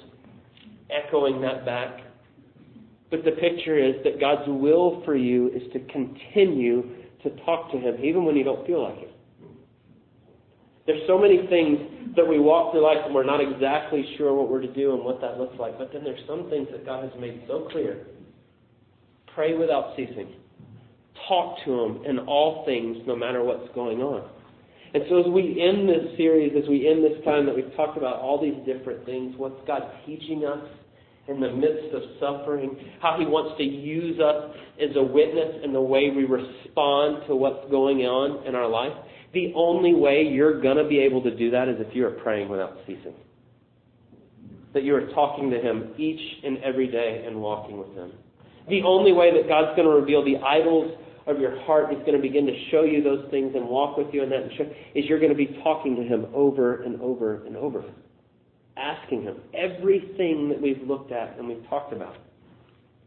echoing 0.90 1.40
that 1.42 1.64
back. 1.64 2.00
But 3.10 3.24
the 3.24 3.32
picture 3.32 3.78
is 3.78 3.96
that 4.04 4.20
God's 4.20 4.48
will 4.48 5.02
for 5.04 5.16
you 5.16 5.48
is 5.48 5.62
to 5.72 5.80
continue 5.92 6.96
to 7.22 7.30
talk 7.44 7.70
to 7.72 7.78
Him, 7.78 8.02
even 8.02 8.24
when 8.24 8.36
you 8.36 8.44
don't 8.44 8.66
feel 8.66 8.82
like 8.82 8.98
it. 9.02 9.10
There's 10.86 11.02
so 11.06 11.18
many 11.18 11.46
things 11.48 11.78
that 12.16 12.26
we 12.26 12.38
walk 12.40 12.72
through 12.72 12.82
life 12.82 12.98
and 13.04 13.14
we're 13.14 13.24
not 13.24 13.40
exactly 13.40 14.04
sure 14.16 14.34
what 14.34 14.50
we're 14.50 14.62
to 14.62 14.72
do 14.72 14.94
and 14.94 15.04
what 15.04 15.20
that 15.20 15.38
looks 15.38 15.56
like. 15.58 15.78
But 15.78 15.92
then 15.92 16.02
there's 16.02 16.20
some 16.26 16.48
things 16.50 16.68
that 16.72 16.84
God 16.84 17.04
has 17.04 17.12
made 17.20 17.42
so 17.46 17.68
clear. 17.70 18.06
Pray 19.34 19.56
without 19.56 19.94
ceasing. 19.96 20.34
Talk 21.28 21.58
to 21.64 21.80
Him 21.80 22.04
in 22.04 22.18
all 22.20 22.64
things, 22.64 22.98
no 23.06 23.16
matter 23.16 23.42
what's 23.44 23.72
going 23.74 24.00
on. 24.00 24.28
And 24.92 25.04
so 25.08 25.20
as 25.20 25.26
we 25.26 25.62
end 25.62 25.88
this 25.88 26.16
series, 26.16 26.52
as 26.60 26.68
we 26.68 26.88
end 26.88 27.04
this 27.04 27.24
time 27.24 27.46
that 27.46 27.54
we've 27.54 27.74
talked 27.76 27.96
about 27.96 28.16
all 28.16 28.40
these 28.40 28.58
different 28.66 29.04
things, 29.06 29.34
what's 29.36 29.60
God 29.66 29.82
teaching 30.04 30.44
us? 30.44 30.66
in 31.30 31.40
the 31.40 31.52
midst 31.52 31.94
of 31.94 32.02
suffering, 32.18 32.76
how 33.00 33.16
He 33.18 33.24
wants 33.24 33.56
to 33.58 33.64
use 33.64 34.18
us 34.20 34.56
as 34.82 34.96
a 34.96 35.02
witness 35.02 35.62
in 35.64 35.72
the 35.72 35.80
way 35.80 36.10
we 36.10 36.24
respond 36.24 37.22
to 37.28 37.36
what's 37.36 37.70
going 37.70 38.00
on 38.00 38.46
in 38.46 38.54
our 38.54 38.68
life. 38.68 38.92
The 39.32 39.52
only 39.54 39.94
way 39.94 40.22
you're 40.22 40.60
going 40.60 40.76
to 40.76 40.88
be 40.88 40.98
able 40.98 41.22
to 41.22 41.36
do 41.36 41.50
that 41.52 41.68
is 41.68 41.76
if 41.78 41.94
you 41.94 42.04
are 42.06 42.10
praying 42.10 42.48
without 42.48 42.78
ceasing. 42.86 43.14
That 44.74 44.82
you 44.82 44.94
are 44.96 45.06
talking 45.14 45.50
to 45.50 45.60
Him 45.60 45.94
each 45.98 46.20
and 46.42 46.58
every 46.64 46.88
day 46.88 47.24
and 47.26 47.40
walking 47.40 47.78
with 47.78 47.94
Him. 47.94 48.12
The 48.68 48.82
only 48.82 49.12
way 49.12 49.30
that 49.32 49.48
God's 49.48 49.76
going 49.76 49.88
to 49.88 49.94
reveal 49.94 50.24
the 50.24 50.36
idols 50.38 50.96
of 51.26 51.38
your 51.38 51.60
heart, 51.62 51.90
He's 51.90 52.00
going 52.00 52.14
to 52.14 52.22
begin 52.22 52.46
to 52.46 52.70
show 52.70 52.82
you 52.82 53.02
those 53.02 53.30
things 53.30 53.52
and 53.54 53.68
walk 53.68 53.96
with 53.96 54.08
you 54.12 54.22
in 54.22 54.30
that, 54.30 54.44
is 54.94 55.04
you're 55.04 55.20
going 55.20 55.32
to 55.32 55.36
be 55.36 55.58
talking 55.62 55.96
to 55.96 56.02
Him 56.02 56.26
over 56.34 56.82
and 56.82 57.00
over 57.00 57.44
and 57.46 57.56
over 57.56 57.84
asking 58.80 59.22
Him 59.22 59.36
everything 59.54 60.48
that 60.48 60.60
we've 60.60 60.82
looked 60.86 61.12
at 61.12 61.38
and 61.38 61.46
we've 61.46 61.66
talked 61.68 61.92
about. 61.92 62.16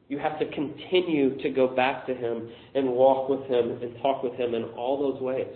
You 0.10 0.19
have 0.19 0.38
to 0.39 0.45
continue 0.52 1.41
to 1.41 1.49
go 1.49 1.67
back 1.67 2.06
to 2.08 2.13
Him 2.13 2.49
and 2.76 2.89
walk 2.89 3.30
with 3.30 3.41
Him 3.47 3.71
and 3.82 3.95
talk 4.02 4.23
with 4.23 4.34
Him 4.34 4.54
in 4.54 4.63
all 4.76 5.12
those 5.12 5.21
ways. 5.21 5.47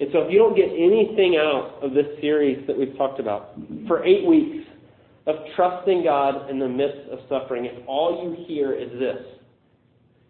And 0.00 0.08
so 0.12 0.20
if 0.20 0.32
you 0.32 0.38
don't 0.38 0.56
get 0.56 0.68
anything 0.68 1.36
out 1.36 1.78
of 1.82 1.92
this 1.92 2.06
series 2.20 2.66
that 2.66 2.76
we've 2.76 2.96
talked 2.96 3.20
about 3.20 3.52
for 3.86 4.04
eight 4.04 4.26
weeks 4.26 4.66
of 5.26 5.36
trusting 5.56 6.04
God 6.04 6.50
in 6.50 6.58
the 6.58 6.68
midst 6.68 7.08
of 7.10 7.18
suffering, 7.28 7.66
if 7.66 7.86
all 7.86 8.24
you 8.24 8.44
hear 8.46 8.72
is 8.72 8.90
this, 8.98 9.22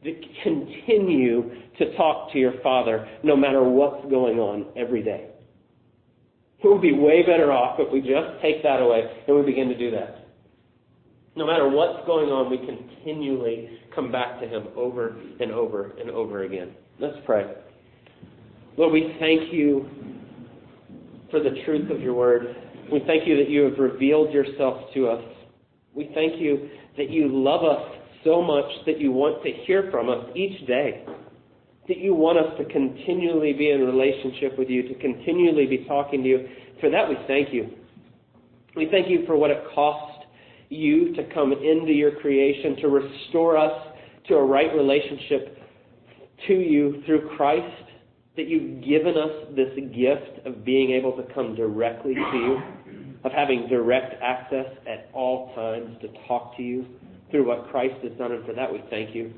continue 0.02 1.50
to 1.78 1.96
talk 1.96 2.32
to 2.32 2.38
your 2.38 2.54
Father 2.62 3.08
no 3.22 3.36
matter 3.36 3.62
what's 3.62 4.08
going 4.10 4.38
on 4.38 4.66
every 4.76 5.02
day. 5.02 5.28
It 6.62 6.68
would 6.68 6.82
be 6.82 6.92
way 6.92 7.22
better 7.22 7.52
off 7.52 7.78
if 7.78 7.92
we 7.92 8.00
just 8.00 8.40
take 8.42 8.62
that 8.62 8.80
away 8.80 9.02
and 9.26 9.36
we 9.36 9.42
begin 9.42 9.68
to 9.68 9.78
do 9.78 9.90
that. 9.92 10.26
No 11.36 11.46
matter 11.46 11.68
what's 11.68 12.04
going 12.06 12.28
on, 12.28 12.50
we 12.50 12.58
continually 12.58 13.78
come 13.94 14.12
back 14.12 14.40
to 14.40 14.48
Him 14.48 14.68
over 14.76 15.16
and 15.40 15.52
over 15.52 15.92
and 15.98 16.10
over 16.10 16.42
again. 16.42 16.74
Let's 16.98 17.16
pray. 17.24 17.54
Lord, 18.76 18.92
we 18.92 19.16
thank 19.18 19.52
you 19.52 19.88
for 21.30 21.40
the 21.40 21.62
truth 21.64 21.90
of 21.90 22.00
your 22.00 22.14
word. 22.14 22.56
We 22.92 23.00
thank 23.06 23.26
you 23.26 23.36
that 23.36 23.48
you 23.48 23.62
have 23.62 23.78
revealed 23.78 24.32
yourself 24.32 24.92
to 24.94 25.08
us. 25.08 25.24
We 25.94 26.10
thank 26.14 26.40
you 26.40 26.68
that 26.96 27.10
you 27.10 27.28
love 27.30 27.64
us 27.64 27.99
so 28.24 28.42
much 28.42 28.70
that 28.86 29.00
you 29.00 29.12
want 29.12 29.42
to 29.42 29.50
hear 29.66 29.88
from 29.90 30.08
us 30.08 30.24
each 30.34 30.66
day 30.66 31.04
that 31.90 31.98
you 31.98 32.14
want 32.14 32.38
us 32.38 32.56
to 32.56 32.64
continually 32.66 33.52
be 33.52 33.72
in 33.72 33.80
relationship 33.80 34.56
with 34.56 34.68
you, 34.68 34.86
to 34.86 34.94
continually 35.00 35.66
be 35.66 35.84
talking 35.88 36.22
to 36.22 36.28
you. 36.28 36.48
For 36.80 36.88
that, 36.88 37.08
we 37.08 37.16
thank 37.26 37.52
you. 37.52 37.68
We 38.76 38.86
thank 38.92 39.08
you 39.08 39.26
for 39.26 39.36
what 39.36 39.50
it 39.50 39.60
cost 39.74 40.24
you 40.68 41.12
to 41.16 41.24
come 41.34 41.50
into 41.52 41.92
your 41.92 42.12
creation, 42.20 42.76
to 42.76 42.86
restore 42.86 43.56
us 43.56 43.88
to 44.28 44.34
a 44.34 44.44
right 44.44 44.72
relationship 44.72 45.58
to 46.46 46.54
you 46.54 47.02
through 47.06 47.28
Christ, 47.36 47.84
that 48.36 48.46
you've 48.46 48.84
given 48.84 49.16
us 49.16 49.48
this 49.56 49.74
gift 49.92 50.46
of 50.46 50.64
being 50.64 50.92
able 50.92 51.16
to 51.16 51.24
come 51.34 51.56
directly 51.56 52.14
to 52.14 52.36
you, 52.36 52.58
of 53.24 53.32
having 53.32 53.66
direct 53.68 54.14
access 54.22 54.66
at 54.88 55.10
all 55.12 55.52
times 55.56 56.00
to 56.02 56.08
talk 56.28 56.56
to 56.56 56.62
you 56.62 56.86
through 57.30 57.46
what 57.46 57.70
Christ 57.70 57.94
has 58.02 58.12
done, 58.18 58.32
and 58.32 58.44
for 58.44 58.52
that 58.54 58.72
we 58.72 58.82
thank 58.90 59.14
you. 59.14 59.32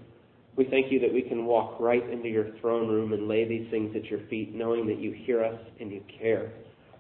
We 0.57 0.67
thank 0.67 0.93
you 0.93 1.01
that 1.01 1.13
we 1.13 1.23
can 1.23 1.47
walk 1.47 1.81
right 1.81 2.09
into 2.11 2.29
your 2.29 2.49
throne 2.61 2.89
room 2.89 3.13
and 3.13 3.27
lay 3.27 3.49
these 3.49 3.71
things 3.71 3.95
at 3.97 4.05
your 4.07 4.21
feet, 4.29 4.55
knowing 4.55 4.87
that 4.87 4.99
you 4.99 5.13
hear 5.13 5.43
us 5.45 5.59
and 5.81 5.91
you 5.91 6.03
care. 6.21 6.53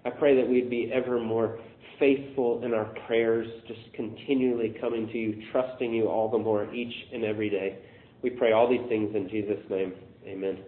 I 0.05 0.11
pray 0.11 0.34
that 0.36 0.49
we'd 0.49 0.70
be 0.70 0.90
ever 0.93 1.20
more 1.20 1.59
faithful 1.99 2.64
in 2.64 2.74
our 2.74 2.86
prayers, 3.07 3.47
just 3.68 3.80
continually 3.95 4.74
coming 4.80 5.07
to 5.09 5.18
you, 5.18 5.43
trusting 5.53 5.93
you 5.93 6.09
all 6.09 6.30
the 6.30 6.38
more 6.38 6.72
each 6.74 6.95
and 7.12 7.24
every 7.24 7.51
day. 7.51 7.78
We 8.22 8.30
pray 8.30 8.53
all 8.53 8.68
these 8.68 8.88
things 8.88 9.14
in 9.14 9.28
Jesus' 9.28 9.62
name. 9.70 9.93
Amen. 10.26 10.59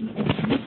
Amen. 0.00 0.60